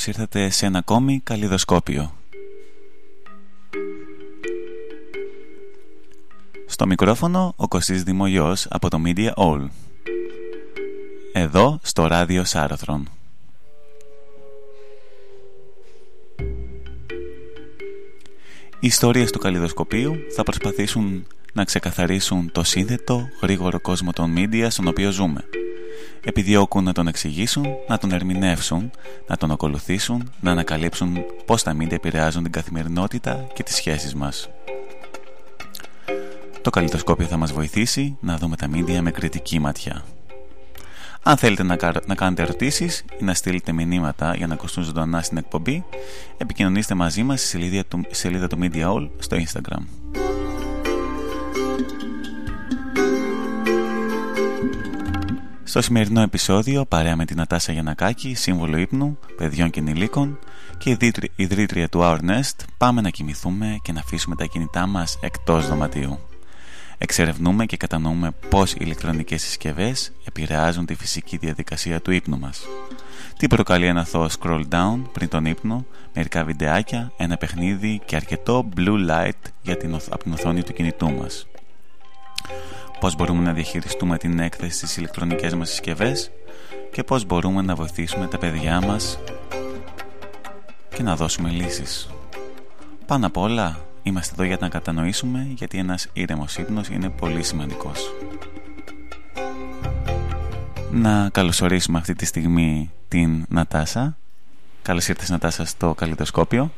καλώς 0.00 0.18
ήρθατε 0.18 0.50
σε 0.50 0.66
ένα 0.66 0.78
ακόμη 0.78 1.20
καλλιδοσκόπιο. 1.24 2.12
Στο 6.66 6.86
μικρόφωνο 6.86 7.52
ο 7.56 7.68
Κωστής 7.68 8.02
Δημογιός 8.02 8.66
από 8.70 8.90
το 8.90 8.98
Media 9.04 9.32
All. 9.34 9.68
Εδώ 11.32 11.78
στο 11.82 12.06
ράδιο 12.06 12.44
Σάρωθρον. 12.44 13.08
Οι 18.80 18.86
ιστορίες 18.86 19.30
του 19.30 19.38
καλλιδοσκοπίου 19.38 20.16
θα 20.34 20.42
προσπαθήσουν 20.42 21.26
να 21.52 21.64
ξεκαθαρίσουν 21.64 22.52
το 22.52 22.62
σύνθετο, 22.62 23.28
γρήγορο 23.42 23.80
κόσμο 23.80 24.12
των 24.12 24.34
media 24.36 24.66
στον 24.70 24.86
οποίο 24.86 25.10
ζούμε– 25.10 25.44
επιδιώκουν 26.24 26.84
να 26.84 26.92
τον 26.92 27.06
εξηγήσουν, 27.06 27.66
να 27.88 27.98
τον 27.98 28.12
ερμηνεύσουν, 28.12 28.90
να 29.26 29.36
τον 29.36 29.50
ακολουθήσουν, 29.50 30.32
να 30.40 30.50
ανακαλύψουν 30.50 31.16
πώς 31.46 31.62
τα 31.62 31.72
μίντια 31.72 31.96
επηρεάζουν 31.96 32.42
την 32.42 32.52
καθημερινότητα 32.52 33.46
και 33.54 33.62
τις 33.62 33.74
σχέσεις 33.74 34.14
μας. 34.14 34.48
Το 36.62 36.70
καλλιτοσκόπιο 36.70 37.26
θα 37.26 37.36
μας 37.36 37.52
βοηθήσει 37.52 38.16
να 38.20 38.36
δούμε 38.36 38.56
τα 38.56 38.68
μίντια 38.68 39.02
με 39.02 39.10
κριτική 39.10 39.58
ματιά. 39.58 40.04
Αν 41.22 41.36
θέλετε 41.36 41.62
να, 41.62 41.76
να 42.06 42.14
κάνετε 42.14 42.42
ερωτήσεις 42.42 43.04
ή 43.20 43.24
να 43.24 43.34
στείλετε 43.34 43.72
μηνύματα 43.72 44.34
για 44.34 44.46
να 44.46 44.54
ακουστούν 44.54 44.84
ζωντανά 44.84 45.22
στην 45.22 45.36
εκπομπή, 45.36 45.84
επικοινωνήστε 46.36 46.94
μαζί 46.94 47.22
μας 47.22 47.40
στη 47.40 47.48
σελίδα 47.48 47.84
του, 47.84 48.00
σελίδα 48.10 48.46
του 48.46 48.58
Media 48.60 48.94
All 48.94 49.08
στο 49.18 49.36
Instagram. 49.36 49.99
Στο 55.70 55.82
σημερινό 55.82 56.20
επεισόδιο, 56.20 56.84
παρέα 56.84 57.16
με 57.16 57.24
την 57.24 57.36
Νατάσα 57.36 57.72
Γιανακάκη, 57.72 58.34
σύμβολο 58.34 58.76
ύπνου, 58.76 59.18
παιδιών 59.36 59.70
και 59.70 59.80
ενηλίκων 59.80 60.38
και 60.78 60.96
ιδρύτρια 61.36 61.88
του 61.88 62.00
Our 62.02 62.18
Nest, 62.18 62.64
πάμε 62.76 63.00
να 63.00 63.10
κοιμηθούμε 63.10 63.78
και 63.82 63.92
να 63.92 64.00
αφήσουμε 64.00 64.36
τα 64.36 64.44
κινητά 64.44 64.86
μας 64.86 65.18
εκτός 65.20 65.68
δωματίου. 65.68 66.18
Εξερευνούμε 66.98 67.66
και 67.66 67.76
κατανοούμε 67.76 68.30
πώς 68.48 68.72
οι 68.72 68.76
ηλεκτρονικές 68.80 69.42
συσκευές 69.42 70.12
επηρεάζουν 70.24 70.86
τη 70.86 70.94
φυσική 70.94 71.36
διαδικασία 71.36 72.00
του 72.00 72.10
ύπνου 72.10 72.38
μας. 72.38 72.62
Τι 73.36 73.46
προκαλεί 73.46 73.86
ένα 73.86 74.00
αθώο 74.00 74.26
scroll 74.40 74.62
down 74.68 75.02
πριν 75.12 75.28
τον 75.28 75.44
ύπνο, 75.44 75.86
μερικά 76.14 76.44
βιντεάκια, 76.44 77.12
ένα 77.16 77.36
παιχνίδι 77.36 78.00
και 78.04 78.16
αρκετό 78.16 78.68
blue 78.76 79.10
light 79.10 79.50
για 79.62 79.76
την, 79.76 79.94
από 79.94 80.22
την 80.22 80.32
οθόνη 80.32 80.62
του 80.62 80.72
κινητού 80.72 81.10
μας 81.10 81.46
πώς 83.00 83.16
μπορούμε 83.16 83.42
να 83.42 83.52
διαχειριστούμε 83.52 84.18
την 84.18 84.38
έκθεση 84.38 84.76
στις 84.76 84.96
ηλεκτρονικές 84.96 85.54
μας 85.54 85.68
συσκευές 85.68 86.30
και 86.92 87.02
πώς 87.02 87.24
μπορούμε 87.24 87.62
να 87.62 87.74
βοηθήσουμε 87.74 88.26
τα 88.26 88.38
παιδιά 88.38 88.80
μας 88.80 89.18
και 90.94 91.02
να 91.02 91.16
δώσουμε 91.16 91.50
λύσεις. 91.50 92.08
Πάνω 93.06 93.26
απ' 93.26 93.36
όλα, 93.36 93.86
είμαστε 94.02 94.34
εδώ 94.34 94.42
για 94.42 94.56
να 94.60 94.68
κατανοήσουμε 94.68 95.46
γιατί 95.54 95.78
ένας 95.78 96.08
ήρεμος 96.12 96.56
ύπνος 96.56 96.88
είναι 96.88 97.10
πολύ 97.10 97.42
σημαντικός. 97.42 98.14
Να 100.90 101.28
καλωσορίσουμε 101.32 101.98
αυτή 101.98 102.14
τη 102.14 102.24
στιγμή 102.24 102.90
την 103.08 103.44
Νατάσα. 103.48 104.16
Καλώς 104.82 105.08
ήρθες 105.08 105.28
Νατάσα 105.28 105.64
στο 105.64 105.94
καλλιτοσκόπιο. 105.94 106.72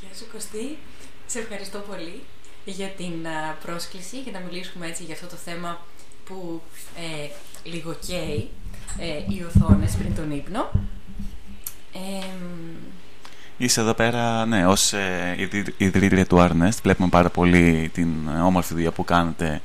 Γεια 0.00 0.18
σου 0.18 0.26
Κωστή, 0.32 0.78
σε 1.26 1.38
ευχαριστώ 1.38 1.78
πολύ 1.78 2.22
για 2.64 2.88
την 2.88 3.26
πρόσκληση 3.64 4.20
για 4.20 4.32
να 4.32 4.38
μιλήσουμε 4.38 4.86
έτσι 4.86 5.04
για 5.04 5.14
αυτό 5.14 5.26
το 5.26 5.36
θέμα 5.36 5.80
που 6.24 6.62
ε, 6.96 7.28
λίγο 7.68 7.96
καίει 8.06 8.48
ε, 8.98 9.34
οι 9.34 9.42
οθόνες 9.42 9.94
πριν 9.94 10.14
τον 10.14 10.30
ύπνο. 10.30 10.70
Είσαι 13.56 13.80
εδώ 13.80 13.94
πέρα, 13.94 14.46
ναι, 14.46 14.66
ως 14.66 14.92
ε, 14.92 15.36
ιδρύτρια 15.76 16.26
του 16.26 16.36
Arnest. 16.40 16.78
Βλέπουμε 16.82 17.08
πάρα 17.08 17.28
πολύ 17.28 17.90
την 17.94 18.08
όμορφη 18.44 18.74
δουλειά 18.74 18.90
που 18.90 19.04
κάνετε 19.04 19.60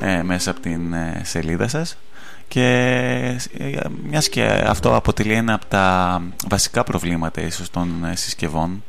ε, 0.00 0.22
μέσα 0.22 0.50
από 0.50 0.60
την 0.60 0.92
ε, 0.92 1.20
σελίδα 1.24 1.68
σας. 1.68 1.98
Και 2.48 2.66
ε, 3.58 3.80
μιας 4.02 4.28
και 4.28 4.44
αυτό 4.44 4.96
αποτελεί 4.96 5.32
ένα 5.32 5.54
από 5.54 5.66
τα 5.66 6.22
βασικά 6.48 6.84
προβλήματα 6.84 7.40
ίσως 7.40 7.70
των 7.70 8.06
συσκευών 8.14 8.84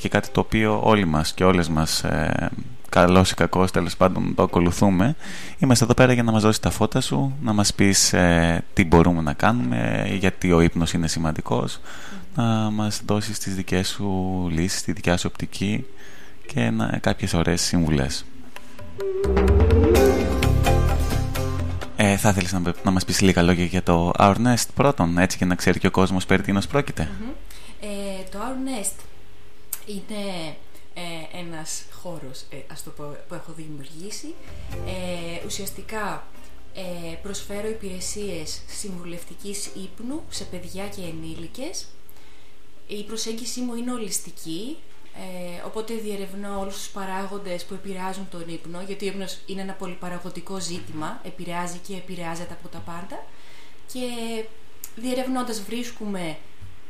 και 0.00 0.08
κάτι 0.08 0.28
το 0.28 0.40
οποίο 0.40 0.80
όλοι 0.84 1.04
μας 1.04 1.32
και 1.32 1.44
όλες 1.44 1.68
μας 1.68 2.04
καλός 2.92 3.30
ή 3.30 3.34
κακός 3.34 3.70
τέλος 3.70 3.96
πάντων 3.96 4.34
το 4.34 4.42
ακολουθούμε. 4.42 5.16
Είμαστε 5.58 5.84
εδώ 5.84 5.94
πέρα 5.94 6.12
για 6.12 6.22
να 6.22 6.32
μας 6.32 6.42
δώσεις 6.42 6.60
τα 6.60 6.70
φώτα 6.70 7.00
σου 7.00 7.36
να 7.42 7.52
μας 7.52 7.74
πεις 7.74 8.12
ε, 8.12 8.64
τι 8.72 8.84
μπορούμε 8.84 9.22
να 9.22 9.32
κάνουμε 9.32 10.06
γιατί 10.18 10.52
ο 10.52 10.60
ύπνος 10.60 10.92
είναι 10.92 11.08
σημαντικός 11.08 11.80
να 12.34 12.44
μας 12.70 13.02
δώσεις 13.06 13.38
τις 13.38 13.54
δικές 13.54 13.88
σου 13.88 14.06
λύσεις 14.50 14.82
τη 14.82 14.92
δικιά 14.92 15.16
σου 15.16 15.28
οπτική 15.32 15.86
και 16.46 16.70
να, 16.70 16.98
κάποιες 17.00 17.34
ωραίες 17.34 17.62
συμβουλές. 17.62 18.24
Ε, 21.96 22.16
θα 22.16 22.28
ήθελες 22.28 22.52
να, 22.52 22.60
να 22.84 22.90
μας 22.90 23.04
πεις 23.04 23.20
λίγα 23.20 23.42
λόγια 23.42 23.64
για 23.64 23.82
το 23.82 24.12
Our 24.18 24.34
Nest 24.34 24.66
πρώτον 24.74 25.18
έτσι 25.18 25.38
και 25.38 25.44
να 25.44 25.54
ξέρει 25.54 25.78
και 25.78 25.86
ο 25.86 25.90
κόσμος 25.90 26.26
περί 26.26 26.42
τίνος 26.42 26.66
πρόκειται. 26.66 27.08
Ε, 27.80 27.86
το 28.30 28.38
Our 28.38 28.68
Nest 28.68 28.96
είναι 29.86 30.54
ε, 30.94 31.38
ένας 31.38 31.84
χώρος 32.02 32.40
ε, 32.50 32.56
ας 32.72 32.82
το 32.82 32.90
πω, 32.90 33.16
που 33.28 33.34
έχω 33.34 33.52
δημιουργήσει. 33.52 34.34
Ε, 34.86 35.46
ουσιαστικά 35.46 36.26
ε, 36.74 37.14
προσφέρω 37.22 37.68
υπηρεσίες 37.68 38.62
συμβουλευτικής 38.66 39.66
ύπνου 39.66 40.22
σε 40.28 40.44
παιδιά 40.44 40.88
και 40.88 41.00
ενήλικες. 41.02 41.86
Η 42.86 43.02
προσέγγιση 43.02 43.60
μου 43.60 43.74
είναι 43.74 43.92
ολιστική, 43.92 44.76
ε, 45.14 45.66
οπότε 45.66 45.94
διερευνώ 45.94 46.60
όλους 46.60 46.74
τους 46.74 46.88
παράγοντες 46.88 47.64
που 47.64 47.74
επηρεάζουν 47.74 48.28
τον 48.30 48.44
ύπνο, 48.48 48.82
γιατί 48.86 49.04
ο 49.04 49.08
ύπνος 49.08 49.38
είναι 49.46 49.60
ένα 49.60 49.72
πολυπαραγωγικό 49.72 50.60
ζήτημα, 50.60 51.20
επηρεάζει 51.24 51.78
και 51.86 51.94
επηρεάζεται 51.94 52.52
από 52.52 52.68
τα 52.68 52.78
πάντα 52.78 53.24
και 53.92 54.00
διερευνώντας 54.96 55.62
βρίσκουμε 55.62 56.38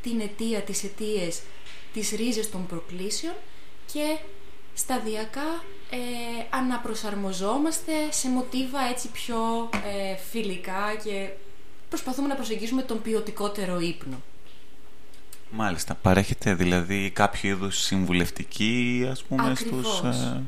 την 0.01 0.19
αιτία, 0.19 0.61
τις 0.61 0.83
αιτίες, 0.83 1.41
τις 1.93 2.09
ρίζες 2.11 2.49
των 2.49 2.65
προκλήσεων 2.65 3.33
και 3.93 4.17
σταδιακά 4.73 5.63
ε, 5.89 5.97
αναπροσαρμοζόμαστε 6.49 7.91
σε 8.09 8.29
μοτίβα 8.29 8.79
έτσι 8.89 9.07
πιο 9.07 9.69
ε, 9.71 10.15
φιλικά 10.29 10.95
και 11.03 11.29
προσπαθούμε 11.89 12.27
να 12.27 12.35
προσεγγίσουμε 12.35 12.81
τον 12.81 13.01
ποιοτικότερο 13.01 13.79
ύπνο. 13.79 14.21
Μάλιστα. 15.51 15.95
Παρέχετε 15.95 16.53
δηλαδή 16.53 17.09
κάποιο 17.09 17.49
είδους 17.49 17.77
συμβουλευτική 17.77 19.07
ας 19.11 19.23
πούμε 19.23 19.55
στους, 19.55 20.01
ε, 20.03 20.43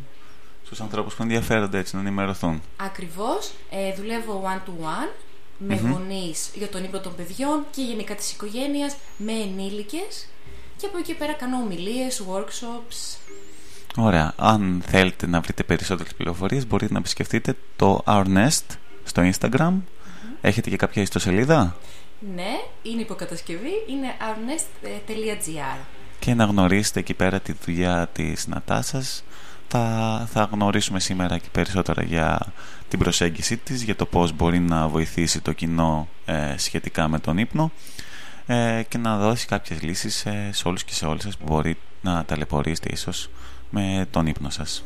στους 0.66 0.82
ανθρώπους 0.82 1.14
που 1.14 1.22
ενδιαφέρονται 1.22 1.78
έτσι 1.78 1.96
να 1.96 2.02
ενημερωθούν. 2.02 2.62
Ακριβώς. 2.78 3.52
Ε, 3.70 3.94
δουλεύω 3.94 4.44
one-to-one 4.46 5.12
με 5.58 5.82
mm 5.82 5.92
γονείς 5.92 6.52
για 6.54 6.68
τον 6.68 6.84
ύπνο 6.84 7.00
των 7.00 7.16
παιδιών 7.16 7.66
και 7.72 7.82
γενικά 7.82 8.16
της 8.16 8.32
οικογένειας 8.32 8.96
με 9.18 9.32
ενήλικες 9.32 10.28
και 10.78 10.86
από 10.86 10.98
εκεί 10.98 11.14
πέρα 11.14 11.34
κάνω 11.34 11.58
ομιλίες, 11.58 12.24
workshops. 12.30 13.18
Ωραία. 13.98 14.34
Αν 14.38 14.82
θέλετε 14.86 15.28
να 15.28 15.40
βρείτε 15.42 15.64
περισσότερες 15.64 16.14
πληροφορίες 16.14 16.68
μπορείτε 16.68 16.94
να 16.94 17.00
επισκεφτείτε 17.00 17.56
το 17.76 18.04
Our 18.06 18.26
Nest 18.26 18.78
στο 19.04 19.32
Instagram. 19.32 19.74
Έχετε 20.42 20.70
και 20.70 20.76
κάποια 20.76 21.02
ιστοσελίδα; 21.02 21.76
Ναι, 22.36 22.52
είναι 22.84 23.02
υποκατασκευή, 23.02 23.72
είναι 23.90 24.08
ournest.gr 24.20 25.78
Και 26.20 26.34
να 26.34 26.46
γνωρίσετε 26.46 27.00
εκεί 27.00 27.14
πέρα 27.14 27.40
τη 27.40 27.54
δουλειά 27.66 28.10
της 28.14 28.48
Νατάσας. 28.48 29.24
Θα, 29.68 30.28
θα 30.32 30.50
γνωρίσουμε 30.52 31.00
σήμερα 31.00 31.38
και 31.38 31.48
περισσότερα 31.52 32.04
για 32.04 32.54
την 32.90 33.00
προσέγγιση 33.00 33.58
της, 33.58 33.82
για 33.82 33.96
το 33.96 34.06
πώς 34.06 34.32
μπορεί 34.34 34.60
να 34.60 34.88
βοηθήσει 34.88 35.42
το 35.42 35.52
κοινό 35.52 36.08
ε, 36.26 36.54
σχετικά 36.58 37.08
με 37.08 37.20
τον 37.20 37.38
ύπνο 37.38 37.72
ε, 38.46 38.84
και 38.88 38.98
να 38.98 39.18
δώσει 39.18 39.46
κάποιες 39.48 39.82
λύσεις 39.82 40.26
ε, 40.26 40.50
σε 40.52 40.68
όλους 40.68 40.84
και 40.84 40.94
σε 40.94 41.06
όλες 41.06 41.22
σας 41.22 41.38
που 41.38 41.46
μπορεί 41.48 41.78
να 42.02 42.26
ταλαιπωρήσετε 42.26 42.90
ίσως 42.92 43.30
με 43.70 44.08
τον 44.12 44.28
ύπνο 44.28 44.50
σας. 44.50 44.84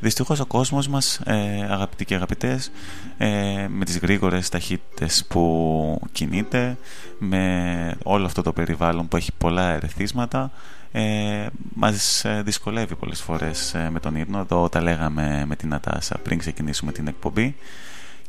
Δυστυχώς 0.00 0.40
ο 0.40 0.46
κόσμος 0.46 0.88
μας, 0.88 1.20
ε, 1.24 1.66
αγαπητοί 1.70 2.04
και 2.04 2.14
αγαπητές, 2.14 2.70
ε, 3.18 3.66
με 3.68 3.84
τις 3.84 3.98
γρήγορες 3.98 4.48
ταχύτητες 4.48 5.24
που 5.28 6.00
κινείται, 6.12 6.76
με 7.18 7.94
όλο 8.02 8.24
αυτό 8.24 8.42
το 8.42 8.52
περιβάλλον 8.52 9.08
που 9.08 9.16
έχει 9.16 9.32
πολλά 9.38 9.72
ερεθίσματα, 9.72 10.50
ε, 10.92 11.46
μας 11.74 12.24
ε, 12.24 12.42
δυσκολεύει 12.44 12.94
πολλές 12.94 13.20
φορές 13.20 13.74
με 13.90 14.00
τον 14.00 14.16
ύπνο. 14.16 14.38
Εδώ 14.38 14.68
τα 14.68 14.80
λέγαμε 14.80 15.44
με 15.46 15.56
την 15.56 15.68
Νατάσα 15.68 16.18
πριν 16.18 16.38
ξεκινήσουμε 16.38 16.92
την 16.92 17.06
εκπομπή 17.06 17.56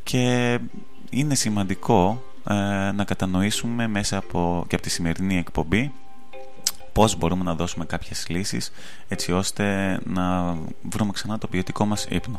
και 0.02 0.58
είναι 1.10 1.34
σημαντικό 1.34 2.22
ε, 2.48 2.54
να 2.92 3.04
κατανοήσουμε 3.04 3.86
μέσα 3.88 4.16
από, 4.16 4.64
και 4.68 4.74
από 4.74 4.84
τη 4.84 4.90
σημερινή 4.90 5.38
εκπομπή 5.38 5.92
πώς 6.94 7.16
μπορούμε 7.16 7.44
να 7.44 7.54
δώσουμε 7.54 7.84
κάποιες 7.84 8.26
λύσεις 8.28 8.72
έτσι 9.08 9.32
ώστε 9.32 9.98
να 10.04 10.56
βρούμε 10.82 11.12
ξανά 11.12 11.38
το 11.38 11.46
ποιοτικό 11.46 11.84
μας 11.84 12.06
ύπνο. 12.10 12.38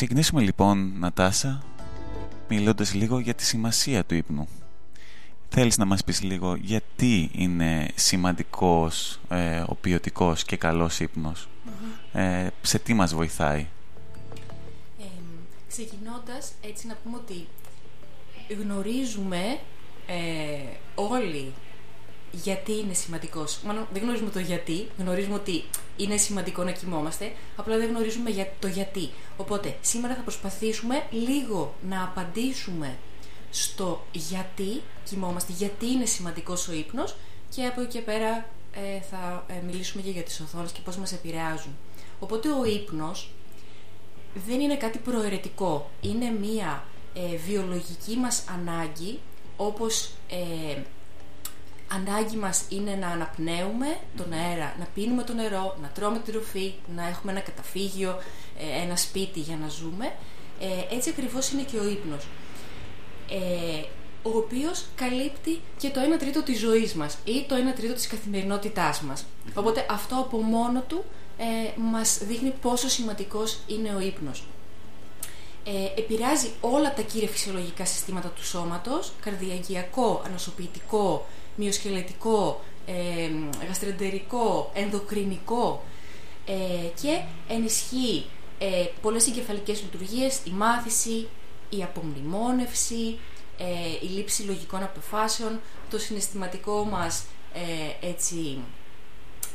Ξεκινήσουμε 0.00 0.40
λοιπόν, 0.40 0.92
Νατάσα, 0.98 1.62
μιλώντας 2.48 2.94
λίγο 2.94 3.18
για 3.18 3.34
τη 3.34 3.44
σημασία 3.44 4.04
του 4.04 4.14
ύπνου. 4.14 4.48
Θέλεις 5.48 5.78
να 5.78 5.84
μας 5.84 6.04
πεις 6.04 6.22
λίγο 6.22 6.54
γιατί 6.54 7.30
είναι 7.32 7.88
σημαντικός 7.94 9.20
ε, 9.28 9.64
ο 9.66 9.74
ποιοτικός 9.74 10.44
και 10.44 10.56
καλός 10.56 11.00
ε, 12.12 12.46
σε 12.62 12.78
τι 12.78 12.94
μας 12.94 13.14
βοηθάει; 13.14 13.66
Ε, 14.98 15.04
ξεκινώντας, 15.68 16.52
έτσι 16.60 16.86
να 16.86 16.96
πούμε 17.04 17.16
ότι 17.16 17.46
γνωρίζουμε 18.62 19.58
ε, 20.06 20.16
όλοι 20.94 21.52
γιατί 22.32 22.72
είναι 22.72 22.92
σημαντικός. 22.92 23.60
Μάλλον 23.64 23.86
δεν 23.92 24.02
γνωρίζουμε 24.02 24.30
το 24.30 24.38
γιατί, 24.38 24.88
γνωρίζουμε 24.98 25.34
ότι 25.34 25.64
είναι 25.96 26.16
σημαντικό 26.16 26.62
να 26.64 26.70
κοιμόμαστε, 26.70 27.32
απλά 27.56 27.76
δεν 27.76 27.88
γνωρίζουμε 27.88 28.30
για 28.30 28.52
το 28.58 28.66
γιατί. 28.66 29.10
Οπότε 29.36 29.76
σήμερα 29.80 30.14
θα 30.14 30.20
προσπαθήσουμε 30.20 31.06
λίγο 31.10 31.74
να 31.88 32.02
απαντήσουμε 32.04 32.96
στο 33.50 34.04
γιατί 34.12 34.82
κοιμόμαστε, 35.04 35.52
γιατί 35.52 35.86
είναι 35.86 36.04
σημαντικός 36.04 36.68
ο 36.68 36.72
ύπνος 36.72 37.16
και 37.54 37.64
από 37.64 37.80
εκεί 37.80 37.90
και 37.90 38.00
πέρα 38.00 38.48
ε, 38.72 39.00
θα 39.00 39.44
ε, 39.48 39.54
μιλήσουμε 39.66 40.02
και 40.02 40.10
για 40.10 40.22
τις 40.22 40.40
οθόνες 40.40 40.72
και 40.72 40.80
πώς 40.84 40.96
μας 40.96 41.12
επηρεάζουν. 41.12 41.76
Οπότε 42.20 42.48
ο 42.48 42.64
ύπνος 42.64 43.30
δεν 44.46 44.60
είναι 44.60 44.76
κάτι 44.76 44.98
προαιρετικό, 44.98 45.90
είναι 46.00 46.30
μία 46.30 46.84
ε, 47.14 47.36
βιολογική 47.36 48.16
μας 48.16 48.44
ανάγκη 48.48 49.18
όπως 49.56 50.10
ανάγκη 51.92 52.36
μας 52.36 52.64
είναι 52.68 52.94
να 52.94 53.08
αναπνέουμε 53.08 53.98
τον 54.16 54.32
αέρα, 54.32 54.74
να 54.78 54.86
πίνουμε 54.94 55.22
το 55.22 55.32
νερό, 55.32 55.76
να 55.82 55.88
τρώμε 55.88 56.18
την 56.18 56.32
τροφή, 56.32 56.74
να 56.96 57.08
έχουμε 57.08 57.32
ένα 57.32 57.40
καταφύγιο, 57.40 58.18
ένα 58.82 58.96
σπίτι 58.96 59.40
για 59.40 59.56
να 59.56 59.68
ζούμε. 59.68 60.12
έτσι 60.90 61.10
ακριβώς 61.10 61.50
είναι 61.50 61.62
και 61.62 61.78
ο 61.78 61.88
ύπνος 61.88 62.26
ε, 63.30 63.82
ο 64.22 64.36
οποίος 64.36 64.84
καλύπτει 64.94 65.60
και 65.78 65.88
το 65.90 66.00
1 66.14 66.18
τρίτο 66.18 66.42
της 66.42 66.58
ζωής 66.58 66.94
μας 66.94 67.18
ή 67.24 67.44
το 67.48 67.54
1 67.54 67.74
τρίτο 67.76 67.94
της 67.94 68.06
καθημερινότητάς 68.06 69.00
μας. 69.00 69.24
Οπότε 69.54 69.86
αυτό 69.90 70.16
από 70.16 70.36
μόνο 70.38 70.80
του 70.88 71.04
ε, 71.38 71.80
μας 71.80 72.18
δείχνει 72.22 72.50
πόσο 72.50 72.88
σημαντικός 72.88 73.58
είναι 73.66 73.94
ο 73.94 74.00
ύπνος. 74.00 74.44
Ε, 75.64 76.00
επηρεάζει 76.00 76.50
όλα 76.60 76.94
τα 76.94 77.02
κύρια 77.02 77.28
φυσιολογικά 77.28 77.84
συστήματα 77.84 78.28
του 78.28 78.44
σώματος, 78.44 79.12
καρδιαγγειακό, 79.20 80.22
ανασωπητικό, 80.26 81.26
μυοσκελετικό, 81.56 82.60
ε, 82.86 83.30
γαστρεντερικό, 83.66 84.70
ενδοκρινικό 84.74 85.82
ε, 86.46 86.54
και 87.00 87.22
ενισχύει 87.48 88.24
ε, 88.58 88.84
πολλές 89.02 89.26
εγκεφαλικές 89.26 89.82
λειτουργίες, 89.82 90.40
η 90.44 90.50
μάθηση, 90.50 91.28
η 91.68 91.82
απομνημόνευση, 91.82 93.18
ε, 93.58 94.06
η 94.06 94.06
λήψη 94.06 94.42
λογικών 94.42 94.82
αποφάσεων, 94.82 95.60
το 95.90 95.98
συναισθηματικό 95.98 96.84
μας 96.84 97.24
ε, 97.54 98.06
έτσι, 98.08 98.58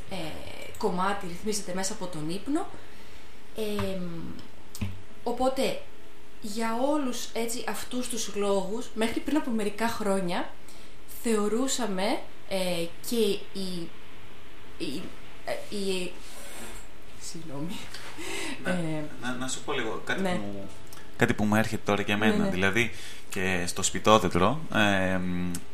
ε, 0.09 0.15
κομμάτι 0.77 1.27
ρυθμίζεται 1.27 1.73
μέσα 1.73 1.93
από 1.93 2.07
τον 2.07 2.29
ύπνο. 2.29 2.67
οπότε, 5.23 5.81
για 6.41 6.77
όλους 6.91 7.29
έτσι, 7.33 7.63
αυτούς 7.67 8.09
τους 8.09 8.35
λόγους, 8.35 8.89
μέχρι 8.93 9.19
πριν 9.19 9.37
από 9.37 9.51
μερικά 9.51 9.87
χρόνια, 9.87 10.49
θεωρούσαμε 11.29 12.19
και 13.09 13.15
η, 13.59 13.89
η, 14.77 15.01
η, 15.69 16.11
συγγνώμη. 17.21 17.77
Να, 19.21 19.33
να, 19.33 19.47
σου 19.47 19.63
πω 19.63 19.71
λίγο 19.73 20.01
κάτι 20.05 20.21
ναι. 20.21 20.35
που 20.35 20.67
κάτι 21.17 21.33
που 21.33 21.43
μου 21.43 21.55
έρχεται 21.55 21.81
τώρα 21.85 22.01
για 22.01 22.17
μένα. 22.17 22.35
Ναι, 22.35 22.43
ναι. 22.43 22.49
Δηλαδή 22.49 22.91
και 23.29 23.63
στο 23.65 23.83
σπιτόδεντρο 23.83 24.59
ε, 24.73 25.19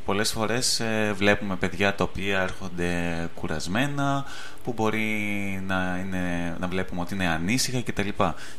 πολλές 0.05 0.31
φορές 0.31 0.79
ε, 0.79 1.13
βλέπουμε 1.15 1.55
παιδιά 1.55 1.95
τα 1.95 2.03
οποία 2.03 2.39
έρχονται 2.39 2.93
κουρασμένα 3.35 4.25
που 4.63 4.73
μπορεί 4.73 5.07
να, 5.67 5.99
είναι, 6.05 6.55
να 6.59 6.67
βλέπουμε 6.67 7.01
ότι 7.01 7.13
είναι 7.13 7.27
ανήσυχα 7.27 7.81
κτλ. 7.81 8.09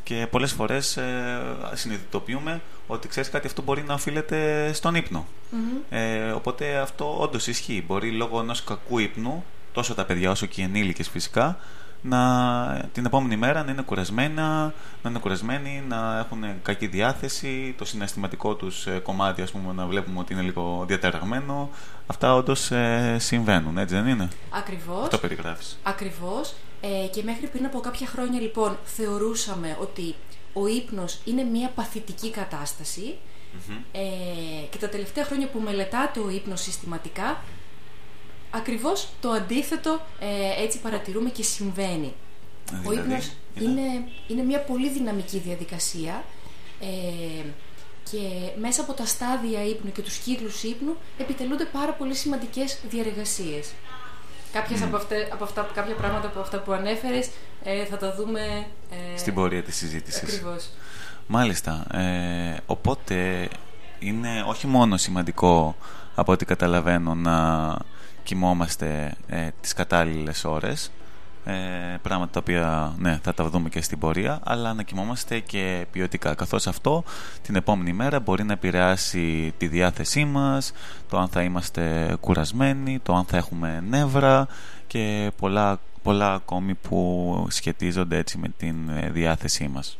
Και 0.03 0.27
πολλές 0.31 0.53
φορές 0.53 0.97
ε, 0.97 1.41
συνειδητοποιούμε 1.73 2.61
ότι 2.87 3.09
ξέρεις 3.09 3.31
κάτι 3.31 3.47
αυτό 3.47 3.63
μπορεί 3.63 3.83
να 3.83 3.95
οφείλεται 3.95 4.71
στον 4.73 4.95
ύπνο. 4.95 5.27
Ε, 5.91 6.31
οπότε 6.31 6.77
αυτό 6.77 7.19
όντως 7.21 7.47
ισχύει. 7.47 7.85
Μπορεί 7.87 8.11
λόγω 8.11 8.41
ενός 8.41 8.65
κακού 8.65 8.99
ύπνου 8.99 9.45
τόσο 9.73 9.95
τα 9.95 10.05
παιδιά 10.05 10.31
όσο 10.31 10.47
και 10.47 10.61
οι 10.61 10.65
ενήλικες 10.65 11.09
φυσικά 11.09 11.59
να, 12.03 12.89
την 12.93 13.05
επόμενη 13.05 13.37
μέρα 13.37 13.65
να 13.65 13.71
είναι 13.71 13.83
κουρασμένα, 13.83 14.75
να 15.03 15.11
είναι 15.11 15.19
κουρασμένοι, 15.19 15.85
να 15.89 16.19
έχουν 16.19 16.45
κακή 16.63 16.87
διάθεση, 16.87 17.75
το 17.79 17.85
συναισθηματικό 17.85 18.55
τους 18.55 18.87
ε, 18.87 18.99
κομμάτι 18.99 19.43
ας 19.43 19.51
πούμε, 19.51 19.73
να 19.73 19.87
βλέπουμε 19.87 20.19
ότι 20.19 20.33
είναι 20.33 20.43
λίγο 20.43 20.85
διαταραγμένο. 20.89 21.71
Αυτά 22.07 22.35
όντως 22.35 22.71
ε, 22.71 23.17
συμβαίνουν, 23.19 23.79
έτσι 23.79 23.95
δεν 23.95 24.07
είναι; 24.07 24.29
Ακριβώς. 24.51 25.03
Αυτό 25.03 25.19
περιγράφεις. 25.19 25.79
Ακριβώς. 25.83 26.55
Ε, 26.81 27.07
και 27.07 27.23
μέχρι 27.23 27.47
πριν 27.47 27.65
από 27.65 27.81
κάποια 27.81 28.07
χρόνια 28.07 28.41
λοιπόν 28.41 28.79
θεωρούσαμε 28.85 29.77
ότι 29.81 30.15
ο 30.53 30.67
ύπνος 30.67 31.21
είναι 31.25 31.43
μια 31.43 31.69
παθητική 31.75 32.33
ε, 33.93 34.01
και 34.71 34.79
τα 34.79 34.89
τελευταία 34.89 35.25
χρόνια 35.25 35.49
που 35.49 35.61
μελετάτε 35.61 36.21
ο 36.21 36.31
ύπνος 36.31 36.61
συστηματικά 36.61 37.41
ακριβώς 38.55 39.09
το 39.21 39.31
αντίθετο 39.31 40.01
ε, 40.21 40.63
έτσι 40.63 40.79
παρατηρούμε 40.79 41.31
και 41.31 41.43
συμβαίνει. 41.43 42.13
Δηλαδή, 42.69 42.89
Ο 42.89 42.93
ύπνος 42.93 43.31
είναι, 43.61 44.09
είναι 44.29 44.43
μια 44.43 44.61
πολύ 44.61 44.91
δυναμική 44.91 45.39
διαδικασία 45.39 46.25
ε, 46.81 47.45
και 48.11 48.19
μέσα 48.61 48.81
από 48.81 48.93
τα 48.93 49.07
στάδια 49.07 49.65
ύπνου 49.65 49.93
και 49.93 50.03
τους 50.03 50.17
κύκλους 50.17 50.63
ύπνου 50.63 50.97
επιτελούνται 51.19 51.65
πάρα 51.65 51.93
πολύ 51.93 52.15
σημαντικές 52.15 52.79
διαργασίες. 52.89 53.73
Κάποιες 54.53 54.83
από, 54.83 54.97
αυτέ, 54.97 55.29
από 55.33 55.45
αυτά, 55.45 55.71
κάποια 55.75 55.95
πράγματα 55.95 56.27
από 56.27 56.41
αυτά 56.41 56.59
που 56.59 56.73
ανέφερες 56.73 57.31
ε, 57.65 57.85
θα 57.85 57.97
τα 57.97 58.15
δούμε... 58.15 58.67
Ε, 58.91 59.19
Στην 59.19 59.35
πορεία 59.35 59.63
της 59.63 59.77
συζήτησης. 59.77 60.23
Ακριβώς. 60.23 60.69
Μάλιστα. 61.27 61.87
Ε, 61.93 62.57
οπότε 62.67 63.49
είναι 63.99 64.45
όχι 64.47 64.67
μόνο 64.67 64.97
σημαντικό 64.97 65.77
από 66.15 66.33
ό,τι 66.33 66.45
καταλαβαίνω 66.45 67.15
να 67.15 67.77
κοιμόμαστε 68.23 69.15
ε, 69.27 69.49
τις 69.61 69.73
κατάλληλες 69.73 70.45
ώρες. 70.45 70.91
Ε, 71.45 71.99
πράγματα 72.03 72.33
τα 72.33 72.41
οποία 72.41 72.95
ναι, 72.99 73.19
θα 73.23 73.35
τα 73.35 73.49
δούμε 73.49 73.69
και 73.69 73.83
στην 73.83 73.99
πορεία 73.99 74.41
αλλά 74.45 74.75
να 74.75 74.83
κοιμόμαστε 74.83 75.39
και 75.39 75.87
ποιοτικά. 75.91 76.35
Καθώς 76.35 76.67
αυτό 76.67 77.05
την 77.43 77.55
επόμενη 77.55 77.93
μέρα 77.93 78.21
μπορεί 78.21 78.45
να 78.45 78.53
επηρεάσει 78.53 79.55
τη 79.59 79.67
διάθεσή 79.67 80.25
μας 80.25 80.73
το 81.09 81.19
αν 81.19 81.29
θα 81.29 81.43
είμαστε 81.43 82.17
κουρασμένοι 82.21 82.99
το 82.99 83.15
αν 83.15 83.25
θα 83.25 83.37
έχουμε 83.37 83.85
νεύρα 83.89 84.49
και 84.87 85.33
πολλά, 85.37 85.81
πολλά 86.03 86.35
ακόμη 86.35 86.75
που 86.75 87.47
σχετίζονται 87.51 88.17
έτσι 88.17 88.39
με 88.39 88.49
την 88.57 88.89
ε, 88.89 89.11
διάθεσή 89.11 89.69
μας. 89.69 89.99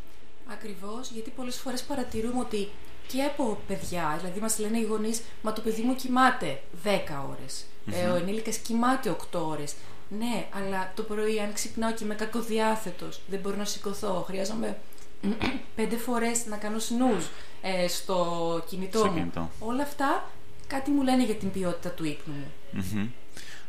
Ακριβώς, 0.53 1.11
γιατί 1.11 1.31
πολλές 1.31 1.57
φορές 1.57 1.83
παρατηρούμε 1.83 2.41
ότι 2.41 2.69
και 3.07 3.23
από 3.23 3.59
παιδιά, 3.67 4.17
δηλαδή 4.21 4.41
μας 4.41 4.59
λένε 4.59 4.79
οι 4.79 4.83
γονείς, 4.85 5.23
μα 5.43 5.53
το 5.53 5.61
παιδί 5.61 5.83
μου 5.83 5.95
κοιμάται 5.95 6.63
10 6.85 6.89
ώρες 7.31 7.67
ε, 7.91 8.07
ο 8.07 8.15
ενήλικας 8.15 8.57
κοιμάται 8.57 9.17
8 9.33 9.41
ώρες. 9.47 9.75
Ναι, 10.19 10.47
αλλά 10.51 10.93
το 10.95 11.03
πρωί 11.03 11.41
αν 11.41 11.53
ξυπνάω 11.53 11.93
και 11.93 12.05
είμαι 12.05 12.15
κακοδιάθετος, 12.15 13.21
δεν 13.27 13.41
μπορώ 13.41 13.57
να 13.57 13.65
σηκωθώ, 13.65 14.25
χρειάζομαι 14.27 14.79
πέντε 15.77 15.97
φορές 15.97 16.47
να 16.47 16.57
κάνω 16.57 16.77
snooze 16.77 17.29
ε, 17.63 17.89
στο 17.89 18.63
κινητό 18.69 19.07
μου. 19.07 19.51
Όλα 19.59 19.83
αυτά 19.83 20.31
κάτι 20.67 20.91
μου 20.91 21.03
λένε 21.03 21.25
για 21.25 21.35
την 21.35 21.51
ποιότητα 21.51 21.91
του 21.91 22.05
ύπνου 22.05 22.35
μου. 22.35 23.13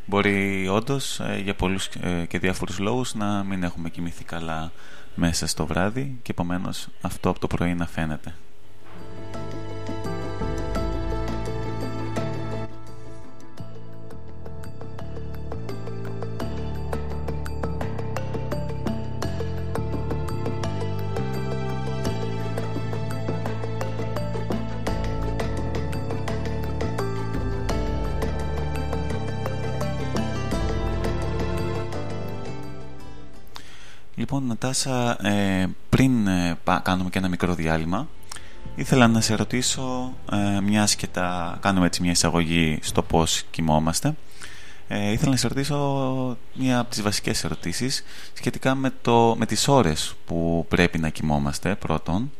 Μπορεί 0.05 0.67
όντως 0.67 1.19
ε, 1.19 1.39
για 1.43 1.55
πολλούς 1.55 1.85
ε, 1.85 2.25
και 2.25 2.39
διάφορους 2.39 2.79
λόγους 2.79 3.13
να 3.13 3.43
μην 3.43 3.63
έχουμε 3.63 3.89
κοιμηθεί 3.89 4.23
καλά 4.23 4.71
μέσα 5.15 5.47
στο 5.47 5.65
βράδυ 5.65 6.19
και 6.21 6.31
επομένως 6.31 6.87
αυτό 7.01 7.29
από 7.29 7.39
το 7.39 7.47
πρωί 7.47 7.73
να 7.73 7.87
φαίνεται. 7.87 8.35
Λοιπόν, 34.63 34.75
Νατάσα, 34.85 35.27
ε, 35.27 35.69
πριν 35.89 36.27
ε, 36.27 36.57
κάνουμε 36.83 37.09
και 37.09 37.17
ένα 37.17 37.27
μικρό 37.27 37.53
διάλειμμα, 37.53 38.07
ήθελα 38.75 39.07
να 39.07 39.21
σε 39.21 39.35
ρωτήσω, 39.35 40.13
ε, 40.31 40.61
μιας 40.61 40.95
και 40.95 41.07
τα 41.07 41.57
κάνουμε 41.61 41.85
έτσι 41.85 42.01
μια 42.01 42.11
εισαγωγή 42.11 42.79
στο 42.81 43.01
πώς 43.01 43.43
κοιμόμαστε, 43.51 44.15
Ε, 44.87 45.11
ήθελα 45.11 45.31
να 45.31 45.37
σε 45.37 45.47
ρωτήσω 45.47 46.37
μία 46.53 46.79
από 46.79 46.89
τις 46.89 47.01
βασικές 47.01 47.43
ερωτήσεις 47.43 48.03
σχετικά 48.33 48.75
με, 48.75 48.91
το, 49.01 49.35
με 49.37 49.45
τις 49.45 49.67
ώρες 49.67 50.13
που 50.25 50.65
πρέπει 50.69 50.97
να 50.97 51.09
κοιμόμαστε 51.09 51.75
πρώτον 51.75 52.31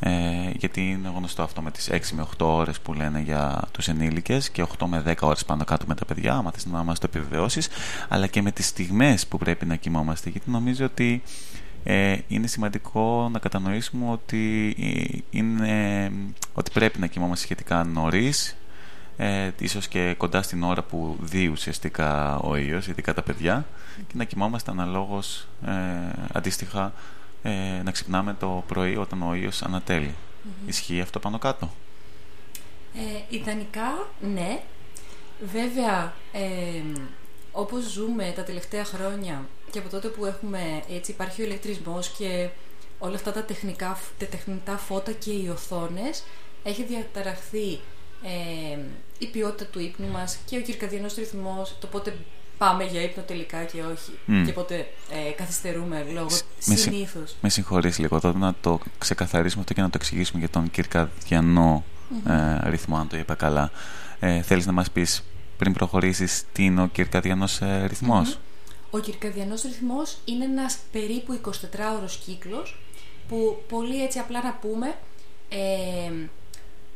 ε, 0.00 0.10
γιατί 0.56 0.90
είναι 0.90 1.12
γνωστό 1.16 1.42
αυτό 1.42 1.62
με 1.62 1.70
τις 1.70 1.88
6 1.90 1.98
με 2.12 2.26
8 2.38 2.46
ώρες 2.46 2.80
που 2.80 2.94
λένε 2.94 3.20
για 3.20 3.62
τους 3.72 3.88
ενήλικες 3.88 4.50
και 4.50 4.66
8 4.78 4.86
με 4.86 5.02
10 5.06 5.14
ώρες 5.20 5.44
πάνω 5.44 5.64
κάτω 5.64 5.84
με 5.88 5.94
τα 5.94 6.04
παιδιά 6.04 6.34
άμα 6.34 6.50
θες 6.50 6.66
να 6.66 6.82
μας 6.82 6.98
το 6.98 7.06
επιβεβαιώσεις 7.10 7.68
αλλά 8.08 8.26
και 8.26 8.42
με 8.42 8.52
τις 8.52 8.66
στιγμές 8.66 9.26
που 9.26 9.38
πρέπει 9.38 9.66
να 9.66 9.76
κοιμόμαστε 9.76 10.30
γιατί 10.30 10.50
νομίζω 10.50 10.84
ότι 10.84 11.22
ε, 11.84 12.16
είναι 12.28 12.46
σημαντικό 12.46 13.28
να 13.32 13.38
κατανοήσουμε 13.38 14.10
ότι, 14.10 14.74
ε, 14.78 15.18
είναι, 15.30 16.12
ότι 16.52 16.70
πρέπει 16.70 16.98
να 16.98 17.06
κοιμόμαστε 17.06 17.44
σχετικά 17.44 17.84
νωρίς 17.84 18.56
ε, 19.16 19.50
ίσως 19.58 19.88
και 19.88 20.14
κοντά 20.16 20.42
στην 20.42 20.62
ώρα 20.62 20.82
που 20.82 21.16
δει 21.20 21.46
ουσιαστικά 21.48 22.38
ο 22.38 22.56
ήλιος, 22.56 22.88
ειδικά 22.88 23.14
τα 23.14 23.22
παιδιά 23.22 23.66
και 24.06 24.14
να 24.16 24.24
κοιμόμαστε 24.24 24.70
αναλόγως 24.70 25.48
ε, 25.66 25.72
αντίστοιχα 26.32 26.92
ε, 27.42 27.82
να 27.84 27.90
ξυπνάμε 27.90 28.34
το 28.34 28.64
πρωί 28.66 28.96
όταν 28.96 29.22
ο 29.22 29.34
ήλιος 29.34 29.62
ανατέλει. 29.62 30.14
Ισχύει 30.66 31.00
αυτό 31.00 31.18
πάνω 31.18 31.38
κάτω; 31.38 31.70
Ε, 32.94 33.36
ιδανικά, 33.36 34.08
ναι. 34.20 34.62
Βέβαια, 35.52 36.14
ε, 36.32 36.82
όπως 37.52 37.84
ζούμε 37.84 38.32
τα 38.36 38.42
τελευταία 38.42 38.84
χρόνια 38.84 39.48
και 39.70 39.78
από 39.78 39.88
τότε 39.88 40.08
που 40.08 40.26
έχουμε, 40.26 40.82
έτσι, 40.90 41.10
υπάρχει 41.10 41.42
ο 41.42 41.44
ηλεκτρισμός 41.44 42.08
και 42.08 42.48
όλα 42.98 43.14
αυτά 43.14 43.32
τα 43.32 43.44
τεχνικά, 43.44 43.98
τα 44.18 44.26
τεχνητά 44.26 44.76
φώτα 44.76 45.12
και 45.12 45.30
οι 45.30 45.48
οθόνες, 45.48 46.24
έχει 46.62 46.82
διαταραχθεί 46.82 47.80
ε, 48.22 48.78
η 49.18 49.26
ποιότητα 49.26 49.64
του 49.70 49.80
ύπνου 49.80 50.08
μας 50.08 50.38
και 50.44 50.56
ο 50.56 50.60
κυρκαδιανός 50.60 51.14
ρυθμός, 51.14 51.76
το 51.80 51.86
πότε 51.86 52.16
πάμε 52.60 52.84
για 52.84 53.02
ύπνο 53.02 53.22
τελικά 53.22 53.64
και 53.64 53.82
όχι 53.82 54.44
και 54.44 54.52
πότε 54.52 54.86
ε, 55.10 55.30
καθυστερούμε 55.30 56.06
λόγω 56.12 56.28
με, 56.66 56.74
συνήθως. 56.74 57.36
Με 57.40 57.48
συγχωρείς 57.48 57.98
λίγο 57.98 58.20
τότε 58.20 58.38
να 58.38 58.54
το 58.60 58.80
ξεκαθαρίσουμε 58.98 59.62
αυτό 59.62 59.74
και 59.74 59.80
να 59.80 59.90
το 59.90 59.98
εξηγήσουμε 60.00 60.38
για 60.38 60.48
τον 60.48 60.70
κυρκαδιανό 60.70 61.84
ε, 62.26 62.70
ρυθμό, 62.70 62.96
αν 62.96 63.08
το 63.08 63.16
είπα 63.16 63.34
καλά. 63.34 63.70
Ε, 64.20 64.42
θέλεις 64.42 64.66
να 64.66 64.72
μας 64.72 64.90
πεις 64.90 65.22
πριν 65.56 65.72
προχωρήσεις 65.72 66.44
τι 66.52 66.64
είναι 66.64 66.82
ο 66.82 66.86
κυρκαδιανός 66.86 67.60
ε, 67.60 67.84
ρυθμος 67.86 68.38
Ο 68.90 68.98
κυρκαδιανός 68.98 69.62
ρυθμός 69.62 70.16
είναι 70.24 70.44
ένας 70.44 70.78
περίπου 70.92 71.40
24ωρος 71.44 72.18
κύκλος 72.24 72.80
που 73.28 73.62
πολύ 73.68 74.02
έτσι 74.02 74.18
απλά 74.18 74.42
να 74.42 74.52
πούμε 74.52 74.94
ε, 75.48 76.28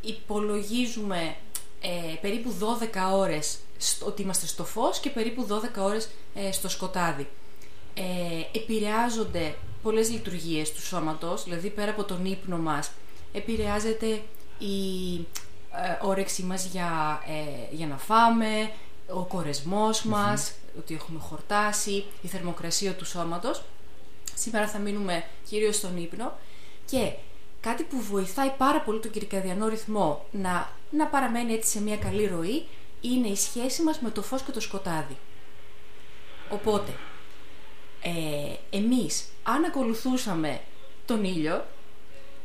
υπολογίζουμε 0.00 1.35
ε, 1.80 2.14
περίπου 2.21 2.54
12 2.83 2.87
ώρες 3.14 3.59
ότι 4.05 4.23
είμαστε 4.23 4.47
στο 4.47 4.64
φως 4.64 4.99
και 4.99 5.11
περίπου 5.11 5.47
12 5.50 5.83
ώρες 5.83 6.09
ε, 6.35 6.53
στο 6.53 6.69
σκοτάδι. 6.69 7.29
Ε, 7.95 8.59
επηρεάζονται 8.59 9.55
πολλές 9.83 10.11
λειτουργίες 10.11 10.73
του 10.73 10.83
σώματος, 10.83 11.45
δηλαδή 11.45 11.71
πέρα 11.71 11.91
από 11.91 12.05
τον 12.05 12.25
ύπνο 12.25 12.59
μας, 12.59 12.91
επηρεάζεται 13.33 14.07
η 14.59 15.14
ε, 15.73 16.07
όρεξή 16.07 16.43
μας 16.43 16.64
για, 16.64 17.23
ε, 17.26 17.75
για 17.75 17.87
να 17.87 17.97
φάμε, 17.97 18.71
ο 19.09 19.23
κορεσμός 19.23 20.03
μας, 20.03 20.53
ότι 20.79 20.95
έχουμε 20.95 21.21
χορτάσει, 21.21 22.05
η 22.23 22.29
θερμοκρασία 22.29 22.95
του 22.95 23.05
σώματος. 23.05 23.62
Σήμερα 24.35 24.69
θα 24.69 24.79
μείνουμε 24.79 25.25
κυρίως 25.49 25.76
στον 25.76 25.97
ύπνο 25.97 26.33
και 26.87 27.12
κάτι 27.61 27.83
που 27.83 28.00
βοηθάει 28.00 28.50
πάρα 28.59 28.81
πολύ 28.81 29.00
τον 29.00 29.11
κυρικαδιανό 29.11 29.69
ρυθμό 29.69 30.25
να, 30.31 30.71
να 30.91 31.07
παραμένει 31.07 31.53
έτσι 31.53 31.71
σε 31.71 31.81
μια 31.81 31.97
καλή 31.97 32.26
ροή 32.26 32.67
είναι 33.04 33.28
η 33.28 33.37
σχέση 33.37 33.82
μας 33.82 34.00
με 34.00 34.11
το 34.11 34.23
φως 34.23 34.42
και 34.42 34.50
το 34.50 34.61
σκοτάδι. 34.61 35.16
Οπότε, 36.49 36.94
ε, 38.02 38.76
εμείς 38.76 39.25
αν 39.42 39.64
ακολουθούσαμε 39.64 40.61
τον 41.04 41.25
ήλιο, 41.25 41.64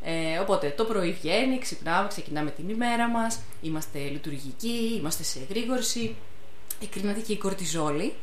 ε, 0.03 0.37
οπότε 0.37 0.73
το 0.77 0.85
πρωί 0.85 1.11
βγαίνει, 1.11 1.59
ξυπνάμε, 1.59 2.07
ξεκινάμε 2.07 2.51
την 2.51 2.69
ημέρα 2.69 3.07
μας, 3.07 3.39
είμαστε 3.61 3.99
λειτουργικοί, 3.99 4.95
είμαστε 4.97 5.23
σε 5.23 5.39
εγρήγορση, 5.39 6.15
εκκρίνεται 6.81 7.19
και 7.19 7.33
η 7.33 7.37
κορτιζόλη, 7.37 8.13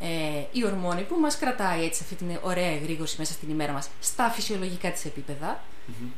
ε, 0.00 0.06
η 0.52 0.64
ορμόνη 0.64 1.02
που 1.02 1.16
μας 1.20 1.38
κρατάει 1.38 1.84
έτσι 1.84 2.02
αυτή 2.02 2.14
την 2.14 2.38
ωραία 2.42 2.70
εγρήγορση 2.70 3.16
μέσα 3.18 3.32
στην 3.32 3.50
ημέρα 3.50 3.72
μας 3.72 3.88
στα 4.00 4.30
φυσιολογικά 4.30 4.90
της 4.90 5.04
επίπεδα, 5.04 5.64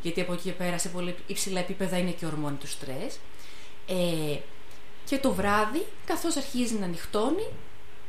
γιατί 0.03 0.21
από 0.21 0.33
εκεί 0.33 0.43
και 0.43 0.53
πέρα 0.53 0.79
σε 0.79 0.89
πολύ 0.89 1.15
υψηλά 1.27 1.61
επίπεδα 1.61 1.99
είναι 1.99 2.11
και 2.11 2.25
η 2.25 2.29
ορμόνη 2.29 2.57
του 2.57 2.67
στρες. 2.67 3.19
Ε, 3.87 4.37
και 5.05 5.19
το 5.19 5.33
βράδυ, 5.33 5.87
καθώς 6.07 6.37
αρχίζει 6.37 6.75
να 6.75 6.87
νυχτώνει, 6.87 7.47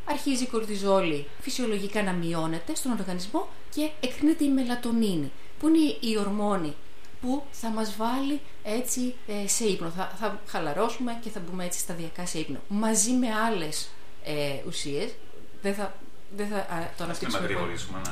αρχίζει 0.06 0.44
η 0.44 0.48
κορτιζόλη 0.48 1.28
φυσιολογικά 1.42 2.04
να 2.04 2.12
μειώνεται 2.12 2.76
στον 2.76 2.92
οργανισμό 2.92 3.48
και 3.74 3.90
εκρίνεται 4.00 4.44
η 4.44 4.50
μελατονίνη, 4.50 5.32
που 5.60 5.68
είναι 5.68 5.98
η 6.00 6.18
ορμόνη 6.18 6.76
που 7.22 7.44
θα 7.52 7.70
μας 7.70 7.96
βάλει 7.96 8.42
έτσι 8.64 9.16
ε, 9.28 9.48
σε 9.48 9.66
ύπνο. 9.66 9.90
Θα, 9.90 10.12
θα 10.20 10.40
χαλαρώσουμε 10.48 11.18
και 11.24 11.30
θα 11.30 11.40
μπούμε 11.40 11.66
έτσι 11.66 11.80
σταδιακά 11.80 12.26
σε 12.26 12.40
ύπνο. 12.40 12.60
Μαζί 12.68 13.12
με 13.12 13.28
άλλες 13.34 13.90
ε, 14.24 14.62
ουσίες, 14.68 15.16
δεν 15.62 15.74
θα, 15.74 15.94
δεν 16.36 16.48
θα 16.48 16.58
α, 16.58 16.90
το 16.98 17.04
αναπτύξουμε. 17.04 17.48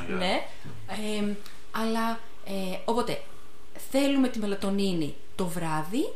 Ναι, 0.08 0.16
ναι 0.16 0.42
ε, 0.88 1.36
αλλά 1.72 2.20
ε, 2.46 2.78
οπότε 2.86 3.22
θέλουμε 3.92 4.28
τη 4.28 4.40
μελατονίνη 4.40 5.16
το 5.36 5.46
βράδυ, 5.46 6.14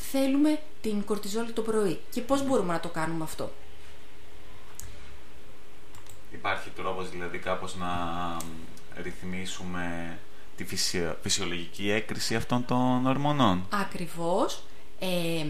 θέλουμε 0.00 0.60
την 0.80 1.04
κορτιζόλη 1.04 1.52
το 1.52 1.62
πρωί. 1.62 2.00
Και 2.10 2.20
πώς 2.20 2.46
μπορούμε 2.46 2.72
να 2.72 2.80
το 2.80 2.88
κάνουμε 2.88 3.24
αυτό; 3.24 3.50
Υπάρχει 6.32 6.70
τρόπος 6.70 7.10
δηλαδή 7.10 7.38
κάπως 7.38 7.76
να 7.76 7.88
ρυθμίσουμε 9.02 10.18
τη 10.56 10.64
φυσιολογική 11.22 11.90
έκρηση 11.90 12.34
αυτών 12.34 12.64
των 12.64 13.06
ορμονών; 13.06 13.66
Ακριβώς. 13.70 14.62
Ε, 14.98 15.46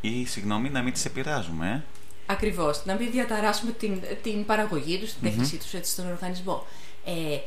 Ή, 0.00 0.26
συγγνώμη, 0.26 0.70
να 0.70 0.82
μην 0.82 0.92
τις 0.92 1.04
επηρεάζουμε. 1.04 1.84
Ε; 2.26 2.32
Ακριβώς. 2.32 2.84
Να 2.84 2.94
μην 2.94 3.10
διαταράσουμε 3.10 3.72
την, 3.72 4.02
την 4.22 4.46
παραγωγή 4.46 4.98
τους, 4.98 5.12
την 5.12 5.26
έκρησή 5.28 5.56
τους 5.56 5.74
έτσι, 5.74 5.92
στον 5.92 6.10
οργανισμό. 6.10 6.66
Ε, 7.04 7.38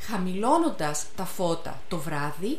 χαμηλώνοντας 0.00 1.06
τα 1.16 1.24
φώτα 1.24 1.80
το 1.88 1.98
βράδυ 1.98 2.58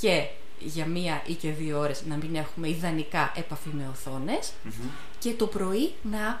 και 0.00 0.26
για 0.64 0.86
μία 0.86 1.22
ή 1.26 1.32
και 1.32 1.50
δύο 1.50 1.78
ώρες 1.78 2.04
να 2.08 2.16
μην 2.16 2.34
έχουμε 2.34 2.68
ιδανικά 2.68 3.32
επαφή 3.36 3.68
με 3.72 3.88
οθονες 3.90 4.52
και 5.18 5.32
το 5.32 5.46
πρωί 5.46 5.92
να 6.02 6.40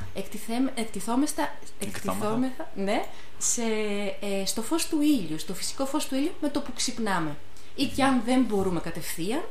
εκτιθόμεθα, 0.74 1.54
εκτιθόμεθα. 1.78 2.70
ναι, 2.74 3.04
σε, 3.38 3.62
ε, 4.20 4.46
στο 4.46 4.62
φως 4.62 4.88
του 4.88 5.00
ήλιου, 5.00 5.38
στο 5.38 5.54
φυσικό 5.54 5.86
φως 5.86 6.06
του 6.06 6.14
ήλιου 6.14 6.32
με 6.40 6.48
το 6.48 6.60
που 6.60 6.72
ξυπνάμε. 6.74 7.36
Ή 7.74 7.84
και 7.84 8.02
αν 8.02 8.22
δεν 8.24 8.42
μπορούμε 8.42 8.80
κατευθείαν, 8.80 9.42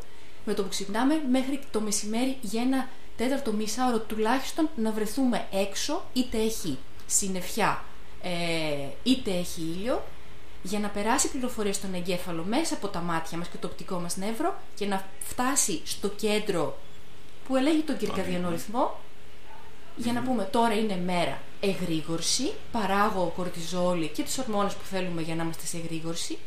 με 0.46 0.53
το 0.53 0.63
που 0.63 0.70
ξυπνάμε 0.70 1.22
μέχρι 1.32 1.60
το 1.72 1.82
μεσημέρι 1.82 2.38
για 2.42 2.62
ένα 2.62 2.89
τέταρτο 3.18 3.51
μισάωρο 3.51 4.00
τουλάχιστον 4.00 4.70
να 4.75 4.92
βρεθούμε 4.92 5.48
έξω, 5.51 6.03
είτε 6.13 6.38
έχει 6.38 6.77
συννεφιά, 7.06 7.84
ε, 8.22 8.30
είτε 9.03 9.32
έχει 9.32 9.62
ήλιο 9.62 10.03
για 10.63 10.79
να 10.79 10.88
περάσει 10.88 11.29
πληροφορία 11.29 11.74
στον 11.74 11.93
εγκέφαλο 11.93 12.43
μέσα 12.43 12.74
από 12.74 12.88
τα 12.88 13.00
μάτια 13.00 13.38
μας 13.38 13.48
και 13.48 13.58
το 13.58 13.67
οπτικό 13.67 14.00
μας 14.00 14.17
νεύρο 14.17 14.55
και 14.75 14.86
να 14.86 15.05
φτάσει 15.20 15.82
στο 15.86 16.08
κέντρο 16.08 16.77
που 17.48 17.55
ελέγχει 17.55 17.82
τον 17.82 17.98
κυρκαδιανό 17.98 18.50
ρυθμό 18.50 19.00
για 19.96 20.13
να 20.13 20.22
πούμε 20.22 20.43
τώρα 20.43 20.74
είναι 20.74 20.98
μέρα 21.05 21.41
εγρήγορση, 21.60 22.53
παράγω 22.72 23.34
κορτιζόλη 23.36 24.08
και 24.08 24.24
τις 24.24 24.38
ορμόνες 24.38 24.74
που 24.74 24.86
θέλουμε 24.86 25.22
για 25.22 25.36
να 25.36 25.43
είμαστε 25.43 25.65
σε 25.65 25.77
εγρήγορση 25.77 26.38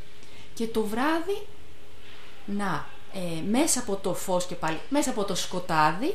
και 0.54 0.66
το 0.66 0.82
βράδυ 0.82 1.46
να 2.46 2.86
ε, 3.12 3.42
μέσα 3.50 3.80
από 3.80 3.96
το 3.96 4.14
φως 4.14 4.46
και 4.46 4.54
πάλι, 4.54 4.80
μέσα 4.88 5.10
από 5.10 5.24
το 5.24 5.34
σκοτάδι 5.34 6.14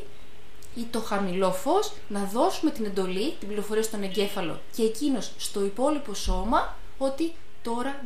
ή 0.76 0.84
το 0.92 1.00
χαμηλό 1.00 1.52
φως 1.52 1.92
να 2.08 2.24
δώσουμε 2.24 2.72
την 2.72 2.86
εντολή, 2.86 3.34
την 3.40 3.48
πληροφορία 3.48 3.84
στον 3.84 4.04
εγκέφαλο 4.04 4.60
και 4.76 4.84
εκείνος 4.84 5.32
στο 5.38 5.66
υπόλοιπο 5.66 6.14
σώμα 6.14 6.76
ότι 6.98 7.34
τώρα 7.62 8.02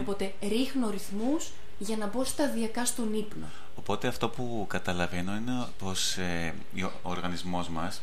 Οπότε 0.00 0.34
ρίχνω 0.40 0.90
ρυθμούς 0.90 1.50
για 1.78 1.96
να 1.96 2.06
μπω 2.06 2.24
σταδιακά 2.24 2.84
στον 2.84 3.14
ύπνο. 3.14 3.46
Οπότε 3.74 4.08
αυτό 4.08 4.28
που 4.28 4.66
καταλαβαίνω 4.68 5.34
είναι 5.36 5.66
πως 5.78 6.16
ε, 6.16 6.54
ο 7.02 7.10
οργανισμός 7.10 7.68
μας 7.68 8.02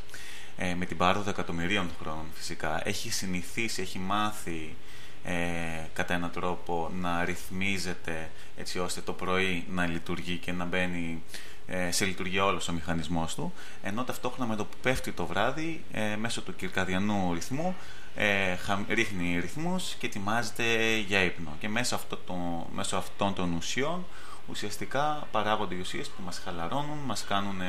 ε, 0.58 0.76
με 0.76 0.86
την 0.86 0.98
πάροδο 0.98 1.30
εκατομμυρίων 1.30 1.90
χρόνων 2.02 2.26
φυσικά 2.34 2.82
έχει 2.88 3.12
συνηθίσει, 3.12 3.82
έχει 3.82 4.00
μάθει 4.00 4.76
ε, 5.24 5.34
κατά 5.94 6.14
έναν 6.14 6.32
τρόπο 6.32 6.92
να 7.00 7.26
ρυθμίζεται 7.26 8.30
έτσι 8.58 8.80
ώστε 8.80 9.02
το 9.02 9.14
πρωί 9.14 9.66
να 9.70 9.86
λειτουργεί 9.86 10.38
και 10.38 10.52
να 10.52 10.66
μπαίνει 10.66 11.24
ε, 11.68 11.92
σε 11.92 12.06
λειτουργία 12.06 12.46
όλος 12.46 12.68
ο 12.68 12.74
μηχανισμός 12.74 13.36
του 13.36 13.54
ενώ 13.84 14.04
ταυτόχρονα 14.04 14.50
με 14.50 14.56
το 14.56 14.66
που 14.66 14.78
πέφτει 14.82 15.12
το 15.12 15.26
βράδυ 15.26 15.84
ε, 15.92 16.16
μέσω 16.16 16.42
του 16.42 16.56
κυρκαδιανού 16.56 17.34
ρυθμού 17.34 17.76
ε, 18.16 18.56
ρίχνει 18.88 19.40
ρυθμούς 19.40 19.94
και 19.94 20.06
ετοιμάζεται 20.06 20.98
για 21.08 21.24
ύπνο. 21.24 21.56
Και 21.60 21.70
μέσω, 21.70 21.96
αυτό 21.96 22.18
το, 22.18 22.68
μέσω 22.74 22.96
αυτών 22.96 23.34
των 23.34 23.54
ουσιών 23.54 24.06
ουσιαστικά 24.50 25.28
παράγονται 25.32 25.76
οι 25.76 25.80
ουσίες 25.80 26.08
που 26.08 26.22
μας 26.26 26.42
χαλαρώνουν, 26.44 26.98
μας 27.06 27.24
κάνουν 27.24 27.62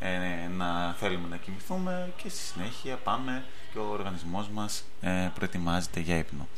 ε, 0.00 0.48
να 0.56 0.94
θέλουμε 0.98 1.28
να 1.28 1.36
κοιμηθούμε 1.36 2.12
και 2.22 2.28
στη 2.28 2.38
συνέχεια 2.38 2.96
πάμε 2.96 3.44
και 3.72 3.78
ο 3.78 3.90
οργανισμός 3.90 4.48
μας 4.48 4.84
ε, 5.00 5.30
προετοιμάζεται 5.34 6.00
για 6.00 6.16
ύπνο. 6.16 6.48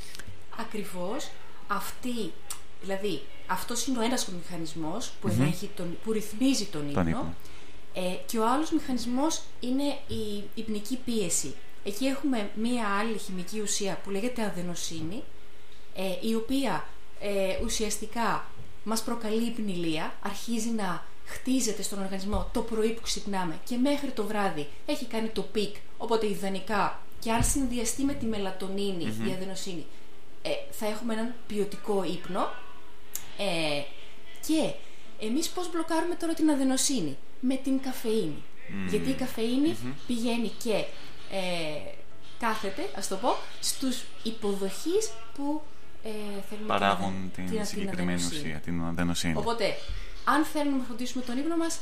Ακριβώς 0.58 1.30
αυτή, 1.66 2.32
δηλαδή 2.80 3.22
αυτός 3.46 3.86
είναι 3.86 3.98
ο 3.98 4.02
ένας 4.02 4.26
μηχανισμός 4.26 5.12
που, 5.20 5.36
mm 5.38 5.68
τον, 5.76 5.98
που 6.04 6.12
ρυθμίζει 6.12 6.64
τον 6.64 6.88
ύπνο, 6.88 7.00
ύπνο. 7.00 7.34
Ε, 7.94 8.00
και 8.26 8.38
ο 8.38 8.48
άλλος 8.48 8.70
μηχανισμός 8.70 9.42
είναι 9.60 9.98
η 10.06 10.44
υπνική 10.54 10.96
πίεση. 10.96 11.54
Εκεί 11.84 12.04
έχουμε 12.04 12.50
μία 12.54 12.86
άλλη 12.88 13.18
χημική 13.18 13.60
ουσία 13.60 14.00
που 14.04 14.10
λέγεται 14.10 14.42
αδενοσύνη, 14.42 15.22
ε, 15.94 16.28
η 16.28 16.34
οποία 16.34 16.84
ε, 17.20 17.64
ουσιαστικά 17.64 18.46
μας 18.84 19.02
προκαλεί 19.02 19.46
υπνηλία, 19.46 20.14
αρχίζει 20.22 20.68
να 20.68 21.04
χτίζεται 21.24 21.82
στον 21.82 22.02
οργανισμό 22.02 22.50
το 22.52 22.60
πρωί 22.60 22.90
που 22.92 23.00
ξυπνάμε 23.00 23.60
και 23.64 23.76
μέχρι 23.76 24.10
το 24.10 24.24
βράδυ 24.24 24.68
έχει 24.86 25.04
κάνει 25.04 25.28
το 25.28 25.42
peak, 25.42 25.76
οπότε 25.98 26.28
ιδανικά 26.28 27.00
και 27.20 27.32
αν 27.32 27.44
συνδυαστεί 27.44 28.04
με 28.04 28.12
τη 28.12 28.26
μελατονίνη 28.26 29.04
η 29.04 29.32
αδενοσύνη, 29.36 29.86
ε, 30.42 30.50
θα 30.70 30.86
έχουμε 30.86 31.12
έναν 31.12 31.34
ποιοτικό 31.46 32.04
ύπνο 32.04 32.50
ε, 33.38 33.82
και 34.46 34.72
εμείς 35.26 35.48
πώς 35.48 35.70
μπλοκάρουμε 35.70 36.14
τώρα 36.14 36.34
την 36.34 36.50
αδενοσύνη; 36.50 37.16
Με 37.40 37.54
την 37.56 37.80
καφεΐνη. 37.80 38.42
Γιατί 38.88 39.10
η 39.10 39.14
καφεινη 39.14 39.76
πηγαίνει 40.06 40.52
και 40.62 40.84
ε, 41.32 41.38
κάθεται, 42.38 42.82
ας 42.96 43.08
το 43.08 43.16
πω, 43.16 43.36
στους 43.60 44.04
υποδοχείς 44.22 45.10
που 45.34 45.62
ε, 46.02 46.10
θέλουμε 46.48 46.66
παράγουν 46.66 47.30
την, 47.34 47.50
την, 47.50 47.64
συγκεκριμένη 47.64 48.24
ουσία, 48.24 48.58
την 48.58 48.82
αδενοσύνη. 48.82 49.34
Οπότε, 49.36 49.74
αν 50.24 50.44
θέλουμε 50.44 50.76
να 50.76 50.84
φροντίσουμε 50.84 51.24
τον 51.24 51.38
ύπνο 51.38 51.56
μας, 51.56 51.80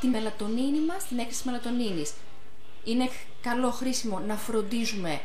τη 0.00 0.06
μελατονίνη 0.06 0.80
μας, 0.80 1.04
την 1.04 1.18
έκρηση 1.18 1.42
μελατονίνης, 1.44 2.12
είναι 2.84 3.08
καλό 3.40 3.70
χρήσιμο 3.70 4.18
να 4.18 4.36
φροντίζουμε 4.36 5.20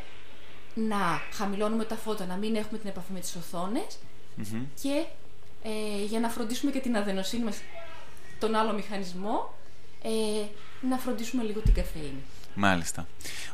να 0.74 1.20
χαμηλώνουμε 1.32 1.84
τα 1.84 1.96
φώτα, 1.96 2.26
να 2.26 2.36
μην 2.36 2.56
έχουμε 2.56 2.78
την 2.78 2.88
επαφή 2.88 3.12
με 3.12 3.20
τις 3.20 3.36
οθονες 3.36 3.98
και 4.82 5.04
ε, 5.62 6.04
για 6.04 6.20
να 6.20 6.28
φροντίσουμε 6.28 6.70
και 6.70 6.80
την 6.80 6.96
αδενοσύνη 6.96 7.44
μας, 7.44 7.56
τον 8.38 8.54
άλλο 8.54 8.72
μηχανισμό, 8.72 9.54
ε, 10.02 10.10
να 10.88 10.96
φροντίσουμε 10.98 11.42
λίγο 11.42 11.60
την 11.60 11.74
καφέινη. 11.74 12.22
Μάλιστα. 12.56 13.06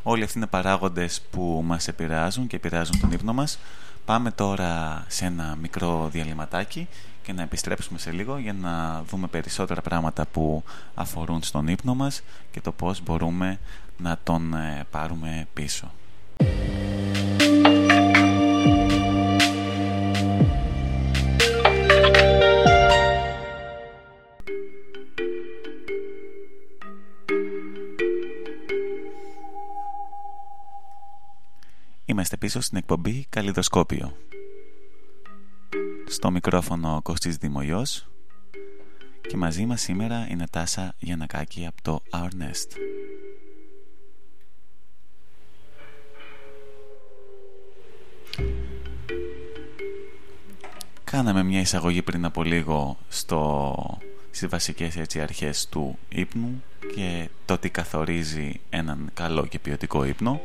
Όλοι 0.03 0.23
αυτοί 0.23 0.39
είναι 0.39 0.47
παράγοντες 0.47 1.23
που 1.31 1.63
μας 1.65 1.89
επηρεάζουν 1.89 2.47
και 2.47 2.57
επηρεάζουν 2.57 3.01
τον 3.01 3.13
ύπνο 3.13 3.33
μας. 3.33 3.59
Πάμε 4.05 4.31
τώρα 4.31 5.05
σε 5.09 5.25
ένα 5.25 5.57
μικρό 5.61 6.09
διαλυματάκι 6.13 6.89
και 7.23 7.33
να 7.33 7.43
επιστρέψουμε 7.43 7.99
σε 7.99 8.11
λίγο 8.11 8.39
για 8.39 8.53
να 8.53 9.03
δούμε 9.03 9.27
περισσότερα 9.27 9.83
πράγματα 9.83 10.27
που 10.27 10.62
αφορούν 10.95 11.43
στον 11.43 11.69
ύπνο 11.69 11.95
μας 11.95 12.23
και 12.51 12.61
το 12.61 12.73
πώς 12.73 13.03
μπορούμε 13.03 13.59
να 13.97 14.19
τον 14.23 14.55
ε, 14.55 14.87
πάρουμε 14.91 15.47
πίσω. 15.55 15.91
Είμαστε 32.12 32.37
πίσω 32.37 32.61
στην 32.61 32.79
εκπομπή 32.79 33.27
Καλλιδοσκόπιο. 33.29 34.16
Στο 36.07 36.31
μικρόφωνο 36.31 37.01
Κωστής 37.03 37.37
Δημοϊός 37.37 38.09
και 39.29 39.37
μαζί 39.37 39.66
μας 39.66 39.81
σήμερα 39.81 40.27
η 40.31 40.35
Νατάσα 40.35 40.94
Γιανακάκη 40.98 41.66
από 41.66 41.83
το 41.83 42.03
Our 42.11 42.29
Nest. 42.42 42.77
Κάναμε 51.05 51.42
μια 51.42 51.61
εισαγωγή 51.61 52.03
πριν 52.03 52.25
από 52.25 52.42
λίγο 52.42 52.98
στο, 53.09 53.75
στις 54.31 54.48
βασικές 54.48 54.96
έτσι, 54.96 55.20
αρχές 55.20 55.68
του 55.68 55.98
ύπνου 56.09 56.62
και 56.94 57.29
το 57.44 57.59
τι 57.59 57.70
καθορίζει 57.70 58.61
έναν 58.70 59.11
καλό 59.14 59.46
και 59.46 59.59
ποιοτικό 59.59 60.05
ύπνο 60.05 60.40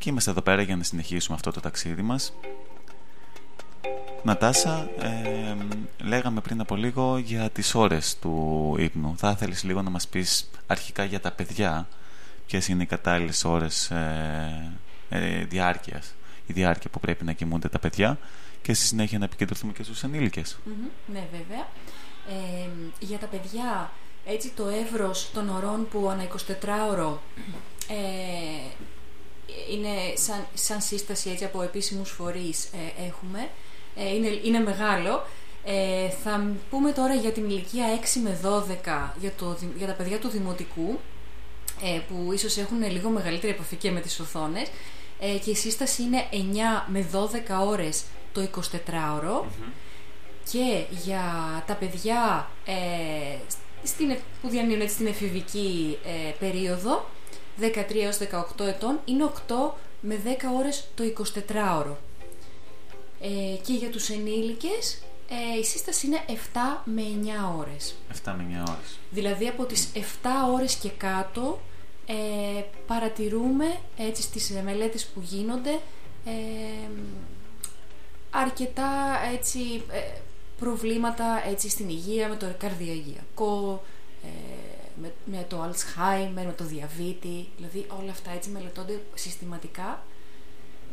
και 0.00 0.10
είμαστε 0.10 0.30
εδώ 0.30 0.40
πέρα 0.40 0.62
για 0.62 0.76
να 0.76 0.82
συνεχίσουμε 0.82 1.36
αυτό 1.36 1.50
το 1.50 1.60
ταξίδι 1.60 2.02
μας 2.02 2.32
Νατάσα, 4.22 4.90
ε, 4.98 5.56
λέγαμε 5.98 6.40
πριν 6.40 6.60
από 6.60 6.76
λίγο 6.76 7.18
για 7.18 7.50
τις 7.50 7.74
ώρες 7.74 8.18
του 8.18 8.74
ύπνου. 8.78 9.14
Θα 9.16 9.30
ήθελες 9.30 9.62
λίγο 9.62 9.82
να 9.82 9.90
μας 9.90 10.08
πεις 10.08 10.50
αρχικά 10.66 11.04
για 11.04 11.20
τα 11.20 11.30
παιδιά 11.30 11.88
ποιες 12.46 12.68
είναι 12.68 12.82
οι 12.82 12.86
κατάλληλες 12.86 13.44
ώρες 13.44 13.90
ε, 13.90 14.72
ε, 15.08 15.44
διάρκειας, 15.44 16.14
η 16.46 16.52
διάρκεια 16.52 16.90
που 16.90 17.00
πρέπει 17.00 17.24
να 17.24 17.32
κοιμούνται 17.32 17.68
τα 17.68 17.78
παιδιά 17.78 18.18
και 18.62 18.74
στη 18.74 18.86
συνέχεια 18.86 19.18
να 19.18 19.24
επικεντρωθούμε 19.24 19.72
και 19.72 19.82
στους 19.82 20.02
ενηλικες 20.02 20.58
ναι, 21.12 21.24
βέβαια. 21.32 21.68
Ε, 22.28 22.68
για 22.98 23.18
τα 23.18 23.26
παιδιά, 23.26 23.90
έτσι 24.24 24.50
το 24.50 24.68
εύρος 24.68 25.30
των 25.32 25.48
ωρών 25.48 25.88
που 25.88 26.08
ανά 26.10 26.22
24ωρο 26.28 27.18
ε, 27.88 28.84
είναι 29.72 29.88
σαν, 30.14 30.46
σαν 30.54 30.80
σύσταση 30.80 31.30
έτσι 31.30 31.44
από 31.44 31.62
επίσημους 31.62 32.10
φορείς 32.10 32.64
ε, 32.64 33.06
έχουμε, 33.06 33.48
ε, 33.96 34.14
είναι, 34.14 34.40
είναι 34.44 34.58
μεγάλο. 34.58 35.26
Ε, 35.64 36.08
θα 36.08 36.54
πούμε 36.70 36.92
τώρα 36.92 37.14
για 37.14 37.32
την 37.32 37.44
ηλικία 37.44 37.84
6 38.00 38.20
με 38.22 38.40
12 38.44 39.10
για, 39.20 39.32
το, 39.38 39.56
για 39.76 39.86
τα 39.86 39.92
παιδιά 39.92 40.18
του 40.18 40.28
δημοτικού 40.28 40.98
ε, 41.82 42.00
που 42.08 42.32
ίσως 42.32 42.56
έχουν 42.56 42.90
λίγο 42.90 43.08
μεγαλύτερη 43.08 43.52
επαφή 43.52 43.76
και 43.76 43.90
με 43.90 44.00
τις 44.00 44.20
οθόνες. 44.20 44.68
Ε, 45.20 45.38
και 45.44 45.50
η 45.50 45.54
σύσταση 45.54 46.02
είναι 46.02 46.24
9 46.32 46.36
με 46.86 47.06
12 47.12 47.66
ώρες 47.66 48.04
το 48.32 48.48
24ωρο 48.54 49.44
και 50.50 50.84
για 51.04 51.24
τα 51.66 51.74
παιδιά 51.74 52.50
ε, 52.64 52.74
στην, 53.82 54.16
που 54.42 54.48
διανύουν 54.48 54.88
στην 54.88 55.06
εφηβική 55.06 55.98
ε, 56.04 56.30
περίοδο 56.38 57.08
13 57.60 57.64
έως 58.02 58.18
18 58.58 58.66
ετών 58.66 59.00
είναι 59.04 59.30
8 59.48 59.54
με 60.00 60.20
10 60.24 60.28
ώρες 60.58 60.84
το 60.94 61.04
24ωρο. 61.04 61.96
Ε, 63.20 63.56
και 63.62 63.72
για 63.72 63.90
τους 63.90 64.08
ενήλικες 64.08 65.02
ε, 65.28 65.58
η 65.58 65.64
σύσταση 65.64 66.06
είναι 66.06 66.20
7 66.26 66.32
με 66.84 67.02
9 67.02 67.58
ώρες. 67.58 67.94
7 68.24 68.34
με 68.36 68.62
9 68.64 68.70
ώρες. 68.70 68.98
Δηλαδή 69.10 69.48
από 69.48 69.64
τις 69.64 69.88
7 69.94 69.98
ώρες 70.54 70.74
και 70.74 70.90
κάτω 70.90 71.60
ε, 72.06 72.62
παρατηρούμε 72.86 73.78
έτσι 73.96 74.22
στις 74.22 74.50
μελέτες 74.50 75.06
που 75.06 75.20
γίνονται 75.20 75.80
ε, 76.24 76.90
αρκετά 78.30 78.90
έτσι, 79.32 79.82
ε, 79.90 80.18
προβλήματα 80.58 81.42
έτσι, 81.48 81.68
στην 81.68 81.88
υγεία 81.88 82.28
με 82.28 82.36
το 82.36 82.46
καρδιαγιακό, 82.58 83.82
ε, 84.24 84.69
με, 85.00 85.12
με 85.24 85.46
το 85.48 85.64
Alzheimer, 85.64 86.44
με 86.44 86.54
το 86.56 86.64
διαβήτη, 86.64 87.48
δηλαδή 87.56 87.86
όλα 88.00 88.10
αυτά 88.10 88.30
έτσι 88.30 88.50
μελετώνται 88.50 89.00
συστηματικά 89.14 90.02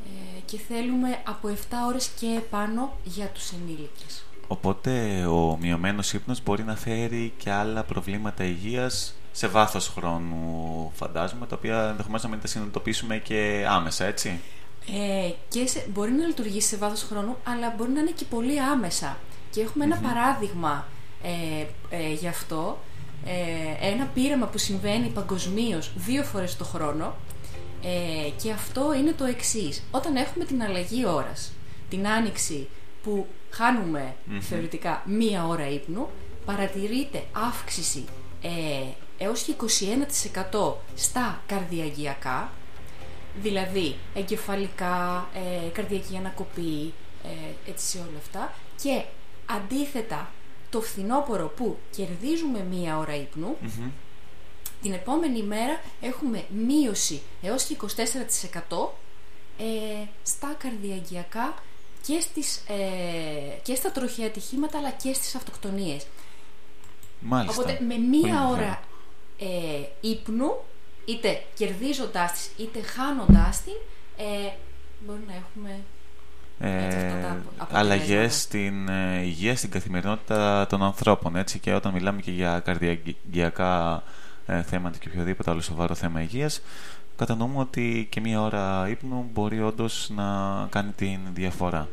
ε, 0.05 0.39
και 0.45 0.57
θέλουμε 0.57 1.21
από 1.27 1.49
7 1.49 1.53
ώρες 1.87 2.07
και 2.19 2.41
πάνω 2.49 2.97
για 3.03 3.25
τους 3.25 3.51
ενήλικες. 3.51 4.25
Οπότε 4.47 5.25
ο 5.25 5.57
μειωμένος 5.61 6.13
ύπνος 6.13 6.43
μπορεί 6.43 6.63
να 6.63 6.75
φέρει 6.75 7.33
και 7.37 7.51
άλλα 7.51 7.83
προβλήματα 7.83 8.43
υγείας 8.43 9.15
σε 9.31 9.47
βάθος 9.47 9.87
χρόνου 9.87 10.91
φαντάζομαι, 10.95 11.47
τα 11.47 11.55
οποία 11.55 11.87
ενδεχομένως 11.89 12.23
να 12.23 12.29
μην 12.29 12.41
τα 12.41 12.47
συνειδητοποιήσουμε 12.47 13.17
και 13.17 13.65
άμεσα, 13.69 14.05
έτσι; 14.05 14.39
Ε, 14.87 15.31
και 15.49 15.67
σε, 15.67 15.85
μπορεί 15.93 16.11
να 16.11 16.25
λειτουργήσει 16.25 16.67
σε 16.67 16.77
βάθος 16.77 17.03
χρόνου, 17.03 17.37
αλλά 17.43 17.73
μπορεί 17.77 17.91
να 17.91 17.99
είναι 17.99 18.11
και 18.11 18.25
πολύ 18.25 18.61
άμεσα. 18.61 19.17
Και 19.49 19.61
έχουμε 19.61 19.83
ένα 19.83 19.97
παράδειγμα 19.97 20.87
ε, 21.23 21.65
ε, 21.95 22.13
γι' 22.13 22.27
αυτό 22.27 22.77
ε, 23.27 23.87
ένα 23.87 24.05
πείραμα 24.05 24.45
που 24.45 24.57
συμβαίνει 24.57 25.07
παγκοσμίως 25.07 25.91
δύο 25.95 26.23
φορές 26.23 26.57
το 26.57 26.63
χρόνο 26.63 27.15
ε, 27.83 28.29
και 28.41 28.51
αυτό 28.51 28.93
είναι 28.93 29.11
το 29.11 29.25
εξής. 29.25 29.83
Όταν 29.91 30.15
έχουμε 30.15 30.45
την 30.45 30.61
αλλαγή 30.63 31.05
ώρας, 31.05 31.51
την 31.89 32.07
άνοιξη 32.07 32.67
που 33.03 33.27
χανουμε 33.49 34.15
θεωρητικά 34.39 35.03
μία 35.05 35.47
ώρα 35.47 35.69
ύπνου, 35.69 36.07
παρατηρείται 36.45 37.23
αύξηση 37.31 38.05
ε, 38.41 38.49
έως 39.17 39.41
και 39.41 39.53
21% 40.51 40.73
στα 40.95 41.41
καρδιαγιακά, 41.45 42.51
δηλαδή 43.41 43.95
εγκεφαλικά, 44.13 45.27
ε, 45.33 45.67
καρδιακή 45.69 46.17
ανακοπή, 46.17 46.93
ε, 47.23 47.69
έτσι 47.69 47.87
σε 47.87 47.97
όλα 47.97 48.17
αυτά 48.17 48.53
και 48.81 49.03
αντίθετα 49.45 50.31
το 50.69 50.82
φθινόπωρο 50.82 51.47
που 51.47 51.77
κερδίζουμε 51.91 52.63
μία 52.69 52.97
ώρα 52.97 53.13
την 54.82 54.93
επόμενη 54.93 55.43
μέρα 55.43 55.82
έχουμε 56.01 56.45
μείωση 56.67 57.21
έως 57.41 57.63
και 57.63 57.77
24% 57.82 58.89
ε, 59.58 60.06
στα 60.23 60.56
καρδιαγγειακά 60.58 61.53
και, 62.08 62.19
στις, 62.19 62.63
ε, 62.67 63.58
και 63.63 63.75
στα 63.75 63.91
τροχαία 63.91 64.27
ατυχήματα 64.27 64.77
αλλά 64.77 64.91
και 64.91 65.13
στις 65.13 65.36
αυτοκτονίες. 65.36 66.08
Μάλιστα. 67.19 67.62
Οπότε 67.62 67.80
με 67.86 67.97
μία 67.97 68.47
ώρα 68.47 68.84
ε, 69.39 69.84
ύπνου, 70.01 70.56
είτε 71.06 71.43
κερδίζοντάς 71.56 72.32
τις, 72.32 72.51
είτε 72.58 72.82
χάνοντάς 72.82 73.62
την, 73.63 73.73
ε, 74.17 74.51
μπορεί 75.06 75.21
να 75.27 75.34
έχουμε 75.34 75.84
ε, 76.59 77.35
αλλαγές 77.71 78.41
στην 78.41 78.89
ε, 78.89 79.21
υγεία, 79.21 79.55
στην 79.55 79.69
καθημερινότητα 79.69 80.67
των 80.67 80.83
ανθρώπων. 80.83 81.35
Έτσι, 81.35 81.59
και 81.59 81.73
όταν 81.73 81.93
μιλάμε 81.93 82.21
και 82.21 82.31
για 82.31 82.59
καρδιακά 82.59 84.03
ε, 84.45 84.61
θέματα 84.61 84.97
και 84.97 85.07
οποιοδήποτε 85.09 85.51
άλλο 85.51 85.61
σοβαρό 85.61 85.95
θέμα 85.95 86.21
υγείας, 86.21 86.61
κατανοούμε 87.15 87.59
ότι 87.59 88.07
και 88.11 88.21
μία 88.21 88.41
ώρα 88.41 88.89
ύπνου 88.89 89.29
μπορεί 89.33 89.61
όντως 89.61 90.09
να 90.15 90.25
κάνει 90.69 90.91
την 90.91 91.19
διαφορά. 91.33 91.87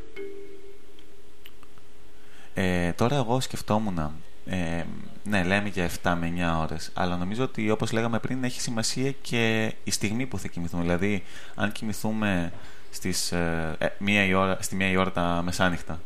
Ε, 2.55 2.93
τώρα 2.93 3.17
εγώ 3.17 3.41
σκεφτόμουν, 3.41 3.99
ε, 4.47 4.83
ναι 5.25 5.43
λέμε 5.45 5.69
για 5.69 5.91
7 6.03 6.17
με 6.21 6.27
9 6.27 6.61
ώρες, 6.61 6.91
αλλά 6.95 7.17
νομίζω 7.17 7.45
ότι 7.45 7.71
όπως 7.71 7.93
λέγαμε 7.93 8.19
πριν 8.19 8.45
έχει 8.45 8.61
σημασία 8.61 9.11
και 9.23 9.75
η 9.85 9.91
στιγμή 9.91 10.27
που 10.27 10.39
θα 10.39 10.49
κοιμηθούμε. 10.49 10.83
Δηλαδή 10.83 11.23
αν 11.55 11.73
κοιμηθούμε 11.73 12.53
στις, 12.95 13.33
ε, 13.33 13.77
ε 13.79 13.89
μία 13.99 14.25
η 14.25 14.35
ώρα, 14.35 14.59
στη 14.61 14.77
μία 14.77 14.89
η 14.89 14.97
ώρα 14.97 15.13
τα 15.13 15.41
μεσάνυχτα 15.45 16.01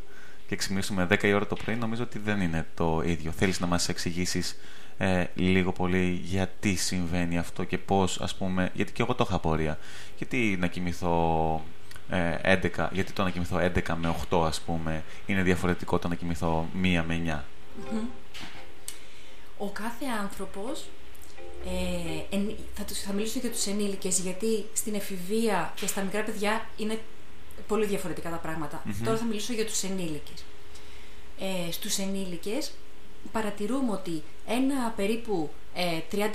και 0.48 0.56
ξυπνήσουμε 0.56 1.06
10 1.10 1.22
η 1.22 1.32
ώρα 1.32 1.46
το 1.46 1.54
πρωί, 1.64 1.74
νομίζω 1.74 2.02
ότι 2.02 2.18
δεν 2.18 2.40
είναι 2.40 2.66
το 2.74 3.02
ίδιο. 3.04 3.30
Θέλεις 3.30 3.60
να 3.60 3.66
μας 3.66 3.88
εξηγήσεις 3.88 4.56
ε, 4.98 5.24
λίγο 5.34 5.72
πολύ 5.72 6.20
γιατί 6.24 6.74
συμβαίνει 6.74 7.38
αυτό 7.38 7.64
και 7.64 7.78
πώς, 7.78 8.20
ας 8.20 8.34
πούμε, 8.34 8.70
γιατί 8.74 8.92
και 8.92 9.02
εγώ 9.02 9.14
το 9.14 9.26
είχα 9.28 9.38
πορεία. 9.38 9.78
Γιατί 10.16 10.56
να 10.60 10.66
κοιμηθώ 10.66 11.64
ε, 12.10 12.58
11, 12.76 12.88
γιατί 12.92 13.12
το 13.12 13.22
να 13.22 13.30
κοιμηθώ 13.30 13.56
11 13.56 13.94
με 13.96 14.14
8, 14.30 14.44
ας 14.46 14.60
πούμε, 14.60 15.04
είναι 15.26 15.42
διαφορετικό 15.42 15.98
το 15.98 16.08
να 16.08 16.14
κοιμηθώ 16.14 16.68
1 16.82 17.02
με 17.06 17.22
9. 17.26 17.40
Ο 19.58 19.70
κάθε 19.70 20.04
άνθρωπος 20.22 20.88
ε, 22.30 22.36
θα, 22.74 22.84
θα 23.06 23.12
μιλήσω 23.12 23.38
για 23.38 23.50
τους 23.50 23.66
ενήλικες 23.66 24.18
γιατί 24.18 24.64
στην 24.72 24.94
εφηβεία 24.94 25.72
και 25.76 25.86
στα 25.86 26.02
μικρά 26.02 26.22
παιδιά 26.22 26.68
είναι 26.76 26.98
πολύ 27.66 27.86
διαφορετικά 27.86 28.30
τα 28.30 28.36
πράγματα. 28.36 28.82
Τώρα 29.04 29.16
θα 29.16 29.24
μιλήσω 29.24 29.52
για 29.52 29.66
τους 29.66 29.82
ενήλικες. 29.82 30.44
Ε, 31.38 31.72
στους 31.72 31.98
ενήλικες 31.98 32.72
παρατηρούμε 33.32 33.92
ότι 33.92 34.22
ένα 34.46 34.92
περίπου 34.96 35.50
ε, 35.74 36.00
30%, 36.12 36.26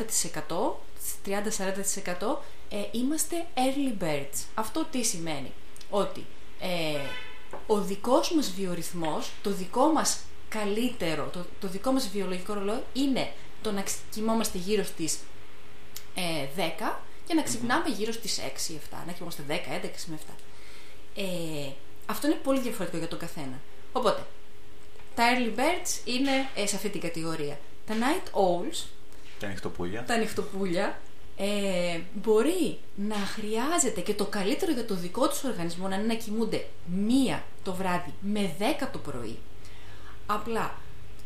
30-40% 1.26 2.38
ε, 2.70 2.78
είμαστε 2.92 3.46
early 3.56 4.04
birds. 4.04 4.46
Αυτό 4.54 4.86
τι 4.92 5.04
σημαίνει; 5.04 5.52
Ότι 5.90 6.26
ε, 6.60 7.00
ο 7.68 7.82
δικός 7.82 8.34
μας 8.34 8.54
βιορυθμός, 8.58 9.32
το 9.42 9.50
δικό 9.50 9.92
μας 9.92 10.20
καλύτερο, 10.50 11.30
το, 11.34 11.46
το 11.60 11.68
δικό 11.68 11.92
μας 11.92 12.10
βιολογικό 12.10 12.54
ρολόι 12.54 12.84
είναι 12.94 13.32
το 13.64 13.72
να 13.72 13.84
κοιμόμαστε 14.12 14.58
γύρω 14.58 14.84
στις 14.84 15.20
ε, 16.16 16.64
10 16.80 16.94
και 17.28 17.34
να 17.34 17.42
ξυπνάμε 17.42 17.90
γύρω 17.90 18.12
στις 18.12 18.40
6-7, 18.40 18.98
να 19.06 19.12
κοιμόμαστε 19.12 19.44
10, 19.48 19.52
11 19.52 19.56
με 20.06 20.20
7. 20.28 20.34
Ε, 21.16 21.72
αυτό 22.06 22.28
είναι 22.28 22.36
πολύ 22.36 22.60
διαφορετικό 22.60 22.98
για 22.98 23.08
τον 23.08 23.20
καθένα. 23.20 23.60
Οπότε, 23.92 24.26
τα 25.16 25.24
early 25.34 25.60
birds 25.60 26.08
είναι 26.08 26.32
ε, 26.56 26.68
σε 26.68 26.76
αυτή 26.76 26.90
την 26.90 27.02
κατηγορία. 27.02 27.60
Τα 27.88 27.94
night 27.94 28.28
owls, 28.28 28.86
τα 29.40 29.48
νυχτοπούλια, 29.48 30.04
τα 30.04 30.18
νυχτοπούλια 30.18 31.00
ε, 31.38 32.00
μπορεί 32.14 32.80
να 32.96 33.16
χρειάζεται 33.16 34.02
και 34.02 34.14
το 34.14 34.26
καλύτερο 34.26 34.72
για 34.72 34.86
το 34.86 34.96
δικό 34.96 35.28
τους 35.28 35.44
οργανισμό 35.44 35.88
να 35.88 35.96
είναι 35.96 36.06
να 36.06 36.14
κοιμούνται 36.14 36.66
μία 36.86 37.44
το 37.64 37.74
βράδυ 37.74 38.14
με 38.22 38.56
10 38.60 38.88
το 38.92 38.98
πρωί. 38.98 39.38
Απλά 40.26 40.78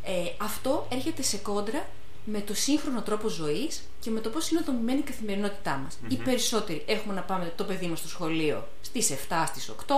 ε, 0.02 0.12
αυτό 0.38 0.86
έρχεται 0.90 1.22
σε 1.22 1.36
κόντρα 1.36 1.86
με 2.32 2.40
το 2.40 2.54
σύγχρονο 2.54 3.02
τρόπο 3.02 3.28
ζωής 3.28 3.82
και 4.00 4.10
με 4.10 4.20
το 4.20 4.30
πώς 4.30 4.50
είναι 4.50 4.60
δομημένη 4.60 4.98
η 4.98 5.02
καθημερινότητά 5.02 5.76
μας. 5.76 5.94
Mm-hmm. 5.94 6.12
Οι 6.12 6.16
περισσότεροι 6.16 6.84
έχουμε 6.86 7.14
να 7.14 7.22
πάμε 7.22 7.52
το 7.56 7.64
παιδί 7.64 7.86
μας 7.86 7.98
στο 7.98 8.08
σχολείο 8.08 8.68
στις 8.80 9.10
7, 9.28 9.44
στις 9.46 9.68
8, 9.68 9.94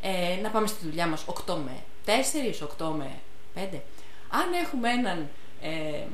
ε, 0.00 0.40
να 0.42 0.50
πάμε 0.50 0.66
στη 0.66 0.86
δουλειά 0.86 1.06
μας 1.06 1.24
8 1.46 1.54
με 1.54 1.76
4, 2.04 2.60
8 2.60 2.92
με 2.96 3.10
5. 3.54 3.80
Αν 4.28 4.52
έχουμε 4.64 4.90
έναν. 4.90 5.28
Ε, 5.62 6.06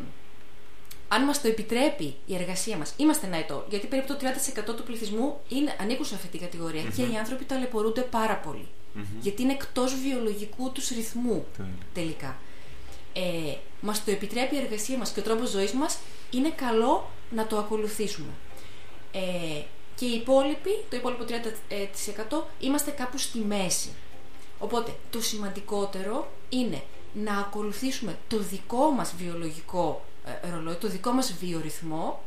αν 1.11 1.25
μας 1.25 1.40
το 1.40 1.49
επιτρέπει 1.49 2.16
η 2.27 2.35
εργασία 2.35 2.77
μας, 2.77 2.94
είμαστε 2.97 3.27
ένα 3.27 3.37
ετώ. 3.37 3.66
Γιατί 3.71 3.87
περίπου 3.87 4.07
το 4.07 4.18
30% 4.71 4.77
του 4.77 4.83
πληθυσμού 4.83 5.40
είναι, 5.49 5.77
ανήκουν 5.81 6.05
σε 6.05 6.14
αυτή 6.14 6.29
την 6.29 6.40
κατηγορία 6.40 6.83
mm-hmm. 6.83 6.92
και 6.97 7.03
οι 7.03 7.16
άνθρωποι 7.16 7.44
ταλαιπωρούνται 7.44 8.01
πάρα 8.01 8.37
πολύ. 8.37 8.68
Mm-hmm. 8.97 9.21
Γιατί 9.21 9.42
είναι 9.42 9.53
εκτός 9.53 9.94
βιολογικού 9.94 10.73
τους 10.73 10.88
ρυθμού 10.88 11.47
τελικά 11.94 12.37
ε, 13.12 13.55
μας 13.81 14.05
το 14.05 14.11
επιτρέπει 14.11 14.55
η 14.55 14.59
εργασία 14.59 14.99
μας 14.99 15.11
και 15.11 15.21
ο 15.21 15.23
τρόπος 15.23 15.51
ζωής 15.51 15.73
μας, 15.73 15.99
είναι 16.31 16.51
καλό 16.51 17.11
να 17.31 17.47
το 17.47 17.59
ακολουθήσουμε. 17.59 18.33
Ε, 19.12 19.62
και 19.94 20.05
οι 20.05 20.14
υπόλοιποι, 20.14 20.85
το 20.90 20.97
υπόλοιπο 20.97 21.25
30% 21.25 22.42
είμαστε 22.61 22.90
κάπου 22.90 23.18
στη 23.18 23.38
μέση. 23.38 23.90
Οπότε 24.59 24.94
το 25.11 25.21
σημαντικότερο 25.21 26.31
είναι 26.49 26.83
να 27.12 27.38
ακολουθήσουμε 27.38 28.18
το 28.29 28.38
δικό 28.38 28.90
μας 28.90 29.14
βιολογικό 29.18 30.05
ε, 30.42 30.51
ρολόι, 30.51 30.75
το 30.75 30.88
δικό 30.88 31.11
μας 31.11 31.35
βιορυθμο 31.40 32.21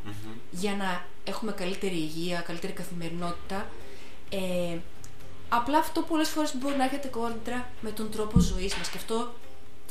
για 0.52 0.76
να 0.76 1.06
έχουμε 1.24 1.52
καλύτερη 1.52 1.96
υγεία, 1.96 2.40
καλύτερη 2.40 2.74
καθημερινότητα. 2.74 3.70
Ε, 4.30 4.78
απλά 5.50 5.78
αυτό 5.78 6.02
πολλές 6.02 6.30
φορές 6.30 6.56
μπορεί 6.58 6.76
να 6.76 6.84
έρχεται 6.84 7.08
κόντρα 7.08 7.70
με 7.82 7.92
τον 7.92 8.12
τρόπο 8.12 8.40
ζωής 8.40 8.76
μας 8.76 8.90
και 8.90 8.98
αυτό 8.98 9.34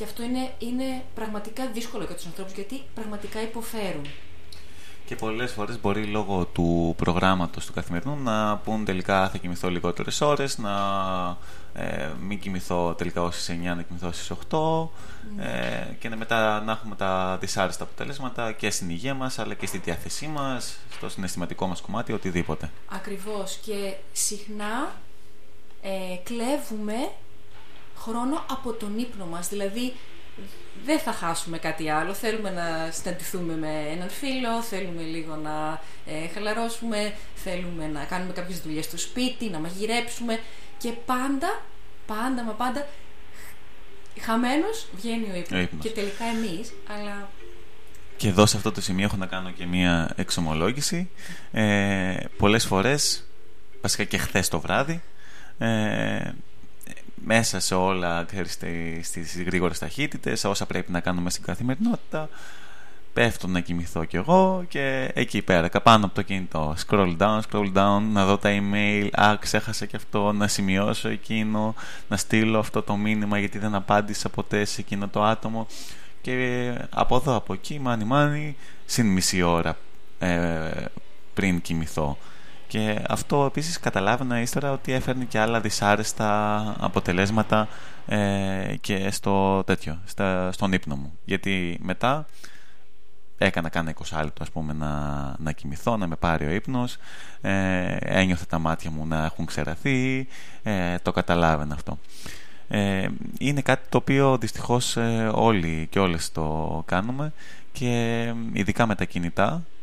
και 0.00 0.06
αυτό 0.06 0.22
είναι, 0.22 0.52
είναι 0.58 1.02
πραγματικά 1.14 1.66
δύσκολο 1.66 2.04
για 2.04 2.14
τους 2.14 2.26
ανθρώπους 2.26 2.52
γιατί 2.52 2.82
πραγματικά 2.94 3.42
υποφέρουν. 3.42 4.06
Και 5.04 5.16
πολλές 5.16 5.52
φορές 5.52 5.80
μπορεί 5.80 6.04
λόγω 6.04 6.44
του 6.44 6.94
προγράμματος 6.96 7.66
του 7.66 7.72
καθημερινού 7.72 8.16
να 8.22 8.56
πούν 8.56 8.84
τελικά 8.84 9.28
θα 9.28 9.38
κοιμηθώ 9.38 9.70
λιγότερες 9.70 10.20
ώρες, 10.20 10.58
να 10.58 10.76
ε, 11.74 12.10
μην 12.20 12.40
κοιμηθώ 12.40 12.94
τελικά 12.94 13.22
ως 13.22 13.46
9, 13.48 13.76
να 13.76 13.82
κοιμηθώ 13.82 14.12
στις 14.12 14.32
8 14.50 14.88
ναι. 15.36 15.44
ε, 15.44 15.94
και 15.98 16.08
μετά 16.08 16.60
να 16.60 16.72
έχουμε 16.72 16.94
τα 16.94 17.38
δυσάρεστα 17.40 17.84
αποτελέσματα 17.84 18.52
και 18.52 18.70
στην 18.70 18.90
υγεία 18.90 19.14
μας 19.14 19.38
αλλά 19.38 19.54
και 19.54 19.66
στη 19.66 19.78
διάθεσή 19.78 20.26
μας, 20.26 20.78
στο 20.92 21.08
συναισθηματικό 21.08 21.66
μας 21.66 21.80
κομμάτι, 21.80 22.12
οτιδήποτε. 22.12 22.70
Ακριβώς. 22.88 23.56
Και 23.62 23.94
συχνά 24.12 24.92
ε, 25.82 26.16
κλέβουμε 26.22 26.94
χρόνο 28.00 28.44
από 28.50 28.72
τον 28.72 28.98
ύπνο 28.98 29.26
μας. 29.26 29.48
Δηλαδή, 29.48 29.92
δεν 30.84 30.98
θα 30.98 31.12
χάσουμε 31.12 31.58
κάτι 31.58 31.90
άλλο. 31.90 32.14
Θέλουμε 32.14 32.50
να 32.50 32.90
συναντηθούμε 32.92 33.56
με 33.56 33.86
έναν 33.94 34.08
φίλο, 34.08 34.62
θέλουμε 34.62 35.02
λίγο 35.02 35.34
να 35.36 35.80
ε, 36.06 36.28
χαλαρώσουμε, 36.34 37.14
θέλουμε 37.34 37.86
να 37.86 38.04
κάνουμε 38.04 38.32
κάποιες 38.32 38.60
δουλειές 38.60 38.84
στο 38.84 38.98
σπίτι, 38.98 39.48
να 39.50 39.58
μαγειρέψουμε 39.58 40.40
και 40.78 40.92
πάντα, 41.06 41.62
πάντα 42.06 42.42
μα 42.42 42.52
πάντα 42.52 42.86
χαμένος 44.20 44.88
βγαίνει 44.96 45.30
ο 45.30 45.36
ύπνος. 45.36 45.68
Και 45.80 45.88
τελικά 45.88 46.24
εμείς, 46.24 46.72
αλλά... 46.88 47.28
Και 48.16 48.28
εδώ 48.28 48.46
σε 48.46 48.56
αυτό 48.56 48.72
το 48.72 48.80
σημείο 48.80 49.04
έχω 49.04 49.16
να 49.16 49.26
κάνω 49.26 49.50
και 49.50 49.66
μία 49.66 50.12
εξομολόγηση. 50.16 51.10
Ε, 51.52 52.14
πολλές 52.36 52.64
φορές, 52.66 53.28
βασικά 53.80 54.04
και 54.04 54.18
χθες 54.18 54.48
το 54.48 54.60
βράδυ, 54.60 55.02
ε, 55.58 56.30
μέσα 57.24 57.60
σε 57.60 57.74
όλα 57.74 58.26
στι 58.44 59.00
στις 59.02 59.42
γρήγορες 59.42 59.78
ταχύτητες 59.78 60.44
όσα 60.44 60.66
πρέπει 60.66 60.92
να 60.92 61.00
κάνουμε 61.00 61.30
στην 61.30 61.42
καθημερινότητα. 61.42 62.28
Πέφτω 63.12 63.46
να 63.46 63.60
κοιμηθώ 63.60 64.04
κι 64.04 64.16
εγώ 64.16 64.64
και 64.68 65.10
εκεί 65.14 65.42
πέρα 65.42 65.68
καπάνω 65.68 66.04
από 66.04 66.14
το 66.14 66.22
κινητό. 66.22 66.74
Scroll 66.86 67.16
down, 67.16 67.40
scroll 67.50 67.72
down 67.72 68.00
να 68.12 68.24
δω 68.24 68.38
τα 68.38 68.50
email. 68.50 69.08
Α 69.12 69.36
ξέχασα 69.40 69.86
και 69.86 69.96
αυτό 69.96 70.32
να 70.32 70.48
σημειώσω 70.48 71.08
εκείνο 71.08 71.74
να 72.08 72.16
στείλω 72.16 72.58
αυτό 72.58 72.82
το 72.82 72.96
μήνυμα 72.96 73.38
γιατί 73.38 73.58
δεν 73.58 73.74
απάντησα 73.74 74.28
ποτέ 74.28 74.64
σε 74.64 74.80
εκείνο 74.80 75.08
το 75.08 75.22
άτομο. 75.22 75.66
Και 76.20 76.72
από 76.90 77.16
εδώ 77.16 77.36
από 77.36 77.52
εκεί 77.52 77.78
μάνι 77.80 78.04
μάνι 78.04 78.56
συν 78.86 79.06
μισή 79.06 79.42
ώρα 79.42 79.76
ε, 80.18 80.84
πριν 81.34 81.60
κοιμηθώ 81.60 82.18
και 82.70 83.02
αυτό 83.08 83.44
επίσης 83.44 83.80
καταλάβαινα 83.80 84.40
ύστερα 84.40 84.72
ότι 84.72 84.92
έφερνε 84.92 85.24
και 85.24 85.38
άλλα 85.38 85.60
δυσάρεστα 85.60 86.74
αποτελέσματα 86.80 87.68
ε, 88.06 88.74
και 88.80 89.10
στο 89.10 89.64
τέτοιο, 89.64 89.98
στα, 90.04 90.52
στον 90.52 90.72
ύπνο 90.72 90.96
μου. 90.96 91.18
Γιατί 91.24 91.78
μετά 91.82 92.26
έκανα 93.38 93.68
κάνα 93.68 93.94
20 94.10 94.20
λεπτό 94.22 94.42
ας 94.42 94.50
πούμε 94.50 94.72
να, 94.72 95.34
να 95.38 95.52
κοιμηθώ, 95.52 95.96
να 95.96 96.06
με 96.06 96.16
πάρει 96.16 96.46
ο 96.46 96.50
ύπνος 96.50 96.96
ε, 97.40 97.96
ένιωθε 98.00 98.44
τα 98.48 98.58
μάτια 98.58 98.90
μου 98.90 99.06
να 99.06 99.24
έχουν 99.24 99.46
ξεραθεί 99.46 100.26
ε, 100.62 100.98
το 101.02 101.12
καταλάβαινα 101.12 101.74
αυτό 101.74 101.98
ε, 102.68 103.08
είναι 103.38 103.60
κάτι 103.60 103.86
το 103.88 103.96
οποίο 103.96 104.38
δυστυχώς 104.38 104.96
ε, 104.96 105.30
όλοι 105.34 105.86
και 105.90 105.98
όλες 105.98 106.32
το 106.32 106.82
κάνουμε 106.86 107.32
και 107.72 108.34
ειδικά 108.52 108.86
με 108.86 108.94
τα 108.94 109.04
κινητά 109.04 109.62
ε, 109.62 109.79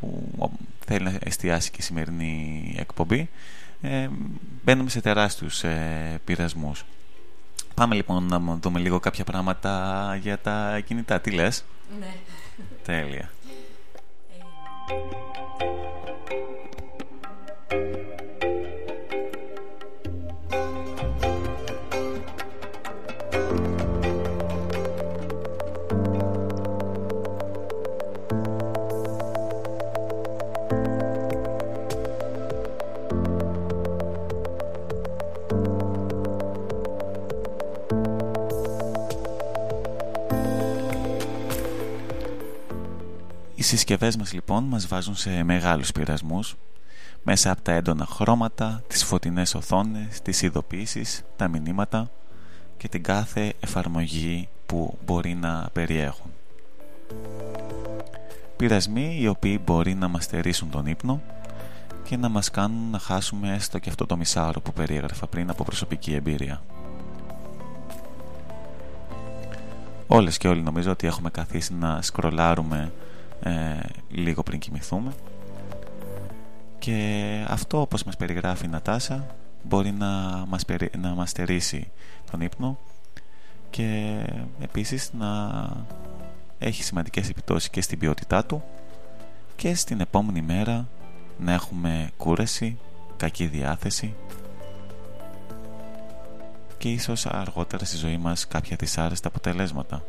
που 0.00 0.50
θέλει 0.84 1.04
να 1.04 1.18
εστιάσει 1.20 1.70
και 1.70 1.76
η 1.80 1.82
σημερινή 1.82 2.74
εκπομπή 2.78 3.28
ε, 3.82 4.08
μπαίνουμε 4.64 4.90
σε 4.90 5.00
τεράστιους 5.00 5.64
ε, 5.64 6.20
πειρασμούς. 6.24 6.84
Πάμε 7.74 7.94
λοιπόν 7.94 8.26
να 8.26 8.58
δούμε 8.62 8.78
λίγο 8.78 9.00
κάποια 9.00 9.24
πράγματα 9.24 10.18
για 10.20 10.38
τα 10.38 10.80
κινητά. 10.84 11.20
Τι 11.20 11.30
λες; 11.30 11.64
Ναι. 11.98 12.14
Τέλεια. 12.82 13.30
Συσκευές 43.74 44.16
μας 44.16 44.32
λοιπόν 44.32 44.64
μας 44.64 44.86
βάζουν 44.86 45.16
σε 45.16 45.42
μεγάλους 45.42 45.92
πειρασμούς 45.92 46.56
μέσα 47.22 47.50
από 47.50 47.62
τα 47.62 47.72
έντονα 47.72 48.06
χρώματα, 48.06 48.82
τις 48.86 49.04
φωτεινές 49.04 49.54
οθόνες, 49.54 50.20
τις 50.22 50.42
ειδοποιήσεις, 50.42 51.22
τα 51.36 51.48
μηνύματα 51.48 52.10
και 52.76 52.88
την 52.88 53.02
κάθε 53.02 53.52
εφαρμογή 53.60 54.48
που 54.66 54.98
μπορεί 55.04 55.34
να 55.34 55.68
περιέχουν. 55.72 56.30
Πειρασμοί 58.56 59.18
οι 59.20 59.28
οποίοι 59.28 59.60
μπορεί 59.64 59.94
να 59.94 60.08
μας 60.08 60.24
στερήσουν 60.24 60.70
τον 60.70 60.86
ύπνο 60.86 61.22
και 62.02 62.16
να 62.16 62.28
μας 62.28 62.50
κάνουν 62.50 62.90
να 62.90 62.98
χάσουμε 62.98 63.54
έστω 63.54 63.78
και 63.78 63.88
αυτό 63.88 64.06
το 64.06 64.16
μισάωρο 64.16 64.60
που 64.60 64.72
περιέγραφα 64.72 65.26
πριν 65.26 65.50
από 65.50 65.64
προσωπική 65.64 66.14
εμπειρία. 66.14 66.62
Όλες 70.06 70.38
και 70.38 70.48
όλοι 70.48 70.62
νομίζω 70.62 70.90
ότι 70.90 71.06
έχουμε 71.06 71.30
καθίσει 71.30 71.74
να 71.74 72.02
σκρολάρουμε 72.02 72.92
ε, 73.44 73.78
λίγο 74.08 74.42
πριν 74.42 74.58
κοιμηθούμε 74.58 75.12
και 76.78 77.44
αυτό 77.48 77.80
όπως 77.80 78.04
μας 78.04 78.16
περιγράφει 78.16 78.64
η 78.64 78.68
Νατάσα 78.68 79.26
μπορεί 79.62 79.90
να 79.90 80.06
μας, 80.48 80.64
περι... 80.64 80.90
να 80.98 81.08
μας 81.08 81.30
στερήσει 81.30 81.90
τον 82.30 82.40
ύπνο 82.40 82.78
και 83.70 84.18
επίσης 84.60 85.10
να 85.12 85.28
έχει 86.58 86.82
σημαντικές 86.82 87.28
επιπτώσεις 87.28 87.70
και 87.70 87.80
στην 87.80 87.98
ποιότητά 87.98 88.44
του 88.44 88.62
και 89.56 89.74
στην 89.74 90.00
επόμενη 90.00 90.42
μέρα 90.42 90.88
να 91.38 91.52
έχουμε 91.52 92.10
κούραση, 92.16 92.78
κακή 93.16 93.46
διάθεση 93.46 94.14
και 96.78 96.90
ίσως 96.90 97.26
αργότερα 97.26 97.84
στη 97.84 97.96
ζωή 97.96 98.16
μας 98.16 98.48
κάποια 98.48 98.76
δυσάρεστα 98.80 99.28
αποτελέσματα. 99.28 100.02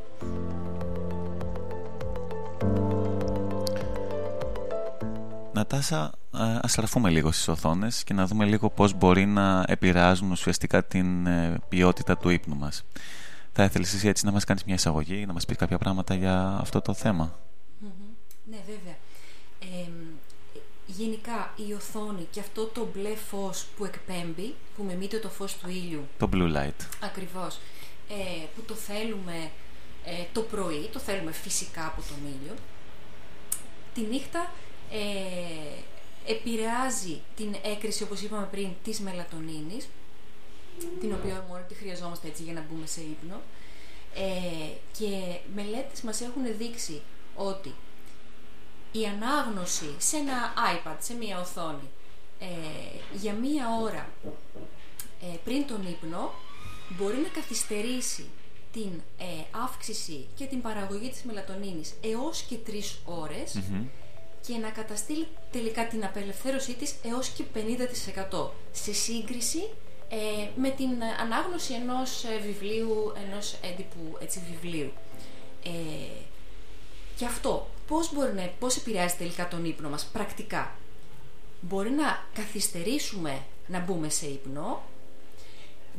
Νατάσα, 5.76 6.12
ας 6.62 6.72
στραφούμε 6.72 7.10
λίγο 7.10 7.32
στις 7.32 7.48
οθόνες 7.48 8.04
και 8.04 8.14
να 8.14 8.26
δούμε 8.26 8.46
λίγο 8.46 8.70
πώς 8.70 8.94
μπορεί 8.94 9.26
να 9.26 9.66
επηρεάζουν 9.68 10.32
ουσιαστικά 10.32 10.84
την 10.86 11.26
ε, 11.28 11.60
ποιότητα 11.70 12.18
του 12.18 12.30
ύπνου 12.30 12.56
μας. 12.56 12.84
Θα 13.52 13.64
ήθελες 13.64 13.94
εσύ 13.94 14.08
έτσι 14.08 14.26
να 14.26 14.32
μας 14.32 14.44
κάνεις 14.44 14.64
μια 14.64 14.76
εισαγωγή, 14.76 15.26
να 15.26 15.34
μας 15.34 15.46
πεις 15.46 15.58
κάποια 15.58 15.78
πράγματα 15.78 16.14
για 16.14 16.58
αυτό 16.62 16.82
το 16.82 16.94
θεμα 16.94 17.40
Ναι, 18.50 18.58
βέβαια. 18.66 18.96
γενικά 20.86 21.54
η 21.68 21.74
οθόνη 21.74 22.28
και 22.32 22.40
αυτό 22.40 22.66
το 22.66 22.88
μπλε 22.94 23.16
φως 23.16 23.66
που 23.78 23.86
εκπέμπει, 23.86 24.56
που 24.76 24.84
μεμείται 24.84 25.18
το 25.18 25.30
φως 25.30 25.58
του 25.58 25.70
ήλιου. 25.70 26.08
Το 26.18 26.30
blue 26.34 26.56
light. 26.56 26.86
Ακριβώς. 27.04 27.60
Ε, 28.10 28.46
που 28.56 28.62
το 28.62 28.74
θέλουμε 28.74 29.52
ε, 30.06 30.24
το 30.34 30.42
πρωί, 30.42 30.90
το 30.94 31.00
θέλουμε 31.00 31.32
φυσικά 31.32 31.86
από 31.86 32.02
τον 32.02 32.18
ήλιο. 32.26 32.54
Τη 33.94 34.02
νύχτα 34.02 34.52
ε, 34.91 36.32
επηρεάζει 36.32 37.21
την 37.36 37.56
έκρηση, 37.63 38.04
όπως 38.04 38.21
είπαμε 38.21 38.48
πριν, 38.52 38.69
της 38.84 39.00
μελατονίνης, 39.00 39.88
την 41.00 41.13
οποία 41.13 41.45
μόνο 41.48 41.63
τη 41.67 41.74
χρειαζόμαστε 41.74 42.28
έτσι 42.28 42.43
για 42.43 42.54
να 42.54 42.65
μπούμε 42.69 42.86
σε 42.86 43.02
ύπνο. 43.02 43.41
Ε, 44.15 44.71
και 44.98 45.39
μελέτες 45.56 46.02
μας 46.02 46.21
έχουν 46.21 46.58
δείξει 46.58 47.02
ότι 47.36 47.74
η 48.91 49.06
ανάγνωση 49.06 49.95
σε 49.98 50.17
ένα 50.17 50.54
iPad, 50.76 50.95
σε 51.00 51.13
μία 51.13 51.39
οθόνη, 51.39 51.89
ε, 52.39 52.45
για 53.17 53.34
μία 53.34 53.65
ώρα 53.82 54.10
ε, 55.21 55.38
πριν 55.43 55.67
τον 55.67 55.88
ύπνο, 55.88 56.32
μπορεί 56.89 57.17
να 57.17 57.28
καθυστερήσει 57.28 58.26
την 58.71 59.02
ε, 59.17 59.24
αύξηση 59.63 60.28
και 60.36 60.45
την 60.45 60.62
παραγωγή 60.62 61.10
της 61.10 61.24
μελατονίνης 61.24 61.93
έως 62.02 62.41
και 62.41 62.56
τρεις 62.56 63.00
ωρες 63.06 63.60
και 64.47 64.58
να 64.58 64.69
καταστήλει 64.69 65.27
τελικά 65.51 65.88
την 65.88 66.05
απελευθέρωσή 66.05 66.73
της 66.73 66.95
έως 67.03 67.27
και 67.29 67.43
50% 68.31 68.49
σε 68.71 68.93
σύγκριση 68.93 69.69
ε, 70.10 70.49
με 70.55 70.69
την 70.69 70.89
ανάγνωση 71.21 71.73
ενός 71.73 72.23
ε, 72.23 72.38
βιβλίου, 72.45 73.13
ενός 73.25 73.55
έντυπου 73.62 74.17
έτσι, 74.19 74.41
βιβλίου. 74.51 74.91
Ε, 75.63 75.69
και 77.17 77.25
αυτό 77.25 77.67
πώς, 77.88 78.13
μπορεί 78.13 78.34
να, 78.34 78.49
πώς 78.60 78.77
επηρεάζει 78.77 79.15
τελικά 79.15 79.47
τον 79.47 79.65
ύπνο 79.65 79.89
μας 79.89 80.05
πρακτικά; 80.05 80.75
Μπορεί 81.62 81.89
να 81.89 82.25
καθυστερήσουμε 82.34 83.45
να 83.67 83.79
μπούμε 83.79 84.10
σε 84.10 84.25
ύπνο, 84.25 84.84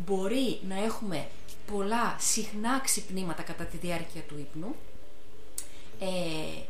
μπορεί 0.07 0.61
να 0.69 0.85
έχουμε 0.85 1.29
πολλά 1.73 2.17
συχνά 2.19 2.81
ξυπνήματα 2.81 3.43
κατά 3.43 3.65
τη 3.65 3.77
διάρκεια 3.77 4.21
του 4.21 4.39
ύπνου, 4.39 4.75
ε, 6.01 6.63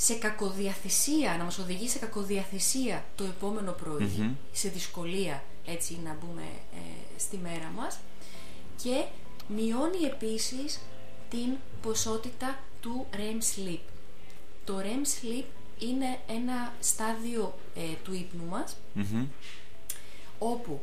σε 0.00 0.14
κακοδιαθεσία, 0.14 1.36
να 1.38 1.44
μας 1.44 1.58
οδηγεί 1.58 1.88
σε 1.88 1.98
κακοδιαθεσία 1.98 3.04
το 3.16 3.24
επόμενο 3.24 3.74
σε 4.52 4.68
δυσκολία 4.68 5.44
έτσι 5.66 5.98
να 6.04 6.16
μπούμε 6.20 6.42
ε, 6.72 7.18
στη 7.18 7.36
μέρα 7.36 7.72
μας. 7.76 7.98
Και 8.82 9.04
μειώνει 9.48 10.04
επίσης 10.04 10.80
την 11.30 11.56
ποσότητα 11.82 12.58
του 12.80 13.06
REM 13.12 13.66
sleep. 13.66 13.80
Το 14.64 14.78
REM 14.78 15.06
sleep 15.06 15.44
είναι 15.78 16.18
ένα 16.28 16.72
στάδιο 16.80 17.58
ε, 17.74 17.80
του 18.04 18.14
ύπνου 18.14 18.44
μας 18.44 18.76
όπου 20.38 20.80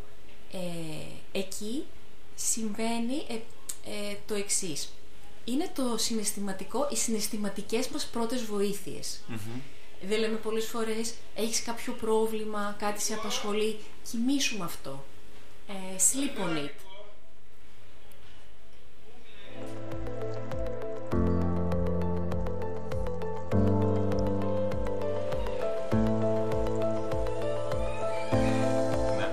ε, 0.52 1.40
εκεί 1.40 1.84
συμβαίνει 2.36 3.24
το 4.26 4.34
εξής 4.34 4.90
είναι 5.46 5.70
το 5.76 5.98
συναισθηματικό, 5.98 6.88
οι 6.92 6.96
συναισθηματικές 6.96 7.88
μας 7.88 8.06
πρώτες 8.06 8.44
βοήθειες. 8.44 9.20
Mm-hmm. 9.30 9.60
Δεν 10.02 10.20
λέμε 10.20 10.36
πολλές 10.38 10.66
φορές, 10.66 11.14
έχεις 11.36 11.62
κάποιο 11.62 11.94
πρόβλημα, 11.94 12.76
κάτι 12.80 13.02
σε 13.02 13.14
απασχολεί, 13.14 13.80
κοιμήσου 14.12 14.64
αυτό. 14.64 15.04
Ε, 15.68 15.74
sleep 15.98 16.40
on 16.46 16.58
it. 16.58 16.70
Ναι. 29.18 29.30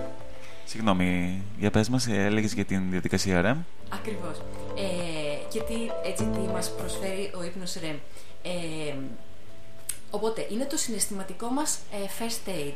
Συγγνώμη, 0.64 1.42
για 1.59 1.70
πες 1.70 1.88
μας, 1.88 2.07
έλεγες 2.07 2.53
για 2.53 2.64
την 2.64 2.90
διαδικασία 2.90 3.40
REM. 3.44 3.57
Ακριβώς. 3.88 4.38
Ε, 4.77 5.12
και 5.53 5.61
τι, 5.62 5.75
έτσι, 6.05 6.25
τι 6.25 6.38
μας 6.38 6.75
προσφέρει 6.75 7.33
ο 7.37 7.45
ύπνος 7.45 7.75
REM. 7.83 7.99
Ε, 8.43 8.95
οπότε, 10.11 10.47
είναι 10.51 10.65
το 10.65 10.77
συναισθηματικό 10.77 11.47
μας 11.47 11.79
ε, 11.93 11.97
first 12.19 12.49
aid. 12.49 12.75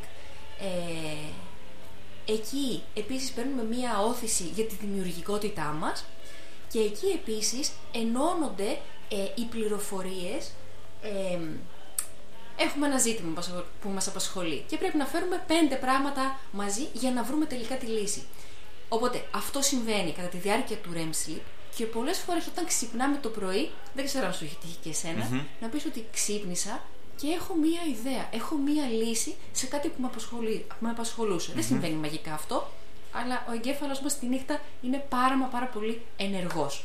Ε, 0.60 2.32
εκεί 2.32 2.82
επίσης 2.94 3.30
παίρνουμε 3.30 3.62
μία 3.62 4.00
όθηση 4.00 4.42
για 4.42 4.64
τη 4.64 4.74
δημιουργικότητά 4.74 5.76
μας 5.80 6.04
και 6.68 6.78
εκεί 6.78 7.06
επίσης 7.06 7.72
ενώνονται 7.92 8.78
ε, 9.08 9.16
οι 9.34 9.44
πληροφορίες 9.50 10.52
ε, 11.02 11.38
έχουμε 12.56 12.86
ένα 12.86 12.98
ζήτημα 12.98 13.42
που 13.80 13.88
μας 13.88 14.08
απασχολεί 14.08 14.64
και 14.68 14.76
πρέπει 14.76 14.96
να 14.96 15.06
φέρουμε 15.06 15.44
πέντε 15.46 15.74
πράγματα 15.74 16.38
μαζί 16.52 16.88
για 16.92 17.10
να 17.10 17.22
βρούμε 17.22 17.44
τελικά 17.46 17.76
τη 17.76 17.86
λύση. 17.86 18.22
Οπότε 18.88 19.24
αυτό 19.30 19.62
συμβαίνει 19.62 20.12
κατά 20.12 20.28
τη 20.28 20.36
διάρκεια 20.36 20.76
του 20.76 20.90
REM 20.94 21.28
sleep 21.28 21.42
και 21.76 21.84
πολλές 21.84 22.18
φορές 22.18 22.46
όταν 22.46 22.66
ξυπνάμε 22.66 23.18
το 23.22 23.28
πρωί, 23.28 23.70
δεν 23.94 24.04
ξέρω 24.04 24.26
αν 24.26 24.32
σου 24.32 24.44
έχει 24.44 24.56
τύχει 24.60 24.76
και 24.82 24.88
εσενα 24.88 25.44
να 25.60 25.68
πεις 25.68 25.84
ότι 25.84 26.04
ξύπνησα 26.12 26.82
και 27.16 27.26
έχω 27.26 27.54
μία 27.54 27.80
ιδέα, 27.96 28.28
έχω 28.30 28.56
μία 28.56 28.84
λύση 28.86 29.34
σε 29.52 29.66
κάτι 29.66 29.88
που 29.88 30.00
με, 30.00 30.06
απασχολεί, 30.06 30.64
που 30.68 30.74
με 30.78 30.90
απασχολουσε 30.90 31.52
Δεν 31.54 31.64
συμβαίνει 31.64 31.94
μαγικά 31.94 32.32
αυτό, 32.34 32.72
αλλά 33.12 33.44
ο 33.48 33.52
εγκέφαλος 33.52 34.00
μας 34.00 34.18
τη 34.18 34.26
νύχτα 34.26 34.60
είναι 34.82 35.04
πάρα 35.08 35.36
μα 35.36 35.46
πάρα 35.46 35.66
πολύ 35.66 36.00
ενεργός. 36.16 36.84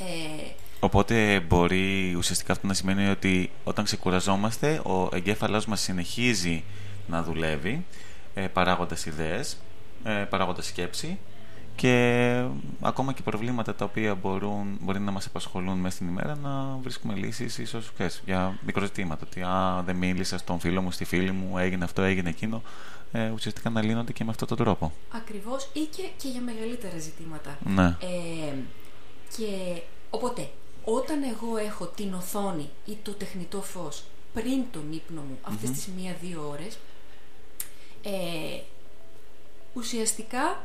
Ε, 0.00 0.50
Οπότε 0.80 1.40
μπορεί 1.40 2.14
ουσιαστικά 2.14 2.52
αυτό 2.52 2.66
να 2.66 2.74
σημαίνει 2.74 3.08
ότι 3.08 3.50
όταν 3.64 3.84
ξεκουραζόμαστε 3.84 4.78
ο 4.84 5.08
εγκέφαλός 5.12 5.66
μας 5.66 5.80
συνεχίζει 5.80 6.64
να 7.06 7.22
δουλεύει 7.22 7.84
ε, 8.34 8.46
παράγοντας 8.46 9.06
ιδέες, 9.06 9.56
ε, 10.04 10.10
παράγοντας 10.10 10.66
σκέψη 10.66 11.18
και 11.76 12.44
ακόμα 12.80 13.12
και 13.12 13.22
προβλήματα 13.22 13.74
τα 13.74 13.84
οποία 13.84 14.14
μπορούν, 14.14 14.78
μπορεί 14.80 15.00
να 15.00 15.10
μας 15.10 15.26
απασχολούν 15.26 15.78
μέσα 15.78 15.94
στην 15.94 16.08
ημέρα 16.08 16.36
να 16.36 16.78
βρίσκουμε 16.82 17.14
λύσεις 17.14 17.58
ίσως 17.58 17.92
ξέρεις, 17.92 18.22
για 18.24 18.58
μικροζητήματα 18.66 19.26
ότι 19.26 19.42
α, 19.42 19.82
δεν 19.84 19.96
μίλησα 19.96 20.38
στον 20.38 20.60
φίλο 20.60 20.82
μου, 20.82 20.90
στη 20.90 21.04
φίλη 21.04 21.30
μου, 21.30 21.58
έγινε 21.58 21.84
αυτό, 21.84 22.02
έγινε 22.02 22.28
εκείνο 22.28 22.62
ε, 23.12 23.30
ουσιαστικά 23.30 23.70
να 23.70 23.82
λύνονται 23.82 24.12
και 24.12 24.24
με 24.24 24.30
αυτόν 24.30 24.48
τον 24.48 24.56
τρόπο. 24.56 24.92
Ακριβώς 25.10 25.70
ή 25.72 25.80
και, 25.80 26.02
και 26.16 26.28
για 26.28 26.40
μεγαλύτερα 26.40 26.98
ζητήματα. 26.98 27.58
Ναι. 27.64 27.84
Ε, 27.84 28.54
και 29.36 29.82
οπότε, 30.10 30.50
όταν 30.84 31.22
εγώ 31.22 31.56
έχω 31.56 31.86
την 31.86 32.14
οθόνη 32.14 32.68
ή 32.84 32.96
το 33.02 33.12
τεχνητό 33.12 33.62
φως 33.62 34.04
πριν 34.34 34.64
τον 34.72 34.92
ύπνο 34.92 35.20
μου 35.20 35.38
αυτές 35.42 35.70
τις 35.70 35.88
μία-δύο 35.96 36.48
ώρες, 36.50 36.78
ε, 38.02 38.60
ουσιαστικά 39.74 40.58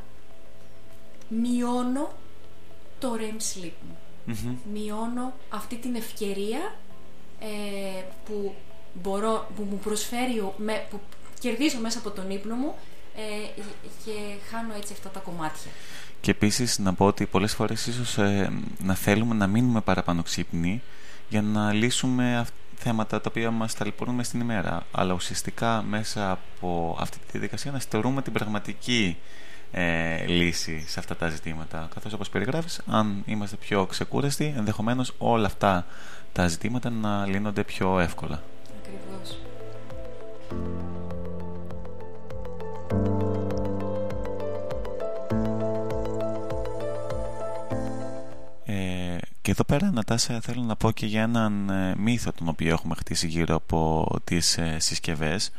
μειώνω 1.41 2.11
το 2.99 3.13
REM 3.17 3.59
sleep 3.63 3.71
μου. 3.87 3.97
Μειώνω 4.73 5.33
αυτή 5.49 5.75
την 5.75 5.95
ευκαιρία 5.95 6.75
ε, 7.39 8.03
που, 8.25 8.53
μπορώ, 8.93 9.47
που 9.55 9.67
μου 9.69 9.79
προσφέρει, 9.83 10.51
με, 10.57 10.85
που 10.89 10.99
κερδίζω 11.39 11.79
μέσα 11.79 11.99
από 11.99 12.09
τον 12.09 12.29
ύπνο 12.29 12.55
μου 12.55 12.75
ε, 13.15 13.61
και 14.05 14.11
χάνω 14.49 14.73
έτσι 14.77 14.93
αυτά 14.93 15.09
τα 15.09 15.19
κομμάτια. 15.19 15.71
Και 16.21 16.31
επίσης 16.31 16.79
να 16.79 16.93
πω 16.93 17.05
ότι 17.05 17.25
πολλές 17.25 17.53
φορές 17.53 17.87
ίσως 17.87 18.17
ε, 18.17 18.51
να 18.83 18.95
θέλουμε 18.95 19.35
να 19.35 19.47
μείνουμε 19.47 19.81
παραπάνω 19.81 20.23
ξύπνοι 20.23 20.81
για 21.29 21.41
να 21.41 21.73
λύσουμε 21.73 22.45
θέματα 22.75 23.21
τα 23.21 23.29
οποία 23.29 23.51
μας 23.51 23.73
ταλαιπωρούν 23.73 24.23
στην 24.23 24.39
ημέρα. 24.39 24.85
Αλλά 24.91 25.13
ουσιαστικά 25.13 25.81
μέσα 25.81 26.31
από 26.31 26.97
αυτή 26.99 27.17
τη 27.17 27.25
διαδικασία 27.31 27.71
να 27.71 27.79
στερούμε 27.79 28.21
την 28.21 28.33
πραγματική 28.33 29.17
ε, 29.71 30.25
λύση 30.25 30.83
σε 30.87 30.99
αυτά 30.99 31.15
τα 31.15 31.29
ζητήματα. 31.29 31.89
Καθώς 31.93 32.13
όπως 32.13 32.29
περιγράφεις, 32.29 32.81
αν 32.87 33.23
είμαστε 33.25 33.55
πιο 33.55 33.85
ξεκούραστοι, 33.85 34.53
ενδεχομένως 34.57 35.13
όλα 35.17 35.45
αυτά 35.45 35.85
τα 36.33 36.47
ζητήματα 36.47 36.89
να 36.89 37.25
λύνονται 37.25 37.63
πιο 37.63 37.99
εύκολα. 37.99 38.41
Ακριβώς. 38.81 39.37
Ε, 48.65 49.17
και 49.41 49.51
εδώ 49.51 49.63
πέρα, 49.63 49.91
Νατάσα, 49.91 50.39
θέλω 50.41 50.61
να 50.61 50.75
πω 50.75 50.91
και 50.91 51.05
για 51.05 51.21
έναν 51.21 51.69
ε, 51.69 51.95
μύθο 51.97 52.31
τον 52.31 52.47
οποίο 52.47 52.71
έχουμε 52.71 52.95
χτίσει 52.95 53.27
γύρω 53.27 53.55
από 53.55 54.07
τις 54.23 54.57
ε, 54.57 54.79
συσκευές, 54.79 55.51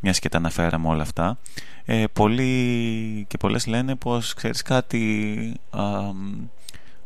μιας 0.00 0.18
και 0.18 0.28
τα 0.28 0.36
αναφέραμε 0.36 0.88
όλα 0.88 1.02
αυτά. 1.02 1.38
Ε, 1.84 2.04
πολλοί 2.12 3.24
και 3.28 3.36
πολλές 3.36 3.66
λένε 3.66 3.94
πως, 3.94 4.34
ξέρεις 4.34 4.62
κάτι, 4.62 5.54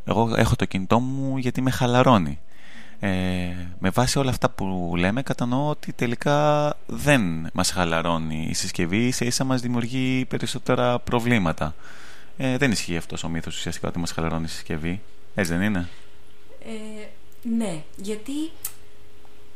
εγώ 0.04 0.34
έχω 0.36 0.56
το 0.56 0.64
κινητό 0.64 1.00
μου 1.00 1.38
γιατί 1.38 1.60
με 1.62 1.70
χαλαρώνει. 1.70 2.38
Ε, 3.04 3.08
με 3.78 3.90
βάση 3.90 4.18
όλα 4.18 4.30
αυτά 4.30 4.50
που 4.50 4.94
λέμε 4.96 5.22
κατανοώ 5.22 5.68
ότι 5.68 5.92
τελικά 5.92 6.68
δεν 6.86 7.48
μας 7.52 7.70
χαλαρώνει 7.70 8.46
η 8.50 8.54
συσκευή 8.54 9.10
σε 9.10 9.24
ίσα 9.24 9.44
μας 9.44 9.60
δημιουργεί 9.60 10.24
περισσότερα 10.24 10.98
προβλήματα 10.98 11.74
ε, 12.36 12.56
δεν 12.56 12.70
ισχύει 12.70 12.96
αυτός 12.96 13.24
ο 13.24 13.28
μύθος 13.28 13.56
ουσιαστικά 13.56 13.88
ότι 13.88 13.98
μας 13.98 14.10
χαλαρώνει 14.12 14.44
η 14.44 14.48
συσκευή 14.48 15.00
έτσι 15.34 15.52
δεν 15.52 15.62
είναι; 15.62 15.88
Ε, 16.64 17.06
ναι 17.56 17.82
γιατί 17.96 18.32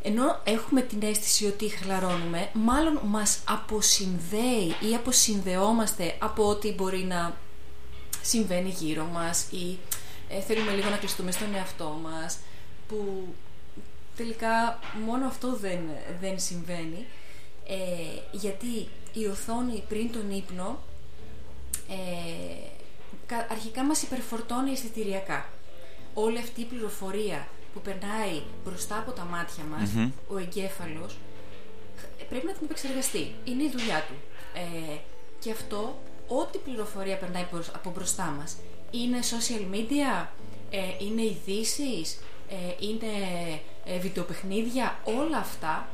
ενώ 0.06 0.40
έχουμε 0.44 0.80
την 0.80 1.02
αίσθηση 1.02 1.46
ότι 1.46 1.68
χαλαρώνουμε 1.68 2.50
μάλλον 2.52 3.00
μας 3.04 3.38
αποσυνδέει 3.48 4.76
ή 4.90 4.94
αποσυνδεόμαστε 4.94 6.16
από 6.18 6.48
ό,τι 6.48 6.72
μπορεί 6.72 6.98
να 7.04 7.36
συμβαίνει 8.22 8.68
γύρω 8.68 9.04
μας 9.04 9.46
ή 9.50 9.78
ε, 10.28 10.40
θέλουμε 10.40 10.72
λίγο 10.72 10.88
να 10.88 10.96
κλειστούμε 10.96 11.30
στον 11.30 11.54
εαυτό 11.54 11.98
μας 12.02 12.38
που 12.88 13.26
τελικά 14.16 14.78
μόνο 15.06 15.26
αυτό 15.26 15.56
δεν, 15.56 15.78
δεν 16.20 16.38
συμβαίνει 16.38 17.06
ε, 17.66 17.76
γιατί 18.32 18.88
η 19.12 19.26
οθόνη 19.26 19.82
πριν 19.88 20.12
τον 20.12 20.30
ύπνο 20.30 20.78
ε, 21.88 23.34
αρχικά 23.50 23.84
μας 23.84 24.02
υπερφορτώνει 24.02 24.70
αισθητηριακά. 24.70 25.48
Όλη 26.14 26.38
αυτή 26.38 26.60
η 26.60 26.64
πληροφορία 26.64 27.48
που 27.76 27.82
περνάει 27.82 28.42
μπροστά 28.64 28.98
από 28.98 29.10
τα 29.12 29.24
μάτια 29.24 29.64
μας, 29.64 29.90
ο 30.28 30.38
εγκέφαλος, 30.38 31.16
πρέπει 32.28 32.46
να 32.46 32.52
την 32.52 32.64
επεξεργαστεί. 32.64 33.34
Είναι 33.44 33.62
η 33.62 33.70
δουλειά 33.70 34.04
του. 34.08 34.14
Ε, 34.54 34.96
και 35.38 35.50
αυτό, 35.50 35.98
ό,τι 36.28 36.58
πληροφορία 36.58 37.16
περνάει 37.16 37.46
από 37.74 37.90
μπροστά 37.90 38.34
μας, 38.38 38.56
είναι 38.90 39.18
social 39.34 39.74
media, 39.74 40.26
ε, 40.70 41.04
είναι 41.04 41.22
ειδήσεις, 41.22 42.18
ε, 42.48 42.86
είναι 42.86 43.12
ε, 43.84 43.98
βιντεοπαιχνίδια, 43.98 44.98
όλα 45.04 45.38
αυτά 45.38 45.88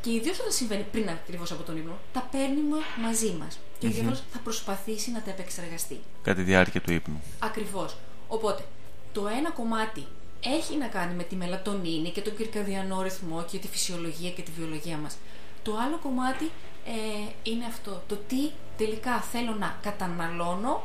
και 0.00 0.12
ιδίως 0.12 0.38
όταν 0.38 0.52
συμβαίνει 0.52 0.86
πριν 0.92 1.08
ακριβώς 1.08 1.52
από 1.52 1.62
τον 1.62 1.76
ύπνο, 1.76 1.98
τα 2.12 2.28
παίρνουμε 2.30 2.76
μαζί 3.02 3.36
μας. 3.40 3.58
Και 3.78 3.86
ο 3.86 3.90
mm 3.96 4.14
θα 4.32 4.38
προσπαθήσει 4.38 5.10
να 5.10 5.22
τα 5.22 5.30
επεξεργαστεί. 5.30 6.00
Κατά 6.22 6.36
τη 6.36 6.42
διάρκεια 6.42 6.80
του 6.80 6.92
ύπνου. 6.92 7.22
Ακριβώς. 7.38 7.96
Οπότε, 8.28 8.64
το 9.12 9.28
ένα 9.28 9.50
κομμάτι 9.50 10.06
έχει 10.44 10.76
να 10.76 10.86
κάνει 10.86 11.14
με 11.14 11.22
τη 11.22 11.36
μελατονίνη 11.36 12.10
και 12.10 12.20
τον 12.20 12.36
κυρκαδιανό 12.36 13.02
ρυθμό 13.02 13.44
και 13.50 13.58
τη 13.58 13.68
φυσιολογία 13.68 14.30
και 14.30 14.42
τη 14.42 14.50
βιολογία 14.58 14.96
μας. 14.96 15.16
Το 15.62 15.76
άλλο 15.86 15.98
κομμάτι 15.98 16.50
ε, 16.86 17.50
είναι 17.50 17.64
αυτό. 17.68 18.02
Το 18.08 18.16
τι 18.28 18.50
τελικά 18.76 19.20
θέλω 19.20 19.54
να 19.58 19.78
καταναλώνω 19.82 20.82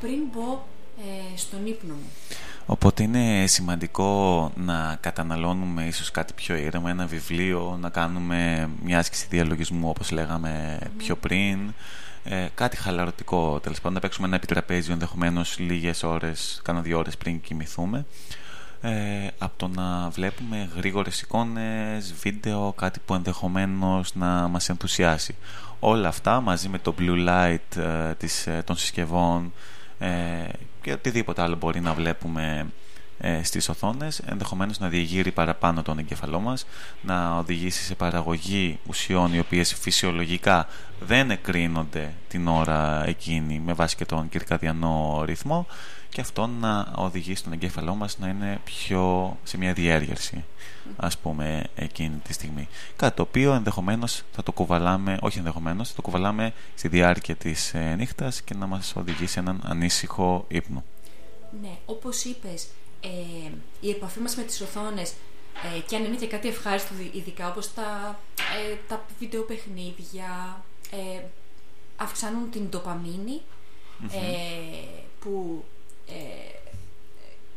πριν 0.00 0.18
μπω 0.32 0.62
ε, 0.98 1.36
στον 1.36 1.66
ύπνο 1.66 1.94
μου. 1.94 2.10
Οπότε 2.66 3.02
είναι 3.02 3.46
σημαντικό 3.46 4.52
να 4.56 4.98
καταναλώνουμε 5.00 5.84
ίσως 5.84 6.10
κάτι 6.10 6.32
πιο 6.32 6.54
ήρεμα, 6.56 6.90
ένα 6.90 7.06
βιβλίο, 7.06 7.78
να 7.80 7.88
κάνουμε 7.88 8.70
μια 8.82 8.98
άσκηση 8.98 9.26
διαλογισμού 9.30 9.88
όπως 9.88 10.10
λέγαμε 10.10 10.78
πιο 10.96 11.16
πριν, 11.16 11.74
ε, 12.24 12.48
κάτι 12.54 12.76
χαλαρωτικό 12.76 13.60
τέλος 13.60 13.78
πάντων, 13.78 13.92
να 13.92 14.00
παίξουμε 14.00 14.26
ένα 14.26 14.36
επιτραπέζιο 14.36 14.92
ενδεχομένως 14.92 15.58
λίγες 15.58 16.02
ώρες, 16.02 16.60
κάνα 16.64 16.80
δύο 16.80 16.98
ώρες 16.98 17.16
πριν 17.16 17.40
κοιμηθούμε. 17.40 18.06
Ε, 18.82 19.26
από 19.38 19.52
το 19.56 19.68
να 19.68 20.08
βλέπουμε 20.08 20.70
γρήγορες 20.76 21.20
εικόνες, 21.20 22.14
βίντεο, 22.22 22.72
κάτι 22.72 23.00
που 23.04 23.14
ενδεχομένως 23.14 24.14
να 24.14 24.48
μας 24.48 24.68
ενθουσιάσει. 24.68 25.34
Όλα 25.80 26.08
αυτά 26.08 26.40
μαζί 26.40 26.68
με 26.68 26.78
το 26.78 26.94
blue 26.98 27.28
light 27.28 27.76
ε, 27.76 28.14
της, 28.14 28.46
ε, 28.46 28.62
των 28.66 28.76
συσκευών 28.76 29.52
ε, 29.98 30.08
και 30.82 30.92
οτιδήποτε 30.92 31.42
άλλο 31.42 31.56
μπορεί 31.56 31.80
να 31.80 31.94
βλέπουμε 31.94 32.66
ε, 33.20 33.42
στις 33.42 33.68
οθόνες 33.68 34.18
ενδεχομένως 34.18 34.78
να 34.78 34.88
διεγείρει 34.88 35.30
παραπάνω 35.30 35.82
τον 35.82 35.98
εγκεφαλό 35.98 36.40
μας 36.40 36.66
να 37.02 37.36
οδηγήσει 37.36 37.82
σε 37.82 37.94
παραγωγή 37.94 38.78
ουσιών 38.86 39.34
οι 39.34 39.38
οποίες 39.38 39.74
φυσιολογικά 39.74 40.68
δεν 41.00 41.30
εκρίνονται 41.30 42.12
την 42.28 42.48
ώρα 42.48 43.04
εκείνη 43.06 43.58
με 43.64 43.72
βάση 43.72 43.96
και 43.96 44.04
τον 44.04 44.28
κυρκαδιανό 44.28 45.22
ρυθμό 45.24 45.66
και 46.08 46.20
αυτό 46.20 46.46
να 46.46 46.92
οδηγήσει 46.94 47.42
τον 47.42 47.52
εγκέφαλό 47.52 47.94
μας 47.94 48.18
να 48.18 48.28
είναι 48.28 48.60
πιο 48.64 49.36
σε 49.42 49.58
μια 49.58 49.72
διέργερση 49.72 50.44
ας 50.96 51.18
πούμε 51.18 51.64
εκείνη 51.74 52.16
τη 52.24 52.32
στιγμή. 52.32 52.68
Κάτι 52.96 53.16
το 53.16 53.22
οποίο 53.22 53.52
ενδεχομένως 53.52 54.22
θα 54.32 54.42
το 54.42 54.52
κουβαλάμε 54.52 55.18
όχι 55.20 55.38
ενδεχομένως 55.38 55.88
θα 55.88 55.94
το 55.94 56.02
κουβαλάμε 56.02 56.52
στη 56.74 56.88
διάρκεια 56.88 57.36
της 57.36 57.74
ε, 57.74 57.94
νύχτας 57.98 58.42
και 58.42 58.54
να 58.54 58.66
μας 58.66 58.92
οδηγήσει 58.96 59.38
έναν 59.38 59.60
ανήσυχο 59.64 60.44
ύπνο. 60.48 60.84
Ναι, 61.62 61.78
όπως 61.84 62.24
είπες 62.24 62.66
ε, 63.00 63.50
η 63.80 63.90
επαφή 63.90 64.20
μας 64.20 64.36
με 64.36 64.42
τις 64.42 64.60
οθόνες 64.60 65.14
ε, 65.76 65.80
και 65.80 65.96
αν 65.96 66.04
είναι 66.04 66.16
και 66.16 66.26
κάτι 66.26 66.48
ευχάριστο 66.48 66.94
ειδικά 67.12 67.48
όπως 67.48 67.74
τα, 67.74 68.18
ε, 68.36 68.76
τα 68.88 69.06
βιντεοπαιχνίδια 69.18 70.62
ε, 70.90 71.22
αυξάνουν 71.96 72.50
την 72.50 72.68
ντοπαμινη 72.68 73.40
που 75.20 75.64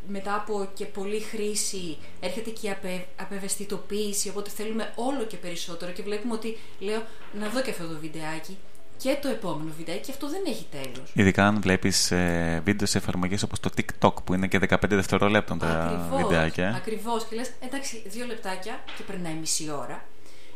μετά 0.07 0.35
από 0.35 0.69
και 0.73 0.85
πολλή 0.85 1.19
χρήση 1.19 1.97
έρχεται 2.19 2.49
και 2.49 2.67
η 2.67 2.71
απε, 2.71 3.07
απευαισθητοποίηση 3.15 4.29
οπότε 4.29 4.49
θέλουμε 4.49 4.93
όλο 4.95 5.23
και 5.23 5.37
περισσότερο 5.37 5.91
και 5.91 6.03
βλέπουμε 6.03 6.33
ότι 6.33 6.57
λέω 6.79 7.03
να 7.39 7.49
δω 7.49 7.61
και 7.61 7.69
αυτό 7.69 7.87
το 7.87 7.97
βιντεάκι 7.99 8.57
και 8.97 9.17
το 9.21 9.27
επόμενο 9.27 9.71
βιντεάκι 9.77 10.01
και 10.01 10.11
αυτό 10.11 10.29
δεν 10.29 10.41
έχει 10.47 10.65
τέλος. 10.71 11.11
Ειδικά 11.13 11.47
αν 11.47 11.61
βλέπεις 11.61 12.11
ε, 12.11 12.61
βίντεο 12.65 12.87
σε 12.87 12.97
εφαρμογές 12.97 13.43
όπως 13.43 13.59
το 13.59 13.69
TikTok 13.77 14.23
που 14.23 14.33
είναι 14.33 14.47
και 14.47 14.59
15 14.69 14.77
δευτερόλεπτα 14.89 15.57
τα 15.57 15.67
ακριβώς, 15.67 16.21
βιντεάκια. 16.21 16.73
Ακριβώς 16.75 17.25
και 17.25 17.35
λες 17.35 17.51
εντάξει 17.59 18.03
δύο 18.05 18.25
λεπτάκια 18.25 18.83
και 18.97 19.03
περνάει 19.03 19.33
μισή 19.33 19.71
ώρα. 19.71 20.05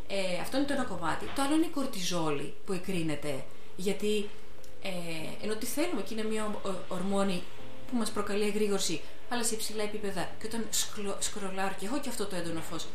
Ε, 0.08 0.42
αυτό 0.42 0.58
είναι 0.58 0.66
το 0.66 0.74
ένα 0.74 0.84
κομμάτι. 0.84 1.26
Το 1.36 1.42
άλλο 1.42 1.56
είναι 1.56 1.66
η 1.66 1.70
κορτιζόλη 1.70 2.54
που 2.66 2.74
εκρίνεται 2.74 3.44
γιατί 3.76 4.30
ε, 4.82 4.90
ενώ 5.44 5.56
τι 5.56 5.66
θέλουμε 5.66 6.02
και 6.02 6.14
είναι 6.14 6.24
μια 6.24 6.56
ορμόνη 6.88 7.44
που 7.90 7.98
μας 7.98 8.10
προκαλεί 8.10 8.48
εγρήγορση 8.48 9.02
αλλά 9.30 9.44
σε 9.44 9.54
υψηλά 9.54 9.84
επίπεδα 9.84 10.30
και 10.40 10.48
όταν 10.48 10.66
σκρολάρω 11.20 11.76
και 11.80 11.86
έχω 11.86 12.00
και 12.00 12.10
αυτό 12.10 12.26
το 12.26 12.36
έντονο 12.36 12.60
φως 12.60 12.88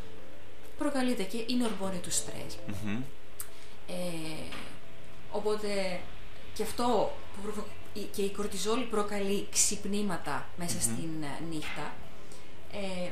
προκαλείται 0.78 1.22
και 1.22 1.44
είναι 1.46 1.64
ορμόνη 1.64 1.98
του 1.98 2.10
στρες. 2.10 2.58
Ε, 3.88 3.92
Οπότε 5.32 6.00
και 6.54 6.62
αυτό 6.62 7.12
που 7.34 7.64
και 8.12 8.22
η 8.22 8.30
κορτιζόλη 8.30 8.84
προκαλεί 8.84 9.46
ξυπνήματα 9.50 10.46
στην 10.80 11.24
νύχτα. 11.50 11.92
Ε, 12.72 13.08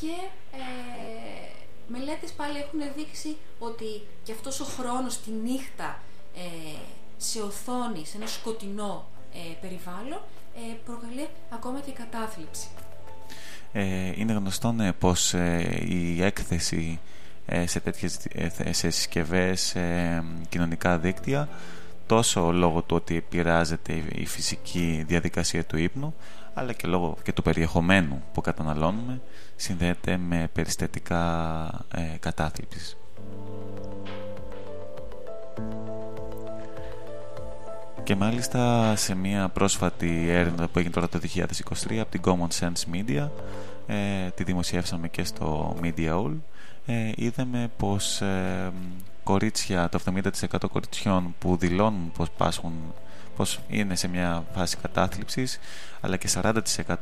και 0.00 0.12
ε, 0.52 1.56
μελέτες 1.88 2.30
πάλι 2.30 2.58
έχουν 2.58 2.80
δείξει 2.96 3.36
ότι 3.58 4.02
και 4.22 4.32
αυτός 4.32 4.60
ο 4.60 4.64
χρόνος 4.64 5.20
τη 5.20 5.30
νύχτα 5.30 6.02
ε, 6.36 6.76
σε 7.16 7.40
οθόνη, 7.40 8.06
σε 8.06 8.16
ένα 8.16 8.26
σκοτεινό 8.26 9.08
ε, 9.32 9.38
περιβάλλον, 9.60 10.20
ε, 10.54 10.74
προκαλεί 10.84 11.28
ακόμα 11.50 11.80
και 11.80 11.92
κατάθλιψη. 11.92 12.68
Ε, 13.72 14.12
είναι 14.16 14.32
γνωστό 14.32 14.72
ναι, 14.72 14.92
πως 14.92 15.32
η 15.88 16.22
έκθεση 16.22 17.00
σε 17.64 17.80
τέτοιες 17.80 18.18
σε 18.70 18.90
συσκευές, 18.90 19.76
κοινωνικά 20.48 20.98
δίκτυα 20.98 21.48
τόσο 22.06 22.52
λόγω 22.52 22.82
του 22.82 22.96
ότι 22.96 23.16
επηρεάζεται 23.16 24.02
η 24.14 24.26
φυσική 24.26 25.04
διαδικασία 25.06 25.64
του 25.64 25.78
ύπνου 25.78 26.14
αλλά 26.54 26.72
και 26.72 26.86
λόγω 26.86 27.16
και 27.22 27.32
του 27.32 27.42
περιεχομένου 27.42 28.22
που 28.32 28.40
καταναλώνουμε 28.40 29.20
συνδέεται 29.56 30.16
με 30.16 30.48
περιστατικά 30.52 31.64
ε, 31.94 32.16
κατάθλιψης. 32.20 32.96
Και 38.02 38.16
μάλιστα 38.16 38.92
σε 38.96 39.14
μια 39.14 39.48
πρόσφατη 39.48 40.28
έρευνα 40.28 40.68
που 40.68 40.78
έγινε 40.78 40.94
τώρα 40.94 41.08
το 41.08 41.20
2023 41.88 41.96
από 41.96 42.10
την 42.10 42.20
Common 42.24 42.60
Sense 42.60 42.94
Media 42.94 43.28
ε, 43.86 44.30
τη 44.34 44.44
δημοσιεύσαμε 44.44 45.08
και 45.08 45.24
στο 45.24 45.76
Media 45.82 46.10
All 46.10 46.34
ε, 46.86 47.12
είδαμε 47.16 47.70
πως 47.76 48.20
ε, 48.20 48.72
κορίτσια, 49.22 49.88
το 49.88 50.00
70% 50.04 50.68
κοριτσιών 50.72 51.34
που 51.38 51.56
δηλώνουν 51.56 52.12
πως 52.16 52.30
πάσχουν 52.30 52.72
πως 53.36 53.60
είναι 53.68 53.96
σε 53.96 54.08
μια 54.08 54.44
φάση 54.54 54.76
κατάθλιψης 54.76 55.58
αλλά 56.00 56.16
και 56.16 56.28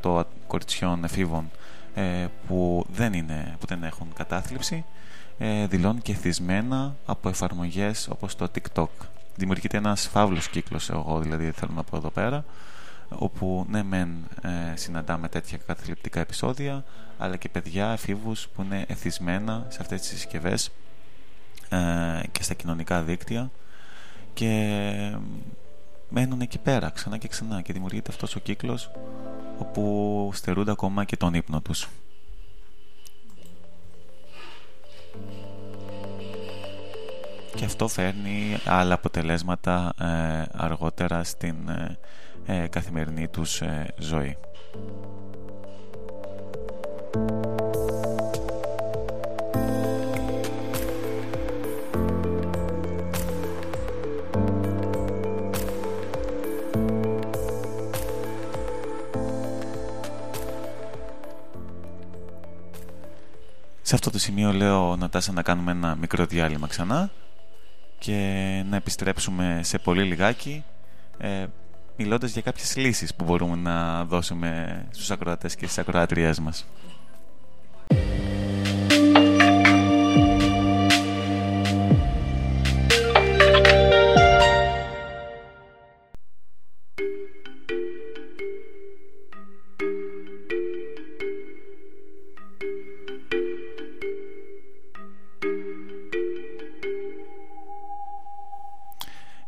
40% 0.02 0.22
κοριτσιών 0.46 1.04
εφήβων 1.04 1.50
ε, 1.94 2.26
που, 2.46 2.86
δεν 2.92 3.12
είναι, 3.12 3.56
που 3.60 3.66
δεν 3.66 3.82
έχουν 3.82 4.08
κατάθλιψη 4.16 4.84
ε, 5.38 5.66
δηλώνουν 5.66 6.02
και 6.02 6.14
θυσμένα 6.14 6.96
από 7.06 7.28
εφαρμογές 7.28 8.08
όπως 8.10 8.36
το 8.36 8.48
TikTok. 8.54 8.88
Δημιουργείται 9.36 9.76
ένας 9.76 10.08
φαύλος 10.08 10.48
κύκλος, 10.48 10.90
εγώ 10.90 11.20
δηλαδή 11.20 11.50
θέλω 11.50 11.72
να 11.74 11.82
πω 11.82 11.96
εδώ 11.96 12.10
πέρα, 12.10 12.44
όπου 13.18 13.66
ναι 13.68 13.82
μεν 13.82 14.08
ε, 14.42 14.76
συναντάμε 14.76 15.28
τέτοια 15.28 15.58
καταθλιπτικά 15.66 16.20
επεισόδια, 16.20 16.84
αλλά 17.18 17.36
και 17.36 17.48
παιδιά 17.48 17.90
εφήβους 17.90 18.48
που 18.48 18.62
είναι 18.62 18.84
εθισμένα 18.88 19.66
σε 19.68 19.78
αυτές 19.80 20.00
τις 20.00 20.08
συσκευές 20.08 20.70
ε, 21.68 22.20
και 22.32 22.42
στα 22.42 22.54
κοινωνικά 22.54 23.02
δίκτυα 23.02 23.50
και 24.34 25.16
μένουν 26.08 26.40
εκεί 26.40 26.58
πέρα 26.58 26.90
ξανά 26.90 27.18
και 27.18 27.28
ξανά 27.28 27.60
και 27.60 27.72
δημιουργείται 27.72 28.10
αυτός 28.10 28.36
ο 28.36 28.40
κύκλος 28.40 28.90
όπου 29.58 30.30
στερούνται 30.34 30.70
ακόμα 30.70 31.04
και 31.04 31.16
τον 31.16 31.34
ύπνο 31.34 31.60
τους. 31.60 31.88
Και 37.54 37.64
αυτό 37.64 37.88
φέρνει 37.88 38.56
άλλα 38.64 38.94
αποτελέσματα 38.94 39.92
ε, 40.00 40.42
αργότερα 40.52 41.24
στην 41.24 41.56
ε, 42.46 42.62
ε, 42.62 42.66
καθημερινή 42.66 43.28
τους 43.28 43.62
ζωή. 43.98 44.36
Σε 63.86 63.94
αυτό 63.94 64.10
το 64.10 64.18
σημείο 64.18 64.52
λέω 64.52 64.96
Νατάσα 64.96 65.32
να 65.32 65.42
κάνουμε 65.42 65.70
ένα 65.70 65.94
μικρό 65.94 66.26
διάλειμμα 66.26 66.66
ξανά 66.66 67.10
και 67.98 68.12
να 68.68 68.76
επιστρέψουμε 68.76 69.60
σε 69.62 69.78
πολύ 69.78 70.02
λιγάκι 70.02 70.64
ε, 71.18 71.46
μιλώντας 71.96 72.32
για 72.32 72.42
κάποιες 72.42 72.76
λύσεις 72.76 73.14
που 73.14 73.24
μπορούμε 73.24 73.56
να 73.56 74.04
δώσουμε 74.04 74.84
στους 74.90 75.10
ακροατές 75.10 75.54
και 75.54 75.64
στις 75.64 75.78
ακροατριές 75.78 76.38
μας. 76.38 76.66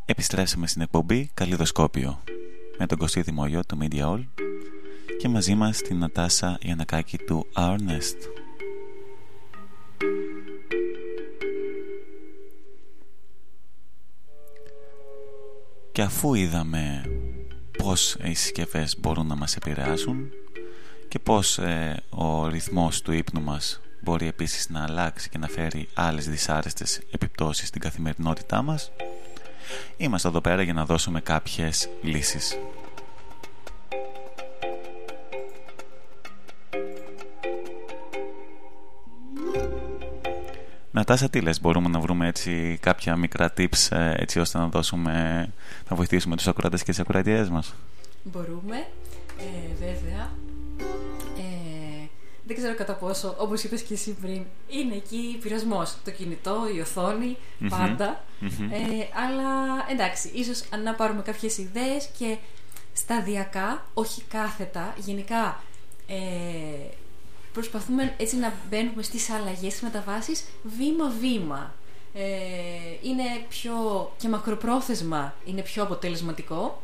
Επιστρέψαμε 0.08 0.66
στην 0.66 0.82
εκπομπή 0.82 1.30
Καλλιδοσκόπιο 1.34 2.22
με 2.78 2.86
τον 2.86 2.98
Κωστή 2.98 3.20
Δημόγιο 3.20 3.64
του 3.64 3.78
Media 3.80 4.00
All 4.00 4.24
και 5.18 5.28
μαζί 5.28 5.54
μας 5.54 5.82
την 5.82 5.98
Νατάσα 5.98 6.58
Ιανακάκη 6.62 7.18
του 7.18 7.46
Our 7.56 7.76
Nest. 7.76 8.16
Και 15.92 16.02
αφού 16.02 16.34
είδαμε 16.34 17.04
πώς 17.78 18.16
οι 18.22 18.34
συσκευές 18.34 18.96
μπορούν 19.00 19.26
να 19.26 19.36
μας 19.36 19.56
επηρεάσουν 19.56 20.30
και 21.08 21.18
πώς 21.18 21.58
ε, 21.58 22.02
ο 22.10 22.46
ρυθμός 22.48 23.02
του 23.02 23.12
ύπνου 23.12 23.42
μας 23.42 23.80
μπορεί 24.00 24.26
επίσης 24.26 24.68
να 24.70 24.82
αλλάξει 24.82 25.28
και 25.28 25.38
να 25.38 25.48
φέρει 25.48 25.88
άλλες 25.94 26.28
δυσάρεστες 26.28 27.00
επιπτώσεις 27.10 27.68
στην 27.68 27.80
καθημερινότητά 27.80 28.62
μας 28.62 28.90
Είμαστε 29.96 30.28
εδώ 30.28 30.40
πέρα 30.40 30.62
για 30.62 30.72
να 30.72 30.84
δώσουμε 30.84 31.20
κάποιες 31.20 31.88
λύσεις. 32.02 32.58
Νατάσα, 40.90 41.28
τι 41.28 41.40
λες, 41.40 41.60
μπορούμε 41.60 41.88
να 41.88 42.00
βρούμε 42.00 42.26
έτσι 42.26 42.78
κάποια 42.82 43.16
μικρά 43.16 43.52
tips 43.56 43.96
ε, 43.96 44.12
έτσι 44.16 44.40
ώστε 44.40 44.58
να 44.58 44.66
δώσουμε, 44.66 45.12
να 45.90 45.96
βοηθήσουμε 45.96 46.36
τους 46.36 46.46
ακροατές 46.46 46.82
και 46.82 46.90
τις 46.90 47.00
ακροατιές 47.00 47.48
μας; 47.48 47.74
Μπορούμε, 48.22 48.76
ε, 49.38 49.74
βέβαια. 49.78 50.30
Δεν 52.46 52.56
ξέρω 52.56 52.74
κατά 52.74 52.92
πόσο, 52.94 53.34
όπως 53.38 53.62
είπες 53.62 53.82
και 53.82 53.94
εσύ 53.94 54.16
πριν, 54.22 54.42
είναι 54.68 54.94
εκεί 54.94 55.38
πειρασμός. 55.42 55.96
Το 56.04 56.10
κινητό, 56.10 56.56
η 56.76 56.80
οθόνη, 56.80 57.36
παντα 57.68 58.24
Ε, 58.70 59.06
αλλά 59.24 59.50
εντάξει, 59.90 60.30
ίσως 60.34 60.62
να 60.84 60.94
πάρουμε 60.94 61.22
κάποιες 61.22 61.58
ιδέες 61.58 62.08
και 62.18 62.36
σταδιακά, 62.92 63.86
όχι 63.94 64.22
κάθετα, 64.22 64.94
γενικά 64.96 65.62
ε, 66.06 66.16
προσπαθούμε 67.52 68.14
έτσι 68.16 68.36
να 68.36 68.52
μπαίνουμε 68.70 69.02
στις 69.02 69.30
αλλαγές, 69.30 69.72
στις 69.72 69.82
μεταβάσεις, 69.82 70.44
βήμα-βήμα. 70.78 71.74
Ε, 72.14 72.22
είναι 73.02 73.24
πιο 73.48 73.74
και 74.18 74.28
μακροπρόθεσμα, 74.28 75.34
είναι 75.44 75.62
πιο 75.62 75.82
αποτελεσματικό. 75.82 76.82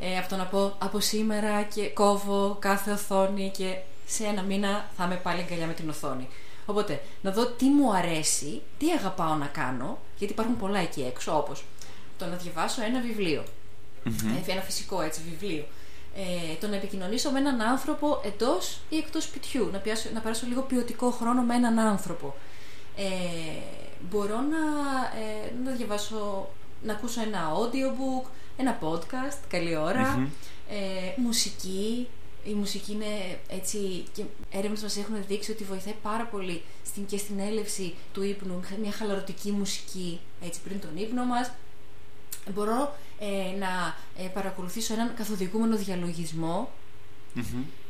Ε, 0.00 0.18
αυτό 0.18 0.36
να 0.36 0.44
πω 0.44 0.76
από 0.78 1.00
σήμερα 1.00 1.62
και 1.62 1.88
κόβω 1.88 2.56
κάθε 2.60 2.92
οθόνη 2.92 3.50
και 3.56 3.76
σε 4.06 4.24
ένα 4.24 4.42
μήνα 4.42 4.90
θα 4.96 5.04
είμαι 5.04 5.16
πάλι 5.16 5.40
αγκαλιά 5.40 5.66
με 5.66 5.72
την 5.72 5.88
οθόνη. 5.88 6.28
Οπότε, 6.66 7.02
να 7.22 7.30
δω 7.30 7.46
τι 7.46 7.64
μου 7.64 7.94
αρέσει, 7.94 8.62
τι 8.78 8.90
αγαπάω 8.90 9.34
να 9.34 9.46
κάνω, 9.46 9.98
γιατί 10.18 10.32
υπάρχουν 10.32 10.56
πολλά 10.56 10.78
εκεί 10.78 11.02
έξω, 11.02 11.36
όπως 11.36 11.64
το 12.18 12.26
να 12.26 12.36
διαβάσω 12.36 12.82
ένα 12.82 13.00
ε, 14.04 14.50
ένα 14.52 14.60
φυσικό 14.60 15.00
έτσι 15.00 15.20
βιβλίο, 15.30 15.64
ε, 16.16 16.54
το 16.60 16.68
να 16.68 16.76
επικοινωνήσω 16.76 17.30
με 17.30 17.38
έναν 17.38 17.60
άνθρωπο 17.60 18.20
εντός 18.24 18.80
ή 18.88 18.96
εκτός 18.96 19.24
σπιτιού, 19.24 19.68
να, 19.72 19.78
πιάσω, 19.78 20.08
να 20.14 20.20
περάσω 20.20 20.46
λίγο 20.46 20.60
ποιοτικό 20.60 21.10
χρόνο 21.10 21.42
με 21.42 21.54
έναν 21.54 21.78
άνθρωπο. 21.78 22.34
Ε, 22.96 23.04
μπορώ 24.10 24.36
να, 24.36 24.58
ε, 25.20 25.52
να 25.64 25.70
διαβάσω, 25.70 26.48
να 26.82 26.92
ακούσω 26.92 27.20
ένα 27.20 27.52
audiobook, 27.54 28.28
ένα 28.56 28.78
podcast, 28.80 29.38
καλή 29.48 29.72
ε, 30.68 31.20
μουσική, 31.20 32.08
η 32.44 32.52
μουσική 32.52 32.92
είναι 32.92 33.38
έτσι 33.48 34.04
και 34.12 34.22
έρευνες 34.50 34.82
μας 34.82 34.96
έχουν 34.96 35.14
δείξει 35.28 35.50
ότι 35.50 35.64
βοηθάει 35.64 35.94
πάρα 36.02 36.24
πολύ 36.24 36.62
στην, 36.86 37.06
και 37.06 37.18
στην 37.18 37.38
έλευση 37.38 37.94
του 38.12 38.22
ύπνου, 38.22 38.60
μια 38.80 38.92
χαλαρωτική 38.92 39.50
μουσική 39.50 40.20
έτσι 40.44 40.60
πριν 40.60 40.80
τον 40.80 40.90
ύπνο 40.94 41.24
μας. 41.24 41.52
Μπορώ 42.54 42.94
ε, 43.18 43.58
να 43.58 43.96
ε, 44.24 44.28
παρακολουθήσω 44.28 44.92
έναν 44.92 45.14
καθοδηγούμενο 45.14 45.78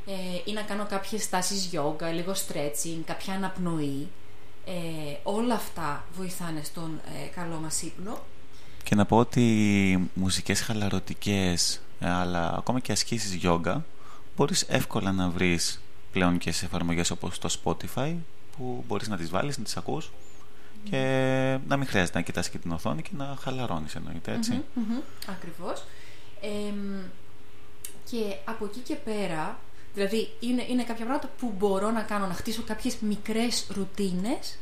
ε, 0.07 0.13
ή 0.45 0.53
να 0.53 0.63
κάνω 0.63 0.87
κάποιες 0.87 1.23
στάσεις 1.23 1.65
γιόγκα, 1.65 2.13
λίγο 2.13 2.33
stretching, 2.33 3.01
κάποια 3.05 3.35
αναπνοή. 3.35 4.09
όλα 5.23 5.55
αυτά 5.55 6.05
βοηθάνε 6.17 6.63
στον 6.63 7.01
καλό 7.35 7.57
μας 7.57 7.83
ύπνο. 7.83 8.23
Και 8.83 8.95
να 8.95 9.05
πω 9.05 9.17
ότι 9.17 10.11
μουσικές 10.15 10.61
χαλαρωτικές 10.61 11.81
αλλά 12.01 12.55
ακόμα 12.57 12.81
και 12.81 12.93
ασκήσεις 12.93 13.35
γιόγκα 13.35 13.85
μπορείς 14.37 14.63
εύκολα 14.63 15.13
να 15.13 15.29
βρεις 15.29 15.81
πλέον 16.13 16.39
και 16.39 16.53
σε 16.53 16.65
εφαρμογές 16.65 17.11
όπως 17.11 17.39
το 17.39 17.57
Spotify 17.63 18.15
που 18.57 18.85
μπορείς 18.87 19.09
να 19.09 19.17
τις 19.17 19.31
βάλεις, 19.31 19.59
να 19.59 19.65
τις 19.65 19.77
ακούς 19.77 20.11
και 20.91 20.99
να 21.69 21.77
μην 21.77 21.87
χρειάζεται 21.87 22.19
να 22.19 22.25
κοιτάς 22.25 22.49
και 22.49 22.59
την 22.59 22.73
οθόνη 22.73 23.03
και 23.03 23.11
να 23.17 23.37
χαλαρώνεις 23.41 23.95
εννοείται 23.95 24.33
έτσι. 24.33 24.65
Ακριβώς. 25.27 25.85
και 28.11 28.37
από 28.45 28.65
εκεί 28.65 28.81
και 28.81 28.95
πέρα, 28.95 29.59
δηλαδή 29.95 30.33
είναι, 30.41 30.67
είναι 30.69 30.85
κάποια 30.85 31.05
πράγματα 31.05 31.31
που 31.39 31.55
μπορώ 31.59 31.91
να 31.91 32.03
κάνω, 32.03 32.27
να 32.27 32.35
χτίσω 32.35 32.63
κάποιες 32.63 32.97
μικρές 33.01 33.67
ρουτίνες. 33.71 34.59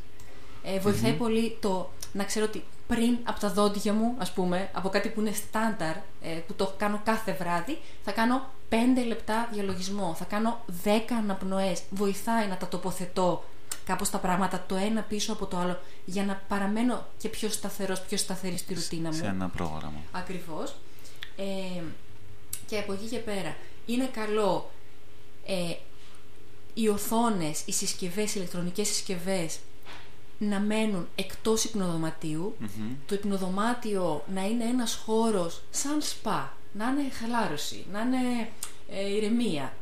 Ε, 0.64 0.78
βοηθαει 0.78 1.12
πολύ 1.12 1.56
το 1.60 1.90
να 2.12 2.24
ξέρω 2.24 2.44
ότι 2.44 2.64
πριν 2.86 3.18
από 3.22 3.40
τα 3.40 3.50
δόντια 3.52 3.92
μου, 3.92 4.14
ας 4.18 4.32
πούμε, 4.32 4.70
από 4.72 4.88
κάτι 4.88 5.08
που 5.08 5.20
είναι 5.20 5.32
στάνταρ, 5.32 5.96
ε, 5.96 6.28
που 6.46 6.54
το 6.54 6.74
κάνω 6.76 7.00
κάθε 7.04 7.32
βράδυ, 7.32 7.78
θα 8.04 8.12
κάνω 8.12 8.50
5 8.68 9.04
λεπτά 9.06 9.48
διαλογισμό, 9.52 10.14
θα 10.18 10.24
κάνω 10.24 10.64
10 10.84 11.14
αναπνοές. 11.18 11.82
Βοηθάει 11.90 12.46
να 12.46 12.56
τα 12.56 12.68
τοποθετώ 12.68 13.44
κάπως 13.84 14.10
τα 14.10 14.18
πράγματα 14.18 14.64
το 14.68 14.76
ένα 14.76 15.00
πίσω 15.00 15.32
από 15.32 15.46
το 15.46 15.56
άλλο 15.56 15.78
για 16.04 16.24
να 16.24 16.42
παραμένω 16.48 17.06
και 17.18 17.28
πιο 17.28 17.48
σταθερός, 17.48 18.00
πιο 18.00 18.16
σταθερή 18.16 18.56
στη 18.56 18.74
ρουτίνα 18.74 19.08
μου. 19.08 19.16
Σε 19.16 19.26
ένα 19.26 19.48
πρόγραμμα. 19.48 20.00
Ακριβώς. 20.12 20.74
Ε, 21.36 21.82
και 22.66 22.78
από 22.78 22.92
εκεί 22.92 23.06
και 23.06 23.18
πέρα 23.18 23.56
είναι 23.86 24.06
καλό 24.06 24.70
ε, 25.46 25.74
οι 26.74 26.88
οθόνες, 26.88 27.62
οι 27.66 27.72
συσκευές, 27.72 28.30
οι 28.30 28.34
ηλεκτρονικές 28.36 28.88
συσκευές 28.88 29.58
να 30.44 30.60
μένουν 30.60 31.08
εκτός 31.14 31.70
το 33.06 33.14
υπνοδωμάτιο 33.14 34.24
να 34.34 34.46
είναι 34.46 34.64
ένας 34.64 35.02
χώρος 35.04 35.62
σαν 35.70 36.00
σπα, 36.00 36.52
να 36.72 36.84
είναι 36.84 37.10
χαλάρωση, 37.20 37.84
να 37.92 38.00
είναι 38.00 38.48
ε, 38.88 39.14
ηρεμία. 39.14 39.72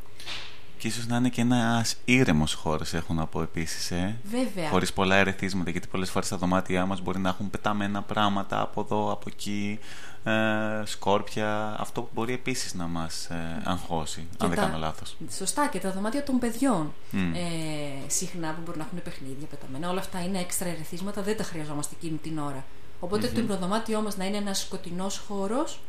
Και 0.79 0.89
ίσως 0.89 1.07
να 1.07 1.17
είναι 1.17 1.29
και 1.29 1.41
ένας 1.41 1.97
ήρεμος 2.05 2.55
χώρος, 2.55 2.95
έχω 2.95 3.15
να 3.15 3.27
πω 3.27 3.43
επίσης. 3.43 3.91
Ε. 3.91 4.19
Βέβαια. 4.25 4.69
Χωρίς 4.69 4.93
πολλά 4.93 5.17
ερεθίσματα, 5.17 5.71
γιατί 5.71 5.89
πολλές 5.89 6.11
φορές 6.11 6.29
τα 6.29 6.37
δωμάτια 6.37 6.87
μας 6.87 7.01
μπορεί 7.01 7.19
να 7.19 7.29
έχουν 7.29 7.51
πεταμένα 7.51 8.03
πράγματα 8.03 8.61
από 8.61 8.81
εδώ, 8.81 9.13
από 9.13 9.25
εκεί, 9.33 9.79
ε, 10.25 10.83
σκόρπια. 10.85 11.77
Αυτό 11.79 12.03
που 12.03 12.09
μπορεί 12.15 12.33
επίσης 12.33 12.75
να 12.75 12.87
μας 12.87 13.25
ε, 13.25 13.63
αγχώσει, 13.65 14.29
αν 14.39 14.49
δεν 14.49 14.59
κάνω 14.59 14.79
λάθος. 14.79 15.17
Σωστά, 15.31 15.69
και 15.69 15.79
τα 15.79 15.93
δωμάτια 15.93 16.23
των 16.23 16.39
παιδιών. 16.39 16.93
Ε, 17.13 18.11
συχνά 18.11 18.55
που 18.55 18.61
μπορεί 18.65 18.79
να 18.79 18.85
έχουν 18.85 19.03
παιχνίδια 19.03 19.47
πεταμένα. 19.47 19.91
Όλα 19.91 20.01
αυτά 20.01 20.25
είναι 20.25 20.39
έξτρα 20.39 20.69
ερεθίσματα, 20.69 21.23
δεν 21.23 21.37
τα 21.37 21.43
χρειαζόμαστε 21.43 21.95
εκείνη 21.99 22.17
την 22.17 22.39
ώρα. 22.39 22.65
Οπότε 23.01 23.29
mm-hmm. 23.29 23.35
το 23.35 23.41
υπνοδωμάτιό 23.41 24.01
μας 24.01 24.17
να 24.17 24.25
είναι 24.25 24.37
ένας 24.37 24.61
σκοτεινός 24.61 25.19
χώρος, 25.19 25.81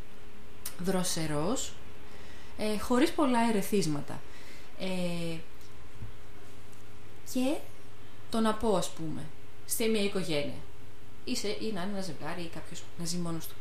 δροσερός, 0.79 1.73
ε, 2.57 2.79
χωρίς 2.79 3.11
πολλά 3.11 3.39
ερεθίσματα. 3.49 4.19
Ε, 4.79 5.38
και 7.34 7.55
το 8.29 8.39
να 8.39 8.53
πω, 8.53 8.75
ας 8.75 8.89
πούμε, 8.89 9.21
σε 9.65 9.86
μια 9.86 10.03
οικογένεια, 10.03 10.61
είσαι, 11.23 11.47
ή 11.47 11.71
να 11.73 11.82
είναι 11.82 11.91
ένα 11.91 12.01
ζευγάρι 12.01 12.41
ή 12.41 12.49
κάποιος 12.53 12.84
να 12.99 13.05
ζει 13.05 13.17
μόνος 13.17 13.47
του. 13.47 13.55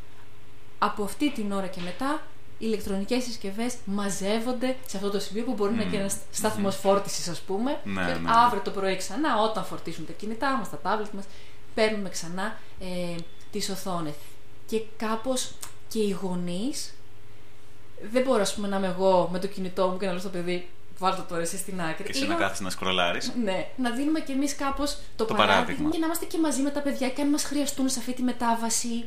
Από 0.83 1.03
αυτή 1.03 1.31
την 1.31 1.51
ώρα 1.51 1.67
και 1.67 1.81
μετά, 1.81 2.21
οι 2.57 2.65
ηλεκτρονικές 2.67 3.23
συσκευές 3.23 3.75
μαζεύονται 3.85 4.75
σε 4.85 4.97
αυτό 4.97 5.09
το 5.09 5.19
σημείο 5.19 5.43
που 5.43 5.53
μπορεί 5.53 5.73
να 5.73 5.81
είναι 5.81 5.91
και 5.91 5.97
ένας 5.97 6.15
σταθμός 6.31 6.75
mm. 6.75 6.79
φόρτισης, 6.81 7.27
ας 7.27 7.39
πούμε. 7.39 7.79
Ναι, 7.83 8.05
και 8.05 8.11
ναι, 8.11 8.17
ναι. 8.17 8.29
αύριο 8.33 8.61
το 8.61 8.71
πρωί 8.71 8.95
ξανά, 8.95 9.41
όταν 9.41 9.65
φορτίσουν 9.65 10.05
τα 10.05 10.11
κινητά 10.11 10.57
μας, 10.57 10.69
τα 10.69 10.77
τάμπλετ 10.77 11.11
μας, 11.11 11.25
παίρνουμε 11.73 12.09
ξανά 12.09 12.57
ε, 12.79 13.15
τις 13.51 13.69
οθόνες. 13.69 14.13
Και 14.65 14.81
κάπως 14.97 15.51
και 15.87 15.99
οι 15.99 16.17
γονείς. 16.21 16.93
Δεν 18.11 18.23
μπορώ, 18.23 18.41
ας 18.41 18.53
πούμε, 18.53 18.67
να 18.67 18.77
είμαι 18.77 18.87
εγώ 18.87 19.29
με 19.31 19.39
το 19.39 19.47
κινητό 19.47 19.87
μου 19.87 19.97
και 19.97 20.05
να 20.05 20.11
λέω 20.11 20.21
στο 20.21 20.29
παιδί 20.29 20.67
Βάλτε 21.01 21.23
το 21.27 21.35
εσύ 21.35 21.57
στην 21.57 21.81
άκρη. 21.81 22.03
Και 22.03 22.09
εσύ 22.09 22.27
να 22.27 22.35
κάθεσαι 22.35 22.63
να 22.63 22.69
σκρολάρεις. 22.69 23.33
Ναι, 23.43 23.67
να 23.75 23.91
δίνουμε 23.91 24.19
κι 24.19 24.31
εμείς 24.31 24.55
κάπως 24.55 24.97
το, 25.15 25.25
το 25.25 25.33
παράδειγμα. 25.33 25.89
Και 25.89 25.97
να 25.97 26.05
είμαστε 26.05 26.25
και 26.25 26.37
μαζί 26.39 26.61
με 26.61 26.69
τα 26.69 26.79
παιδιά 26.79 27.09
και 27.09 27.21
αν 27.21 27.29
μας 27.29 27.43
χρειαστούν 27.43 27.89
σε 27.89 27.99
αυτή 27.99 28.13
τη 28.13 28.21
μετάβαση. 28.21 29.05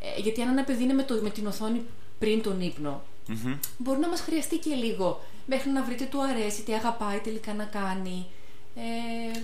Ε, 0.00 0.20
γιατί 0.20 0.42
αν 0.42 0.48
ένα 0.48 0.64
παιδί 0.64 0.82
είναι 0.82 0.92
με, 0.92 1.02
το, 1.02 1.20
με 1.22 1.30
την 1.30 1.46
οθόνη 1.46 1.82
πριν 2.18 2.42
τον 2.42 2.60
ύπνο, 2.60 3.02
mm-hmm. 3.28 3.58
μπορεί 3.78 3.98
να 3.98 4.08
μας 4.08 4.20
χρειαστεί 4.20 4.56
και 4.56 4.74
λίγο 4.74 5.20
μέχρι 5.46 5.70
να 5.70 5.82
βρει 5.84 5.94
τι 5.94 6.06
του 6.06 6.22
αρέσει, 6.22 6.62
τι 6.62 6.74
αγαπάει 6.74 7.18
τελικά 7.18 7.54
να 7.54 7.64
κάνει. 7.64 8.26
Ε... 8.74 9.40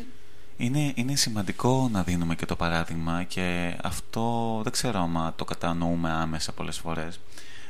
Είναι, 0.57 0.93
είναι 0.95 1.17
σημαντικό 1.17 1.89
να 1.93 2.03
δίνουμε 2.03 2.35
και 2.35 2.47
το 2.47 2.57
παράδειγμα 2.57 3.23
και 3.23 3.77
αυτό 3.83 4.61
δεν 4.63 4.73
ξέρω 4.73 4.99
αν 4.99 5.33
το 5.37 5.45
κατανοούμε 5.45 6.11
άμεσα 6.11 6.53
πολλές 6.53 6.79
φορές. 6.79 7.21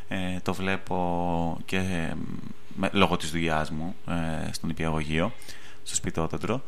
Ε, 0.08 0.40
το 0.42 0.54
βλέπω 0.54 1.58
και 1.64 2.12
με, 2.76 2.90
λόγω 2.92 3.16
της 3.16 3.30
δουλειάς 3.30 3.70
μου 3.70 3.94
ε, 4.06 4.52
στον 4.52 4.70
υπηαγωγείο, 4.70 5.32
στο 5.82 5.94
σπιτότατρο 5.94 6.62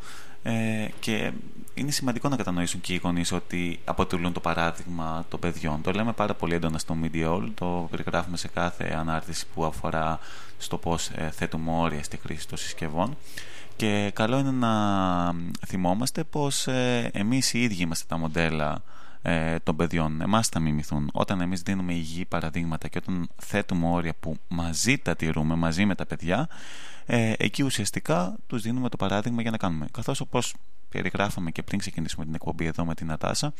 ε, 0.47 0.87
και 0.99 1.31
είναι 1.73 1.91
σημαντικό 1.91 2.29
να 2.29 2.35
κατανοήσουν 2.35 2.81
και 2.81 2.93
οι 2.93 2.99
γονείς 3.03 3.31
ότι 3.31 3.79
αποτελούν 3.85 4.33
το 4.33 4.39
παράδειγμα 4.39 5.25
των 5.29 5.39
παιδιών. 5.39 5.81
Το 5.81 5.91
λέμε 5.91 6.13
πάρα 6.13 6.33
πολύ 6.33 6.53
έντονα 6.53 6.77
στο 6.77 6.97
Media 7.03 7.49
το 7.53 7.87
περιγράφουμε 7.91 8.37
σε 8.37 8.47
κάθε 8.47 8.95
ανάρτηση 8.99 9.45
που 9.53 9.65
αφορά 9.65 10.19
στο 10.57 10.77
πώς 10.77 11.09
ε, 11.09 11.29
θέτουμε 11.35 11.71
όρια 11.71 12.03
στη 12.03 12.17
χρήση 12.17 12.47
των 12.47 12.57
συσκευών 12.57 13.17
και 13.75 14.11
καλό 14.13 14.37
είναι 14.37 14.51
να 14.51 14.73
θυμόμαστε 15.67 16.23
πως 16.23 16.67
ε, 16.67 17.09
εμείς 17.13 17.53
οι 17.53 17.61
ίδιοι 17.61 17.81
είμαστε 17.81 18.05
τα 18.07 18.17
μοντέλα 18.17 18.81
ε, 19.27 19.59
των 19.59 19.75
παιδιών. 19.75 20.21
Εμάς 20.21 20.47
θα 20.47 20.59
μιμηθούν. 20.59 21.09
Όταν 21.13 21.41
εμείς 21.41 21.61
δίνουμε 21.61 21.93
υγιή 21.93 22.25
παραδείγματα 22.25 22.87
και 22.87 22.97
όταν 22.97 23.29
θέτουμε 23.35 23.87
όρια 23.87 24.13
που 24.19 24.37
μαζί 24.47 24.97
τα 24.97 25.15
τηρούμε, 25.15 25.55
μαζί 25.55 25.85
με 25.85 25.95
τα 25.95 26.05
παιδιά, 26.05 26.47
ε, 27.05 27.33
εκεί 27.37 27.63
ουσιαστικά 27.63 28.35
τους 28.47 28.61
δίνουμε 28.61 28.89
το 28.89 28.97
παράδειγμα 28.97 29.41
για 29.41 29.51
να 29.51 29.57
κάνουμε. 29.57 29.87
Καθώς 29.91 30.19
όπως 30.19 30.55
περιγράφαμε 30.89 31.51
και 31.51 31.63
πριν 31.63 31.79
ξεκινήσουμε 31.79 32.25
την 32.25 32.33
εκπομπή 32.33 32.65
εδώ 32.65 32.85
με 32.85 32.93
την 32.93 33.07
Νατάσα, 33.07 33.53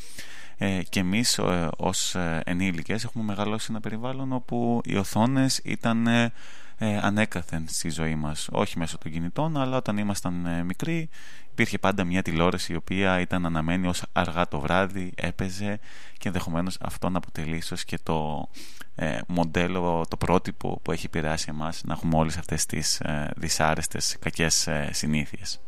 ε, 0.57 0.81
και 0.89 0.99
εμείς 0.99 1.37
ε, 1.37 1.69
ως 1.77 2.15
ε, 2.15 2.41
ενήλικες 2.45 3.03
έχουμε 3.03 3.23
μεγαλώσει 3.23 3.67
ένα 3.69 3.79
περιβάλλον 3.79 4.33
όπου 4.33 4.81
οι 4.83 4.95
οθόνες 4.95 5.61
ήταν 5.63 6.07
ε, 6.07 6.31
ανέκαθεν 6.79 7.65
στη 7.67 7.89
ζωή 7.89 8.15
μας 8.15 8.47
όχι 8.51 8.77
μέσω 8.77 8.97
των 8.97 9.11
κινητών 9.11 9.57
αλλά 9.57 9.77
όταν 9.77 9.97
ήμασταν 9.97 10.45
ε, 10.45 10.63
μικροί 10.63 11.09
υπήρχε 11.51 11.77
πάντα 11.77 12.03
μια 12.03 12.21
τηλεόραση 12.21 12.73
η 12.73 12.75
οποία 12.75 13.19
ήταν 13.19 13.45
αναμένη 13.45 13.87
ως 13.87 14.03
αργά 14.11 14.47
το 14.47 14.59
βράδυ, 14.59 15.11
έπαιζε 15.15 15.79
και 16.17 16.27
ενδεχομένως 16.27 16.77
αυτό 16.81 17.09
να 17.09 17.17
αποτελεί 17.17 17.55
ίσως 17.55 17.83
και 17.83 17.97
το 18.03 18.49
ε, 18.95 19.19
μοντέλο, 19.27 20.05
το 20.07 20.17
πρότυπο 20.17 20.79
που 20.81 20.91
έχει 20.91 21.05
επηρεάσει 21.05 21.47
εμάς 21.49 21.81
να 21.83 21.93
έχουμε 21.93 22.17
όλες 22.17 22.37
αυτές 22.37 22.65
τις 22.65 22.99
ε, 22.99 23.31
δυσάρεστες 23.35 24.17
κακές 24.19 24.67
ε, 24.67 24.89
συνήθειες. 24.93 25.59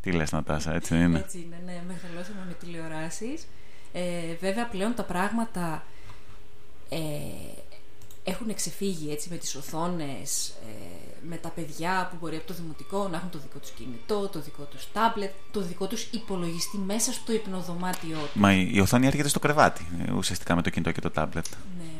Τι 0.00 0.12
λες 0.12 0.32
Νατάσα, 0.32 0.74
έτσι 0.74 0.94
είναι; 0.94 1.18
Έτσι 1.18 1.38
είναι, 1.38 1.60
ναι, 1.64 1.82
μεγαλώσαμε 1.86 2.44
με 2.46 2.52
τηλεοράσεις. 2.52 3.46
Ε, 3.92 4.34
βέβαια 4.40 4.66
πλέον 4.66 4.94
τα 4.94 5.02
πράγματα 5.02 5.82
ε, 6.88 6.98
έχουν 8.24 8.54
ξεφύγει 8.54 9.12
έτσι 9.12 9.28
με 9.30 9.36
τις 9.36 9.54
οθόνες, 9.54 10.48
ε, 10.48 11.26
με 11.28 11.36
τα 11.36 11.48
παιδιά 11.48 12.08
που 12.10 12.16
μπορεί 12.20 12.36
από 12.36 12.46
το 12.46 12.54
δημοτικό 12.54 13.08
να 13.08 13.16
έχουν 13.16 13.30
το 13.30 13.38
δικό 13.38 13.58
τους 13.58 13.70
κινητό, 13.70 14.28
το 14.28 14.40
δικό 14.40 14.62
τους 14.62 14.86
τάμπλετ, 14.92 15.30
το 15.50 15.60
δικό 15.60 15.86
τους 15.86 16.02
υπολογιστή 16.10 16.78
μέσα 16.78 17.12
στο 17.12 17.32
υπνοδωμάτιό 17.32 18.18
του. 18.32 18.40
Μα 18.40 18.54
η, 18.54 18.80
οθόνη 18.80 19.06
έρχεται 19.06 19.28
στο 19.28 19.38
κρεβάτι, 19.38 19.86
ε, 20.06 20.12
ουσιαστικά 20.12 20.54
με 20.54 20.62
το 20.62 20.70
κινητό 20.70 20.92
και 20.92 21.00
το 21.00 21.10
τάμπλετ. 21.10 21.46
Ναι. 21.78 21.90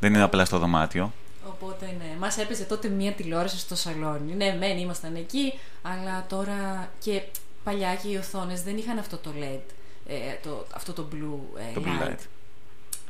Δεν 0.00 0.14
είναι 0.14 0.22
απλά 0.22 0.44
στο 0.44 0.58
δωμάτιο. 0.58 1.12
Οπότε 1.46 1.86
ναι, 1.98 2.16
μας 2.18 2.38
έπαιζε 2.38 2.64
τότε 2.64 2.88
μία 2.88 3.12
τηλεόραση 3.12 3.58
στο 3.58 3.74
σαλόνι. 3.74 4.34
Ναι, 4.34 4.56
μεν 4.58 4.78
ήμασταν 4.78 5.14
εκεί, 5.14 5.52
αλλά 5.82 6.26
τώρα 6.28 6.90
και 6.98 7.22
παλιά 7.64 7.94
και 7.94 8.08
οι 8.08 8.16
οθόνες 8.16 8.62
δεν 8.62 8.76
είχαν 8.76 8.98
αυτό 8.98 9.16
το 9.16 9.30
LED, 9.38 9.60
ε, 10.06 10.14
το, 10.42 10.66
αυτό 10.74 10.92
το 10.92 11.08
blue, 11.12 11.60
ε, 11.70 11.72
το 11.72 11.82
blue 11.84 12.08
light. 12.08 12.18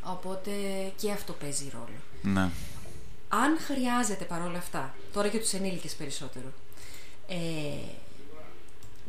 Οπότε 0.05 0.51
και 0.97 1.11
αυτό 1.11 1.33
παίζει 1.33 1.71
ρόλο. 1.73 2.35
Ναι. 2.35 2.51
Αν 3.29 3.59
χρειάζεται 3.59 4.25
παρόλα 4.25 4.59
αυτά, 4.59 4.95
τώρα 5.13 5.29
και 5.29 5.39
τους 5.39 5.53
ενήλικες 5.53 5.95
περισσότερο, 5.95 6.53
ε, 7.29 7.37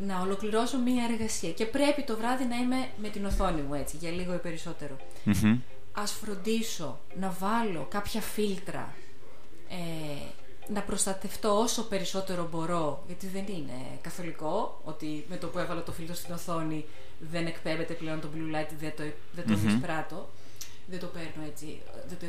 να 0.05 0.21
ολοκληρώσω 0.21 0.77
μία 0.77 1.03
εργασία 1.11 1.51
και 1.51 1.65
πρέπει 1.65 2.03
το 2.03 2.17
βράδυ 2.17 2.45
να 2.45 2.55
είμαι 2.55 2.89
με 3.01 3.09
την 3.09 3.25
οθόνη 3.25 3.61
μου 3.61 3.73
έτσι, 3.73 3.97
για 3.97 4.11
λίγο 4.11 4.33
ή 4.33 4.37
περισσότερο. 4.37 4.97
Mm-hmm. 5.25 5.57
Ας 5.91 6.11
φροντίσω 6.11 6.99
να 7.19 7.35
βάλω 7.39 7.87
κάποια 7.89 8.21
φίλτρα, 8.21 8.93
ε, 9.69 9.75
να 10.73 10.81
προστατευτώ 10.81 11.59
όσο 11.59 11.83
περισσότερο 11.83 12.47
μπορώ, 12.51 13.03
γιατί 13.07 13.27
δεν 13.27 13.45
είναι 13.47 13.99
καθολικό 14.01 14.81
ότι 14.83 15.25
με 15.29 15.37
το 15.37 15.47
που 15.47 15.59
έβαλα 15.59 15.83
το 15.83 15.91
φίλτρο 15.91 16.15
στην 16.15 16.33
οθόνη 16.33 16.85
δεν 17.19 17.45
εκπέμπεται 17.45 17.93
πλέον 17.93 18.21
το 18.21 18.27
blue 18.35 18.55
light, 18.55 18.69
δεν 18.79 18.93
το, 18.95 19.03
δεν 19.31 19.47
το 19.47 19.57
mm 19.65 19.79
δεν 20.91 20.99
το 20.99 21.07
παίρνω 21.07 21.43
έτσι, 21.47 21.81
δεν, 22.07 22.17
το, 22.19 22.25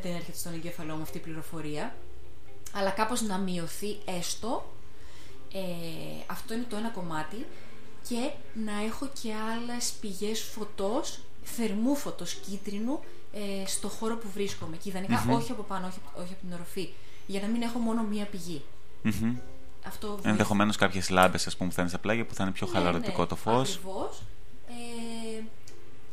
δεν 0.00 0.14
έρχεται 0.14 0.38
στον 0.38 0.54
εγκέφαλό 0.54 0.94
μου 0.94 1.02
αυτή 1.02 1.16
η 1.16 1.20
πληροφορία, 1.20 1.94
αλλά 2.72 2.90
κάπως 2.90 3.22
να 3.22 3.38
μειωθεί 3.38 3.96
έστω, 4.04 4.72
ε, 5.52 5.60
αυτό 6.26 6.54
είναι 6.54 6.66
το 6.68 6.76
ένα 6.76 6.88
κομμάτι, 6.88 7.46
και 8.08 8.30
να 8.64 8.84
έχω 8.86 9.08
και 9.22 9.32
άλλες 9.34 9.92
πηγές 10.00 10.40
φωτός, 10.40 11.20
θερμού 11.42 11.96
φωτός 11.96 12.34
κίτρινου, 12.34 13.00
ε, 13.32 13.66
στο 13.66 13.88
χώρο 13.88 14.16
που 14.16 14.28
βρίσκομαι. 14.34 14.76
Και 14.76 14.88
ιδανικα 14.88 15.24
όχι 15.30 15.52
από 15.52 15.62
πάνω, 15.62 15.86
όχι, 15.86 16.00
όχι 16.14 16.32
από 16.32 16.40
την 16.40 16.52
οροφή. 16.52 16.88
Για 17.26 17.40
να 17.40 17.46
μην 17.46 17.62
έχω 17.62 17.78
μόνο 17.78 18.02
μία 18.02 18.24
πηγή. 18.24 18.62
Mm-hmm. 19.04 19.34
Αυτό 19.86 20.18
Ενδεχομένως 20.22 20.76
κάποιες 20.76 21.10
λάμπες 21.10 21.56
που 21.56 21.70
φθάνει 21.70 21.88
στα 21.88 21.98
πλάγια 21.98 22.24
που 22.26 22.34
θα 22.34 22.42
είναι 22.42 22.52
πιο 22.52 22.66
ναι, 22.66 22.72
χαλαρωτικό 22.72 23.20
ναι, 23.20 23.26
το 23.26 23.36
φως. 23.36 23.74
Ακριβώς. 23.74 24.22
Ε, 24.68 25.42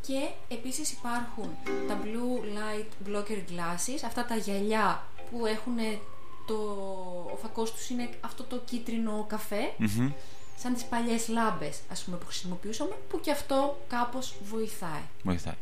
και 0.07 0.55
επίσης 0.55 0.91
υπάρχουν 0.91 1.49
τα 1.87 1.97
blue 2.03 2.57
light 2.57 3.09
blocker 3.09 3.37
glasses, 3.51 4.01
αυτά 4.05 4.25
τα 4.25 4.35
γυαλιά 4.35 5.03
που 5.31 5.45
έχουν 5.45 5.77
το, 6.47 6.53
ο 7.33 7.37
φακός 7.41 7.73
τους 7.73 7.89
είναι 7.89 8.09
αυτό 8.21 8.43
το 8.43 8.61
κίτρινο 8.65 9.27
σαν 10.57 10.73
τις 10.73 10.83
παλιές 10.83 11.27
λάμπες 11.27 11.79
ας 11.91 12.03
πούμε 12.03 12.17
που 12.17 12.25
χρησιμοποιούσαμε 12.25 12.95
που 13.09 13.19
και 13.19 13.31
αυτό 13.31 13.77
κάπως 13.87 14.35
βοηθάει. 14.49 15.01
Βοηθάει. 15.23 15.53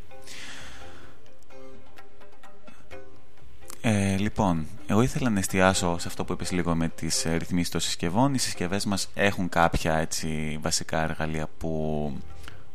Ε, 3.81 4.17
λοιπόν, 4.17 4.67
εγώ 4.87 5.01
ήθελα 5.01 5.29
να 5.29 5.39
εστιάσω 5.39 5.97
σε 5.97 6.07
αυτό 6.07 6.25
που 6.25 6.33
είπες 6.33 6.51
λίγο 6.51 6.75
με 6.75 6.89
τις 6.89 7.25
ε, 7.25 7.35
ρυθμίσεις 7.35 7.69
των 7.69 7.81
συσκευών. 7.81 8.33
Οι 8.33 8.37
συσκευές 8.37 8.85
μας 8.85 9.09
έχουν 9.13 9.49
κάποια 9.49 9.95
έτσι, 9.95 10.59
βασικά 10.61 11.03
εργαλεία 11.03 11.49
που 11.57 12.13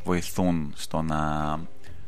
βοηθούν 0.04 0.72
στο 0.76 1.02
να 1.02 1.58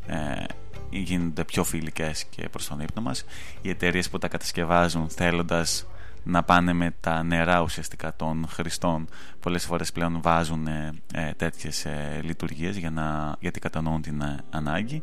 ε, 0.06 0.44
γίνονται 0.90 1.44
πιο 1.44 1.64
φιλικές 1.64 2.24
και 2.24 2.48
προς 2.48 2.68
τον 2.68 2.80
ύπνο 2.80 3.02
μας. 3.02 3.24
Οι 3.62 3.68
εταιρείες 3.68 4.10
που 4.10 4.18
τα 4.18 4.28
κατασκευάζουν 4.28 5.08
θέλοντας 5.08 5.86
να 6.22 6.42
πάνε 6.42 6.72
με 6.72 6.94
τα 7.00 7.22
νερά 7.22 7.62
ουσιαστικά 7.62 8.16
των 8.16 8.46
χρηστών 8.48 9.08
πολλές 9.40 9.64
φορές 9.64 9.92
πλέον 9.92 10.18
βάζουν 10.22 10.66
ε, 10.66 10.92
ε 11.14 11.32
τέτοιες 11.36 11.84
ε, 11.84 12.20
λειτουργίες 12.22 12.76
για 12.76 12.90
να, 12.90 13.36
γιατί 13.40 13.60
κατανοούν 13.60 14.02
την 14.02 14.20
ε, 14.20 14.38
ανάγκη 14.50 15.02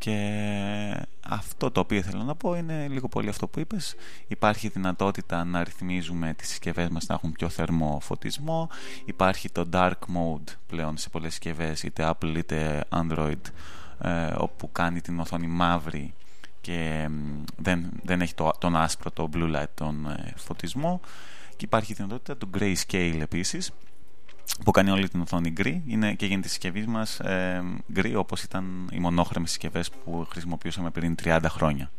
και 0.00 1.06
αυτό 1.28 1.70
το 1.70 1.80
οποίο 1.80 1.96
ήθελα 1.96 2.24
να 2.24 2.34
πω 2.34 2.54
είναι 2.54 2.88
λίγο 2.88 3.08
πολύ 3.08 3.28
αυτό 3.28 3.48
που 3.48 3.60
είπες. 3.60 3.94
Υπάρχει 4.28 4.68
δυνατότητα 4.68 5.44
να 5.44 5.64
ρυθμίζουμε 5.64 6.34
τις 6.34 6.48
συσκευές 6.48 6.88
μας 6.88 7.06
να 7.06 7.14
έχουν 7.14 7.32
πιο 7.32 7.48
θερμό 7.48 7.98
φωτισμό. 8.02 8.68
Υπάρχει 9.04 9.50
το 9.50 9.68
dark 9.72 9.90
mode 9.90 10.54
πλέον 10.66 10.96
σε 10.96 11.08
πολλές 11.08 11.30
συσκευές 11.30 11.82
είτε 11.82 12.10
Apple 12.14 12.34
είτε 12.36 12.84
Android 12.88 13.40
ε, 14.00 14.34
όπου 14.36 14.72
κάνει 14.72 15.00
την 15.00 15.20
οθόνη 15.20 15.46
μαύρη 15.46 16.14
και 16.60 17.08
δεν, 17.56 17.90
δεν 18.02 18.20
έχει 18.20 18.34
το, 18.34 18.50
τον 18.58 18.76
άσπρο, 18.76 19.10
το 19.10 19.28
blue 19.34 19.56
light, 19.56 19.70
τον 19.74 20.06
ε, 20.06 20.32
φωτισμό. 20.36 21.00
Και 21.50 21.64
υπάρχει 21.64 21.92
η 21.92 21.94
δυνατότητα 21.94 22.36
του 22.36 22.50
grayscale 22.58 23.18
επίσης 23.20 23.70
που 24.64 24.70
κάνει 24.70 24.90
όλη 24.90 25.08
την 25.08 25.20
οθόνη 25.20 25.50
γκρι. 25.50 25.82
Είναι 25.86 26.14
και 26.14 26.26
γίνεται 26.26 26.46
η 26.46 26.50
συσκευή 26.50 26.86
μας 26.86 27.20
ε, 27.20 27.62
γκρι 27.92 28.14
όπως 28.14 28.42
ήταν 28.42 28.88
οι 28.92 28.98
μονόχρωμες 28.98 29.50
συσκευές 29.50 29.90
που 29.90 30.26
χρησιμοποιούσαμε 30.30 30.90
πριν 30.90 31.14
30 31.24 31.38
χρόνια. 31.48 31.90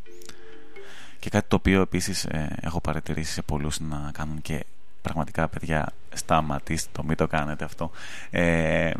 Και 1.20 1.30
κάτι 1.30 1.48
το 1.48 1.56
οποίο 1.56 1.82
επίσης 1.82 2.26
ε, 2.26 2.56
έχω 2.62 2.82
παρατηρήσει 2.82 3.34
σε 3.34 3.42
πολλούς 3.42 3.80
να 3.80 4.12
κάνουν 4.14 4.42
και 4.42 4.66
πραγματικά 5.02 5.48
παιδιά 5.48 5.94
σταματήστε 6.14 6.90
το 6.92 7.04
μην 7.04 7.18
το 7.18 7.28
κάνετε 7.28 7.64
αυτό. 7.64 7.92
Ε, 8.30 8.92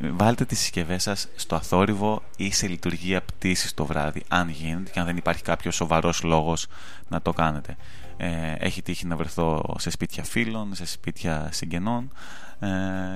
βάλτε 0.00 0.44
τις 0.44 0.58
συσκευές 0.58 1.02
σας 1.02 1.28
στο 1.36 1.56
αθόρυβο 1.56 2.22
ή 2.36 2.52
σε 2.52 2.66
λειτουργία 2.66 3.22
πτήσης 3.22 3.74
το 3.74 3.84
βράδυ 3.84 4.22
αν 4.28 4.48
γίνεται 4.48 4.90
και 4.90 5.00
αν 5.00 5.06
δεν 5.06 5.16
υπάρχει 5.16 5.42
κάποιος 5.42 5.74
σοβαρός 5.74 6.22
λόγος 6.22 6.66
να 7.08 7.22
το 7.22 7.32
κάνετε 7.32 7.76
ε, 8.22 8.54
έχει 8.58 8.82
τύχει 8.82 9.06
να 9.06 9.16
βρεθώ 9.16 9.74
σε 9.78 9.90
σπίτια 9.90 10.24
φίλων 10.24 10.74
σε 10.74 10.86
σπίτια 10.86 11.48
συγγενών 11.52 12.12
ε, 12.58 12.68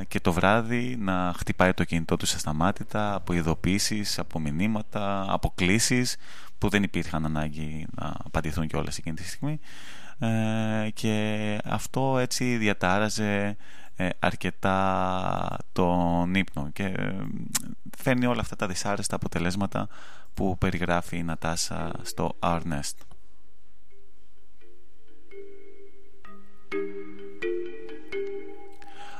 και 0.08 0.20
το 0.20 0.32
βράδυ 0.32 0.96
να 0.98 1.34
χτυπάει 1.36 1.72
το 1.74 1.84
κινητό 1.84 2.16
του 2.16 2.26
ασταμάτητα 2.34 3.14
από 3.14 3.32
ειδοποίησεις, 3.32 4.18
από 4.18 4.38
μηνύματα, 4.38 5.26
από 5.28 5.52
κλήσεις 5.54 6.16
που 6.58 6.68
δεν 6.68 6.82
υπήρχαν 6.82 7.24
ανάγκη 7.24 7.86
να 7.94 8.12
απαντηθούν 8.24 8.66
κιόλας 8.66 8.98
εκείνη 8.98 9.16
τη 9.16 9.24
στιγμή 9.24 9.60
ε, 10.18 10.88
και 10.94 11.58
αυτό 11.64 12.18
έτσι 12.18 12.56
διατάραζε 12.56 13.56
ε, 13.96 14.08
αρκετά 14.18 15.56
τον 15.72 16.34
ύπνο 16.34 16.70
και 16.72 16.84
ε, 16.84 17.14
φέρνει 17.96 18.26
όλα 18.26 18.40
αυτά 18.40 18.56
τα 18.56 18.66
δυσάρεστα 18.66 19.16
αποτελέσματα 19.16 19.88
που 20.34 20.58
περιγράφει 20.58 21.16
η 21.16 21.22
Νατάσα 21.22 21.92
στο 22.02 22.36
Our 22.40 22.60
Nest. 22.60 23.13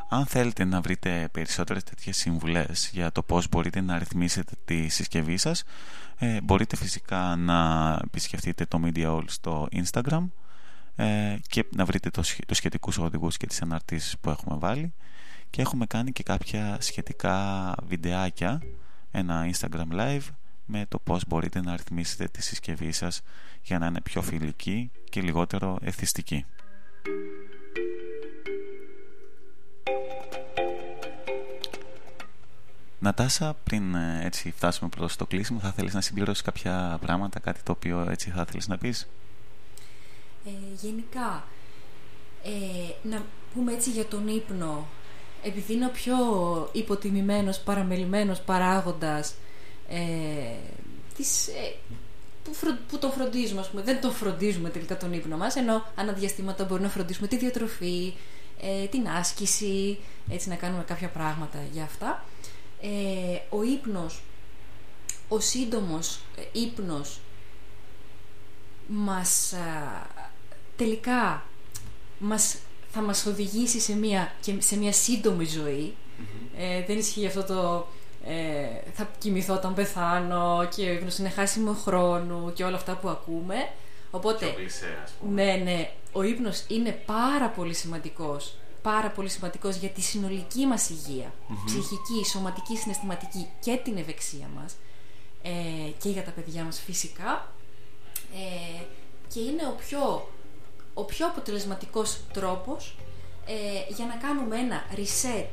Αν 0.08 0.26
θέλετε 0.26 0.64
να 0.64 0.80
βρείτε 0.80 1.28
περισσότερες 1.32 1.82
τέτοιες 1.84 2.16
συμβουλές 2.16 2.90
για 2.92 3.12
το 3.12 3.22
πώς 3.22 3.48
μπορείτε 3.48 3.80
να 3.80 3.98
ρυθμίσετε 3.98 4.52
τη 4.64 4.88
συσκευή 4.88 5.36
σας 5.36 5.64
ε, 6.18 6.40
μπορείτε 6.40 6.76
φυσικά 6.76 7.36
να 7.36 7.90
επισκεφτείτε 8.04 8.66
το 8.66 8.80
Media 8.84 9.16
All 9.16 9.24
στο 9.26 9.68
Instagram 9.72 10.28
ε, 10.96 11.36
και 11.48 11.64
να 11.76 11.84
βρείτε 11.84 12.10
το, 12.10 12.22
τους 12.46 12.56
σχετικούς 12.56 12.98
οδηγούς 12.98 13.36
και 13.36 13.46
τις 13.46 13.62
αναρτήσεις 13.62 14.18
που 14.18 14.30
έχουμε 14.30 14.56
βάλει 14.58 14.92
και 15.50 15.62
έχουμε 15.62 15.86
κάνει 15.86 16.12
και 16.12 16.22
κάποια 16.22 16.76
σχετικά 16.80 17.74
βιντεάκια 17.86 18.62
ένα 19.10 19.50
Instagram 19.52 19.92
live 19.92 20.26
με 20.66 20.86
το 20.88 20.98
πώς 20.98 21.24
μπορείτε 21.26 21.60
να 21.60 21.76
ρυθμίσετε 21.76 22.28
τη 22.28 22.42
συσκευή 22.42 22.92
σας 22.92 23.22
για 23.62 23.78
να 23.78 23.86
είναι 23.86 24.00
πιο 24.00 24.22
φιλική 24.22 24.90
και 25.10 25.20
λιγότερο 25.20 25.78
εθιστική. 25.82 26.44
Νατάσα, 33.04 33.56
πριν 33.64 33.94
ε, 33.94 34.20
έτσι 34.24 34.52
φτάσουμε 34.56 34.88
προς 34.88 35.16
το 35.16 35.26
κλείσιμο, 35.26 35.58
θα 35.58 35.72
θέλεις 35.72 35.94
να 35.94 36.00
συμπληρώσεις 36.00 36.42
κάποια 36.42 36.98
πράγματα, 37.00 37.38
κάτι 37.38 37.62
το 37.62 37.72
οποίο 37.72 38.06
έτσι 38.10 38.30
θα 38.30 38.44
θέλεις 38.44 38.68
να 38.68 38.78
πεις; 38.78 39.08
Ε, 40.46 40.50
γενικά, 40.80 41.44
ε, 42.44 43.08
να 43.08 43.24
πούμε 43.54 43.72
έτσι 43.72 43.90
για 43.90 44.04
τον 44.04 44.28
ύπνο, 44.28 44.86
επειδή 45.42 45.72
είναι 45.72 45.86
ο 45.86 45.90
πιο 45.90 46.16
υποτιμημένος, 46.72 47.58
παραμελημένος 47.60 48.40
παράγοντας 48.40 49.34
ε, 49.88 50.00
της, 51.16 51.48
ε, 51.48 51.74
που, 52.44 52.54
φρο, 52.54 52.76
που 52.88 52.98
τον 52.98 53.10
φροντίζουμε, 53.12 53.60
ας 53.60 53.70
πούμε. 53.70 53.82
δεν 53.82 54.00
τον 54.00 54.12
φροντίζουμε 54.12 54.68
τελικά 54.68 54.96
τον 54.96 55.12
ύπνο 55.12 55.36
μας, 55.36 55.56
ενώ 55.56 55.86
αναδιαστήματα 55.94 56.64
μπορούμε 56.64 56.86
να 56.86 56.92
φροντίσουμε 56.92 57.26
τη 57.26 57.36
διατροφή, 57.36 58.14
ε, 58.60 58.86
την 58.86 59.08
άσκηση, 59.08 59.98
έτσι 60.30 60.48
να 60.48 60.54
κάνουμε 60.54 60.82
κάποια 60.82 61.08
πράγματα 61.08 61.58
για 61.72 61.82
αυτά. 61.82 62.24
Ε, 62.80 63.56
ο 63.56 63.62
ύπνος, 63.62 64.22
ο 65.28 65.40
σύντομος 65.40 66.18
ε, 66.36 66.60
ύπνος 66.60 67.20
μας 68.86 69.54
τελικά 70.76 71.46
μας, 72.18 72.56
θα 72.90 73.00
μας 73.00 73.26
οδηγήσει 73.26 73.80
σε 73.80 73.96
μια, 73.96 74.34
σε 74.58 74.76
μια 74.76 74.92
σύντομη 74.92 75.46
ε, 76.58 76.84
δεν 76.86 76.98
ισχύει 76.98 77.26
αυτό 77.26 77.42
το 77.42 77.86
ε, 78.26 78.90
θα 78.92 79.10
κοιμηθώ 79.18 79.54
όταν 79.54 79.74
πεθάνω 79.74 80.68
και 80.76 80.82
είναι 81.18 81.28
χάσιμο 81.28 81.72
χρόνου 81.72 82.52
και 82.52 82.64
όλα 82.64 82.76
αυτά 82.76 82.96
που 82.96 83.08
ακούμε. 83.08 83.54
Οπότε, 84.10 84.54
ναι, 85.32 85.60
ναι, 85.64 85.90
ο 86.12 86.22
ύπνος 86.22 86.64
είναι 86.68 86.90
πάρα 87.06 87.48
πολύ 87.48 87.74
σημαντικός. 87.74 88.56
Πάρα 88.82 89.10
πολύ 89.10 89.28
σημαντικός 89.28 89.76
για 89.76 89.88
τη 89.88 90.00
συνολική 90.00 90.66
μας 90.66 90.90
υγεία, 90.90 91.32
ψυχική, 91.64 92.24
σωματική, 92.30 92.76
συναισθηματική 92.76 93.48
και 93.60 93.80
την 93.84 93.96
ευεξία 93.96 94.46
μας. 94.54 94.74
Ε, 95.42 95.90
και 96.02 96.08
για 96.08 96.22
τα 96.22 96.30
παιδιά 96.30 96.64
μας 96.64 96.80
φυσικά. 96.80 97.52
Ε, 98.34 98.82
και 99.28 99.40
είναι 99.40 99.66
ο 99.66 99.74
πιο 99.78 100.28
ο 100.94 101.04
πιο 101.04 101.26
αποτελεσματικός 101.26 102.20
τρόπος 102.32 102.96
ε, 103.46 103.94
για 103.94 104.06
να 104.06 104.14
κάνουμε 104.14 104.56
ένα 104.56 104.84
reset 104.94 105.50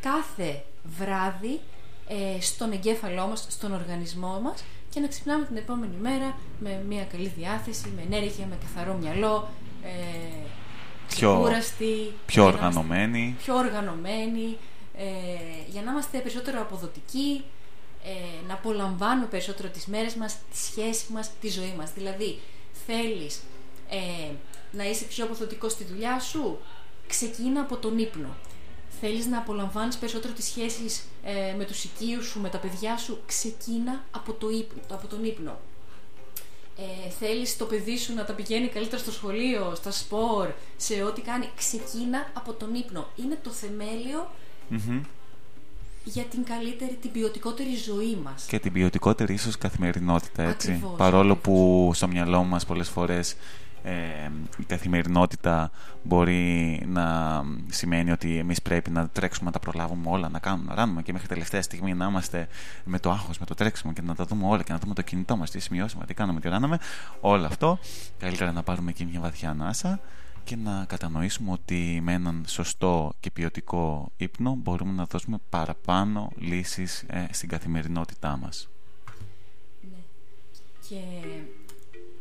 κάθε 0.00 0.64
βράδυ 0.98 1.60
ε, 2.08 2.40
στον 2.40 2.72
εγκέφαλό 2.72 3.26
μας, 3.26 3.46
στον 3.48 3.72
οργανισμό 3.72 4.40
μας 4.42 4.64
και 4.90 5.00
να 5.00 5.06
ξυπνάμε 5.06 5.44
την 5.44 5.56
επόμενη 5.56 5.96
μέρα 6.00 6.36
με 6.58 6.84
μια 6.88 7.04
καλή 7.04 7.32
διάθεση, 7.36 7.92
με 7.96 8.02
ενέργεια, 8.02 8.46
με 8.46 8.58
καθαρό 8.60 8.94
μυαλό, 8.94 9.48
ε, 9.82 10.46
πιο, 11.08 11.38
κούραστη, 11.40 12.12
πιο 12.26 12.44
οργανωμένοι. 12.44 13.36
Πιο 13.38 13.56
οργανωμένοι, 13.56 14.56
ε, 14.96 15.04
για 15.70 15.82
να 15.82 15.90
είμαστε 15.90 16.18
περισσότερο 16.18 16.60
αποδοτικοί, 16.60 17.44
ε, 18.04 18.46
να 18.48 18.54
απολαμβάνουμε 18.54 19.26
περισσότερο 19.26 19.68
τις 19.68 19.86
μέρες 19.86 20.14
μας, 20.14 20.36
τη 20.50 20.58
σχέση 20.58 21.12
μας, 21.12 21.30
τη 21.40 21.48
ζωή 21.48 21.74
μας. 21.78 21.92
Δηλαδή, 21.92 22.40
θέλεις 22.86 23.40
ε, 23.88 24.30
να 24.72 24.84
είσαι 24.84 25.04
πιο 25.04 25.24
αποδοτικός 25.24 25.72
στη 25.72 25.84
δουλειά 25.84 26.20
σου, 26.20 26.58
ξεκίνα 27.06 27.60
από 27.60 27.76
τον 27.76 27.98
ύπνο. 27.98 28.28
Θέλεις 29.06 29.26
να 29.26 29.38
απολαμβάνεις 29.38 29.96
περισσότερο 29.96 30.32
τις 30.32 30.44
σχέσεις 30.44 31.04
ε, 31.24 31.54
με 31.56 31.64
τους 31.64 31.84
οικείους 31.84 32.26
σου, 32.26 32.40
με 32.40 32.48
τα 32.48 32.58
παιδιά 32.58 32.96
σου, 32.96 33.18
ξεκίνα 33.26 34.04
από, 34.10 34.32
το 34.32 34.50
ύπνο, 34.50 34.82
από 34.90 35.06
τον 35.06 35.24
ύπνο. 35.24 35.58
Ε, 36.76 37.10
θέλεις 37.10 37.56
το 37.56 37.64
παιδί 37.64 37.98
σου 37.98 38.14
να 38.14 38.24
τα 38.24 38.32
πηγαίνει 38.32 38.68
καλύτερα 38.68 39.02
στο 39.02 39.12
σχολείο, 39.12 39.72
στα 39.74 39.90
σπορ, 39.90 40.48
σε 40.76 41.02
ό,τι 41.02 41.20
κάνει, 41.20 41.48
ξεκίνα 41.56 42.30
από 42.32 42.52
τον 42.52 42.74
ύπνο. 42.74 43.08
Είναι 43.16 43.38
το 43.42 43.50
θεμελιο 43.50 44.30
για 46.04 46.22
την 46.22 46.44
καλύτερη, 46.44 46.98
την 47.00 47.12
ποιοτικότερη 47.12 47.76
ζωή 47.76 48.18
μας. 48.24 48.44
Και 48.44 48.58
την 48.58 48.72
ποιοτικότερη 48.72 49.34
ίσως 49.34 49.58
καθημερινότητα, 49.58 50.42
έτσι. 50.42 50.70
Ακριβώς, 50.70 50.96
Παρόλο 50.96 51.32
ακριβώς. 51.32 51.58
που 51.60 51.90
στο 51.94 52.08
μυαλό 52.08 52.42
μας 52.44 52.64
πολλές 52.64 52.88
φορές 52.88 53.32
ε, 53.32 53.36
η 54.58 54.64
καθημερινότητα 54.66 55.70
μπορεί 56.02 56.82
να 56.86 57.42
σημαίνει 57.66 58.10
ότι 58.10 58.38
εμείς 58.38 58.62
πρέπει 58.62 58.90
να 58.90 59.08
τρέξουμε 59.08 59.46
να 59.46 59.52
τα 59.52 59.58
προλάβουμε 59.58 60.10
όλα, 60.10 60.28
να 60.28 60.38
κάνουμε, 60.38 60.68
να 60.68 60.74
ράνουμε 60.74 61.02
και 61.02 61.12
μέχρι 61.12 61.28
τελευταία 61.28 61.62
στιγμή 61.62 61.94
να 61.94 62.06
είμαστε 62.06 62.48
με 62.84 62.98
το 62.98 63.10
άγχος, 63.10 63.38
με 63.38 63.46
το 63.46 63.54
τρέξιμο 63.54 63.92
και 63.92 64.02
να 64.02 64.14
τα 64.14 64.24
δούμε 64.24 64.46
όλα 64.46 64.62
και 64.62 64.72
να 64.72 64.78
δούμε 64.78 64.94
το 64.94 65.02
κινητό 65.02 65.36
μας, 65.36 65.50
τι 65.50 65.58
σημειώσαμε, 65.58 66.04
τι 66.04 66.14
κάναμε, 66.14 66.40
τι 66.40 66.48
ράναμε. 66.48 66.78
Όλο 67.20 67.46
αυτό, 67.46 67.78
καλύτερα 68.18 68.52
να 68.52 68.62
πάρουμε 68.62 68.90
εκεί 68.90 69.04
μια 69.04 69.20
βαθιά 69.20 69.50
ανάσα 69.50 70.00
και 70.44 70.56
να 70.56 70.84
κατανοήσουμε 70.88 71.52
ότι 71.52 72.00
με 72.02 72.12
έναν 72.12 72.44
σωστό 72.46 73.12
και 73.20 73.30
ποιοτικό 73.30 74.12
ύπνο 74.16 74.54
μπορούμε 74.54 74.92
να 74.92 75.04
δώσουμε 75.04 75.38
παραπάνω 75.48 76.30
λύσεις 76.36 77.04
ε, 77.06 77.26
στην 77.30 77.48
καθημερινότητά 77.48 78.36
μας. 78.36 78.68
Ναι. 79.80 79.98
Και 80.88 81.00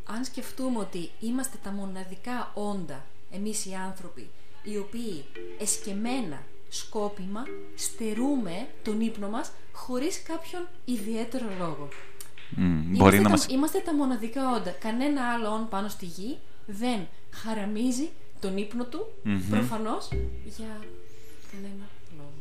αν 0.06 0.24
σκεφτούμε 0.24 0.80
ότι 0.80 1.10
είμαστε 1.20 1.58
τα 1.64 1.72
μοναδικά 1.72 2.52
όντα, 2.54 3.06
εμείς 3.32 3.66
οι 3.66 3.74
άνθρωποι, 3.88 4.30
οι 4.64 4.78
οποίοι 4.78 5.26
εσκεμένα, 5.60 6.44
σκόπιμα, 6.70 7.44
στερούμε 7.76 8.68
τον 8.84 9.02
ύπνο 9.02 9.30
μας 9.30 9.52
χωρίς 9.72 10.24
κάποιον 10.24 10.68
ιδιαίτερο 10.86 11.46
λόγο. 11.60 11.88
Μ, 12.56 12.62
Είμαστε, 12.62 12.98
μπορεί 13.04 13.18
να 13.18 13.24
τα, 13.24 13.30
μας... 13.30 13.46
είμαστε 13.48 13.80
τα 13.80 13.94
μοναδικά 13.96 14.52
όντα. 14.52 14.72
Κανένα 14.72 15.32
άλλο 15.32 15.50
όν 15.50 15.70
πάνω 15.70 15.88
στη 15.88 16.06
γη 16.06 16.38
δεν 16.66 17.00
χαραμίζει 17.32 18.10
τον 18.40 18.58
ύπνο 18.58 18.84
του, 18.86 19.06
Μμμ. 19.24 19.50
προφανώς, 19.50 20.08
για 20.58 20.78
κανένα 21.52 21.86
λόγο. 22.18 22.32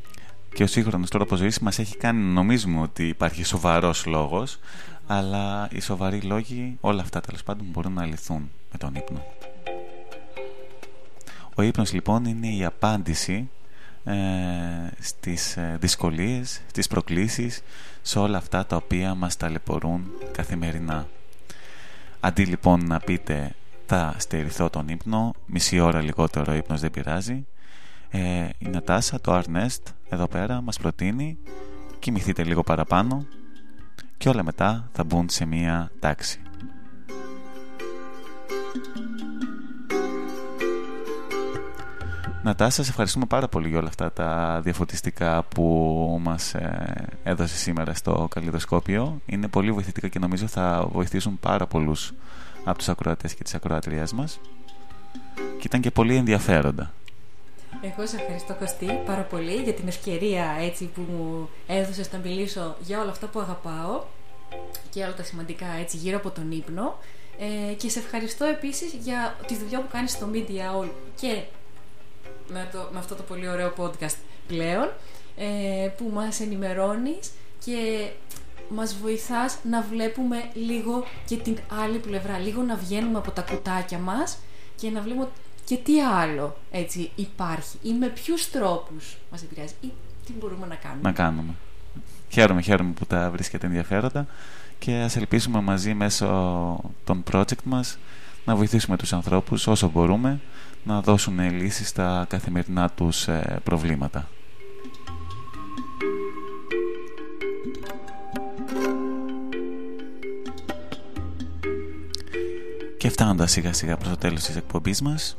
Και 0.54 0.62
ο 0.62 0.66
σύγχρονος 0.66 1.10
τρόπος 1.10 1.38
ζωής 1.38 1.58
μας 1.58 1.78
έχει 1.78 1.96
κάνει 1.96 2.18
να 2.20 2.32
νομίζουμε 2.32 2.80
ότι 2.80 3.08
υπάρχει 3.08 3.44
σοβαρός 3.44 4.06
λόγος, 4.06 4.58
αλλά 5.06 5.68
οι 5.72 5.80
σοβαροί 5.80 6.20
λόγοι, 6.20 6.76
όλα 6.80 7.00
αυτά 7.00 7.20
τέλος 7.20 7.42
πάντων, 7.42 7.66
μπορούν 7.70 7.92
να 7.92 8.04
λυθούν 8.04 8.50
με 8.72 8.78
τον 8.78 8.94
ύπνο. 8.94 9.24
Ο 11.54 11.62
ύπνος 11.62 11.92
λοιπόν 11.92 12.24
είναι 12.24 12.48
η 12.48 12.64
απάντηση 12.64 13.48
ε, 14.04 14.14
στις 14.98 15.56
ε, 15.56 15.76
δυσκολίες, 15.80 16.60
στις 16.68 16.86
προκλήσεις, 16.86 17.62
σε 18.02 18.18
όλα 18.18 18.38
αυτά 18.38 18.66
τα 18.66 18.76
οποία 18.76 19.14
μας 19.14 19.36
ταλαιπωρούν 19.36 20.04
καθημερινά. 20.32 21.06
Αντί 22.20 22.44
λοιπόν 22.44 22.86
να 22.86 22.98
πείτε 22.98 23.54
θα 23.86 24.14
στερηθώ 24.18 24.70
τον 24.70 24.88
ύπνο, 24.88 25.32
μισή 25.46 25.78
ώρα 25.78 26.00
λιγότερο 26.00 26.54
ύπνος 26.54 26.80
δεν 26.80 26.90
πειράζει, 26.90 27.46
ε, 28.10 28.48
η 28.58 28.68
Νατάσα, 28.68 29.20
το 29.20 29.42
Arnest, 29.42 29.92
εδώ 30.08 30.26
πέρα 30.26 30.60
μας 30.60 30.78
προτείνει 30.78 31.38
κοιμηθείτε 31.98 32.44
λίγο 32.44 32.62
παραπάνω 32.62 33.26
και 34.22 34.28
όλα 34.28 34.42
μετά 34.42 34.88
θα 34.92 35.04
μπουν 35.04 35.28
σε 35.28 35.44
μία 35.44 35.90
τάξη. 35.98 36.40
Νατάσα, 42.42 42.82
σε 42.82 42.90
ευχαριστούμε 42.90 43.26
πάρα 43.26 43.48
πολύ 43.48 43.68
για 43.68 43.78
όλα 43.78 43.88
αυτά 43.88 44.12
τα 44.12 44.60
διαφωτιστικά 44.62 45.42
που 45.42 46.18
μας 46.22 46.54
ε, 46.54 47.08
έδωσε 47.22 47.56
σήμερα 47.56 47.94
στο 47.94 48.28
καλλιδοσκόπιο. 48.30 49.20
Είναι 49.26 49.48
πολύ 49.48 49.72
βοηθητικά 49.72 50.08
και 50.08 50.18
νομίζω 50.18 50.46
θα 50.46 50.88
βοηθήσουν 50.92 51.40
πάρα 51.40 51.66
πολλούς 51.66 52.12
από 52.64 52.78
τους 52.78 52.88
ακροατές 52.88 53.34
και 53.34 53.42
τις 53.42 53.54
ακροατριές 53.54 54.12
μας. 54.12 54.40
Και 55.34 55.66
ήταν 55.66 55.80
και 55.80 55.90
πολύ 55.90 56.16
ενδιαφέροντα. 56.16 56.92
Εγώ 57.80 58.06
σε 58.06 58.16
ευχαριστώ 58.16 58.54
Κωστή 58.54 59.02
πάρα 59.06 59.22
πολύ 59.22 59.54
για 59.54 59.72
την 59.72 59.88
ευκαιρία 59.88 60.56
έτσι 60.60 60.84
που 60.84 61.00
μου 61.00 61.48
έδωσες 61.66 62.12
να 62.12 62.18
μιλήσω 62.18 62.76
για 62.80 63.00
όλα 63.00 63.10
αυτά 63.10 63.26
που 63.26 63.40
αγαπάω 63.40 64.02
και 64.90 65.02
όλα 65.02 65.14
τα 65.14 65.22
σημαντικά 65.22 65.66
έτσι 65.80 65.96
γύρω 65.96 66.16
από 66.16 66.30
τον 66.30 66.50
ύπνο. 66.50 66.98
Ε, 67.38 67.74
και 67.74 67.88
σε 67.88 67.98
ευχαριστώ 67.98 68.44
επίσης 68.44 68.92
για 68.92 69.36
τη 69.46 69.56
δουλειά 69.56 69.80
που 69.80 69.88
κάνεις 69.92 70.10
στο 70.10 70.28
Media 70.32 70.82
All 70.82 70.88
και 71.20 71.42
με, 72.48 72.68
το, 72.72 72.88
με 72.92 72.98
αυτό 72.98 73.14
το 73.14 73.22
πολύ 73.22 73.48
ωραίο 73.48 73.72
podcast 73.78 74.16
πλέον 74.46 74.90
ε, 75.36 75.88
που 75.96 76.10
μας 76.14 76.40
ενημερώνεις 76.40 77.30
και 77.64 78.08
μας 78.68 78.96
βοηθάς 78.96 79.58
να 79.62 79.82
βλέπουμε 79.82 80.50
λίγο 80.54 81.04
και 81.26 81.36
την 81.36 81.58
άλλη 81.82 81.98
πλευρά, 81.98 82.38
λίγο 82.38 82.62
να 82.62 82.76
βγαίνουμε 82.76 83.18
από 83.18 83.30
τα 83.30 83.42
κουτάκια 83.42 83.98
μας 83.98 84.38
και 84.76 84.90
να 84.90 85.00
βλέπουμε 85.00 85.28
και 85.64 85.76
τι 85.76 86.00
άλλο 86.00 86.56
έτσι 86.70 87.10
υπάρχει 87.14 87.76
ή 87.82 87.92
με 87.92 88.06
ποιους 88.08 88.50
τρόπους 88.50 89.16
μας 89.30 89.42
επηρεάζει 89.42 89.74
ή 89.80 89.92
τι 90.26 90.32
μπορούμε 90.40 90.66
να 90.66 90.74
κάνουμε. 90.74 91.02
να 91.02 91.12
κάνουμε. 91.12 91.54
Χαίρομαι, 92.28 92.60
χαίρομαι 92.60 92.92
που 92.92 93.06
τα 93.06 93.30
βρίσκεται 93.30 93.66
ενδιαφέροντα 93.66 94.26
και 94.78 94.94
ας 94.94 95.16
ελπίσουμε 95.16 95.60
μαζί 95.60 95.94
μέσω 95.94 96.26
των 97.04 97.22
project 97.32 97.62
μας 97.64 97.98
να 98.44 98.56
βοηθήσουμε 98.56 98.96
τους 98.96 99.12
ανθρώπους 99.12 99.66
όσο 99.66 99.90
μπορούμε 99.90 100.40
να 100.84 101.00
δώσουν 101.00 101.40
λύσεις 101.40 101.88
στα 101.88 102.26
καθημερινά 102.28 102.90
τους 102.90 103.28
ε, 103.28 103.60
προβλήματα. 103.64 104.28
Και 112.98 113.08
φτάνοντας 113.08 113.50
σιγά 113.50 113.72
σιγά 113.72 113.96
προς 113.96 114.08
το 114.08 114.16
τέλος 114.16 114.42
της 114.42 114.56
εκπομπής 114.56 115.02
μας 115.02 115.36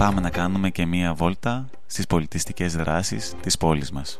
πάμε 0.00 0.20
να 0.20 0.30
κάνουμε 0.30 0.70
και 0.70 0.86
μία 0.86 1.14
βόλτα 1.14 1.68
στις 1.86 2.06
πολιτιστικές 2.06 2.76
δράσεις 2.76 3.34
της 3.40 3.56
πόλης 3.56 3.90
μας. 3.90 4.18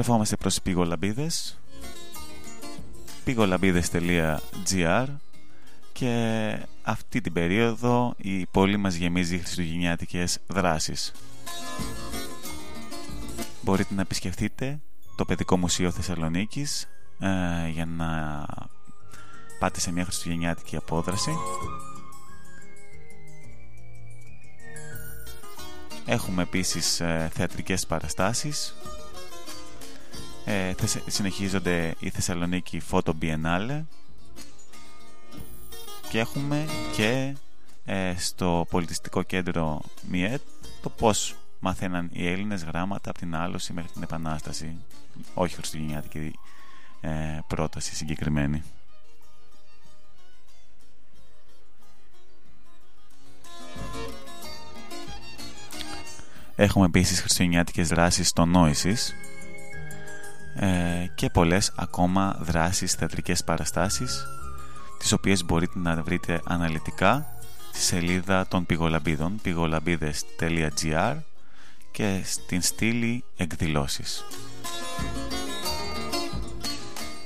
Στρεφόμαστε 0.00 0.36
προς 0.36 0.52
τις 0.54 0.62
πηγολαμπίδες 0.62 1.58
πηγολαμπίδες.gr 3.24 5.06
και 5.92 6.56
αυτή 6.82 7.20
την 7.20 7.32
περίοδο 7.32 8.14
η 8.16 8.46
πόλη 8.46 8.76
μας 8.76 8.94
γεμίζει 8.94 9.38
χριστουγεννιάτικες 9.38 10.38
δράσεις. 10.46 11.12
Μπορείτε 13.62 13.94
να 13.94 14.00
επισκεφτείτε 14.00 14.80
το 15.16 15.24
Παιδικό 15.24 15.56
Μουσείο 15.56 15.90
Θεσσαλονίκης 15.90 16.88
ε, 17.18 17.68
για 17.68 17.86
να 17.86 18.46
πάτε 19.58 19.80
σε 19.80 19.92
μια 19.92 20.04
χριστουγεννιάτικη 20.04 20.76
απόδραση. 20.76 21.32
Έχουμε 26.06 26.42
επίσης 26.42 27.00
ε, 27.00 27.30
θεατρικές 27.34 27.86
παραστάσεις 27.86 28.74
ε, 30.50 30.74
συνεχίζονται 31.06 31.94
η 31.98 32.10
Θεσσαλονίκη 32.10 32.82
Photo 32.90 33.12
Biennale. 33.22 33.82
Και 36.08 36.18
έχουμε 36.18 36.66
και 36.96 37.36
ε, 37.84 38.14
στο 38.16 38.66
πολιτιστικό 38.70 39.22
κέντρο 39.22 39.80
ΜΙΕΤ 40.08 40.40
το 40.82 40.88
πώς 40.88 41.36
μαθαίναν 41.60 42.08
οι 42.12 42.28
Έλληνες 42.28 42.64
γράμματα 42.64 43.10
από 43.10 43.18
την 43.18 43.34
άλωση 43.34 43.72
μέχρι 43.72 43.90
την 43.90 44.02
Επανάσταση. 44.02 44.76
Όχι 45.34 45.54
χριστουγεννιάτικη 45.54 46.32
ε, 47.00 47.38
πρόταση 47.46 47.94
συγκεκριμένη. 47.94 48.62
Έχουμε 56.56 56.84
επίσης 56.86 57.20
χριστουγεννιάτικες 57.20 57.88
δράσεις 57.88 58.28
στο 58.28 58.44
Νόησης 58.44 59.14
ε, 60.54 61.06
και 61.14 61.30
πολλές 61.30 61.72
ακόμα 61.76 62.36
δράσεις, 62.40 62.92
θεατρικές 62.94 63.44
παραστάσεις 63.44 64.26
τις 64.98 65.12
οποίες 65.12 65.44
μπορείτε 65.44 65.78
να 65.78 66.02
βρείτε 66.02 66.40
αναλυτικά 66.44 67.26
στη 67.72 67.80
σελίδα 67.80 68.46
των 68.46 68.66
πηγολαμπίδων 68.66 69.38
πηγολαμπίδες.gr 69.42 71.16
και 71.92 72.20
στην 72.24 72.62
στήλη 72.62 73.24
εκδηλώσεις. 73.36 74.24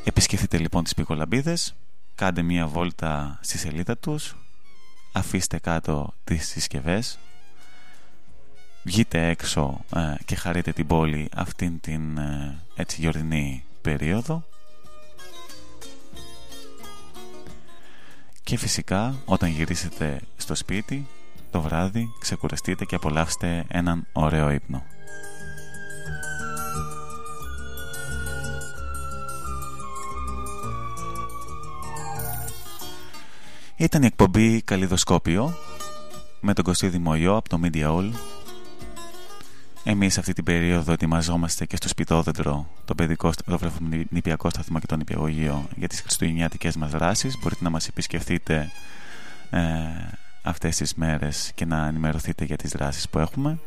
Επισκεφτείτε 0.05 0.59
λοιπόν 0.59 0.85
τις 0.85 0.95
πηγολαμπίδες, 0.95 1.75
κάντε 2.15 2.43
μία 2.43 2.67
βόλτα 2.67 3.39
στη 3.43 3.59
σελίδα 3.59 3.97
τους, 3.97 4.37
αφήστε 5.13 5.59
κάτω 5.59 6.15
τις 6.25 6.49
συσκευές 6.49 7.19
βγείτε 8.85 9.29
έξω 9.29 9.85
ε, 9.97 10.15
και 10.25 10.35
χαρείτε 10.35 10.73
την 10.73 10.87
πόλη 10.87 11.29
αυτήν 11.35 11.81
την 11.81 12.19
ε, 12.19 12.59
έτσι 12.75 13.01
γιορτινή 13.01 13.65
περίοδο 13.83 14.45
και 18.43 18.57
φυσικά 18.57 19.15
όταν 19.25 19.51
γυρίσετε 19.51 20.21
στο 20.37 20.55
σπίτι 20.55 21.07
το 21.51 21.61
βράδυ 21.61 22.09
ξεκουραστείτε 22.19 22.85
και 22.85 22.95
απολαύστε 22.95 23.65
έναν 23.69 24.07
ωραίο 24.13 24.51
ύπνο. 24.51 24.85
Ήταν 33.77 34.03
η 34.03 34.07
εκπομπή 34.07 34.63
Καλλιδοσκόπιο 34.63 35.55
με 36.41 36.53
τον 36.53 36.65
Κωστή 36.65 36.89
Δημοϊό 36.89 37.37
από 37.37 37.49
το 37.49 37.61
Media 37.63 37.87
All. 37.87 38.11
Εμείς 39.87 40.19
αυτή 40.19 40.33
την 40.33 40.45
περίοδο 40.45 40.93
ετοιμαζόμαστε 40.93 41.67
και 41.67 41.77
στο 41.77 41.89
Σπιτόδεντρο, 41.89 42.69
το 42.85 42.95
παιδικό, 42.95 43.31
το 43.45 43.59
νηπιακό 44.09 44.51
σταθμό 44.51 44.79
και 44.79 44.87
το 44.87 44.97
νηπιαγωγείο 44.97 45.69
για 45.77 45.89
τις 45.89 46.01
χριστουγεννιάτικες 46.01 46.77
μας 46.77 46.91
δράσεις. 46.91 47.39
Μπορείτε 47.43 47.65
να 47.65 47.71
μας 47.71 47.89
επισκεφτείτε 47.89 48.71
ε, 49.51 49.61
αυτές 50.43 50.77
τις 50.77 50.95
μέρες 50.95 51.53
και 51.55 51.65
να 51.65 51.87
ενημερωθείτε 51.87 52.45
για 52.45 52.57
τις 52.57 52.71
δράσεις 52.71 53.09
που 53.09 53.19
έχουμε. 53.19 53.59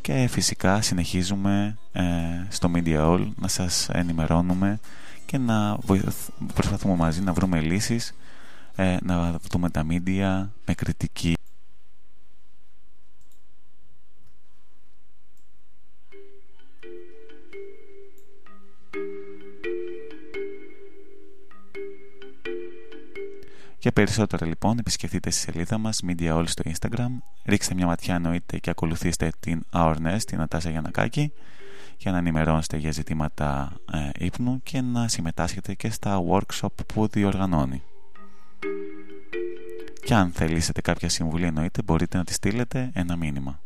Και 0.00 0.28
φυσικά 0.30 0.82
συνεχίζουμε 0.82 1.78
ε, 1.92 2.02
στο 2.48 2.70
Media 2.74 2.98
All 2.98 3.26
να 3.36 3.48
σας 3.48 3.88
ενημερώνουμε 3.88 4.80
και 5.26 5.38
να 5.38 5.78
προσπαθούμε 6.54 6.94
μαζί 6.94 7.20
να 7.20 7.32
βρούμε 7.32 7.60
λύσεις, 7.60 8.14
ε, 8.76 8.96
να 9.02 9.38
δούμε 9.50 9.70
τα 9.70 9.86
media 9.88 10.48
με 10.66 10.74
κριτική 10.74 11.34
Για 23.78 23.94
περισσότερα 23.94 24.46
λοιπόν 24.46 24.78
επισκεφτείτε 24.78 25.30
στη 25.30 25.40
σελίδα 25.40 25.78
μας 25.78 26.00
Media 26.06 26.38
All 26.38 26.44
στο 26.46 26.62
Instagram 26.66 27.08
ρίξτε 27.44 27.74
μια 27.74 27.86
ματιά 27.86 28.14
εννοείται 28.14 28.58
και 28.58 28.70
ακολουθήστε 28.70 29.30
την 29.40 29.62
Our 29.72 29.94
την 30.26 30.38
Νατάσα 30.38 30.70
Γιανακάκη 30.70 31.32
για 31.98 32.12
να 32.12 32.18
ενημερώνεστε 32.18 32.76
για 32.76 32.90
ζητήματα 32.90 33.72
ε, 33.92 34.24
ύπνου 34.24 34.60
και 34.62 34.80
να 34.80 35.08
συμμετάσχετε 35.08 35.74
και 35.74 35.90
στα 35.90 36.22
workshop 36.30 36.86
που 36.86 37.06
διοργανώνει. 37.08 37.82
Και 40.04 40.14
αν 40.14 40.30
θελήσετε 40.30 40.80
κάποια 40.80 41.08
συμβουλή 41.08 41.44
εννοείται 41.44 41.82
μπορείτε 41.82 42.16
να 42.16 42.24
τη 42.24 42.32
στείλετε 42.32 42.90
ένα 42.94 43.16
μήνυμα. 43.16 43.60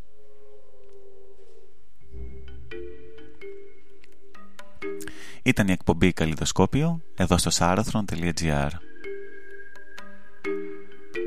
Ήταν 5.43 5.67
η 5.67 5.71
εκπομπή 5.71 6.13
Καλλιδοσκόπιο 6.13 7.01
εδώ 7.15 7.37
στο 7.37 7.51
sarathron.gr 7.53 8.69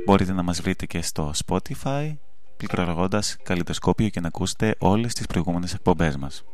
Μπορείτε 0.06 0.32
να 0.32 0.42
μας 0.42 0.60
βρείτε 0.60 0.86
και 0.86 1.02
στο 1.02 1.32
Spotify 1.46 2.16
πληκτρολογώντας 2.56 3.36
Καλλιδοσκόπιο 3.42 4.08
και 4.08 4.20
να 4.20 4.26
ακούσετε 4.26 4.74
όλες 4.78 5.14
τις 5.14 5.26
προηγούμενες 5.26 5.74
εκπομπές 5.74 6.16
μας. 6.16 6.44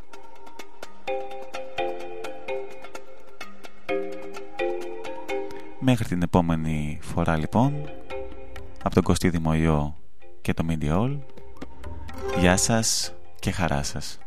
Μέχρι 5.83 6.05
την 6.05 6.23
επόμενη 6.23 6.99
φορά 7.03 7.37
λοιπόν 7.37 7.91
από 8.83 8.95
τον 8.95 9.03
Κωστή 9.03 9.29
Δημοϊό 9.29 9.97
και 10.41 10.55
το 10.55 10.65
Media 10.69 10.99
All 10.99 11.19
Γεια 12.39 12.57
σας 12.57 13.15
και 13.39 13.51
χαρά 13.51 13.83
σας 13.83 14.19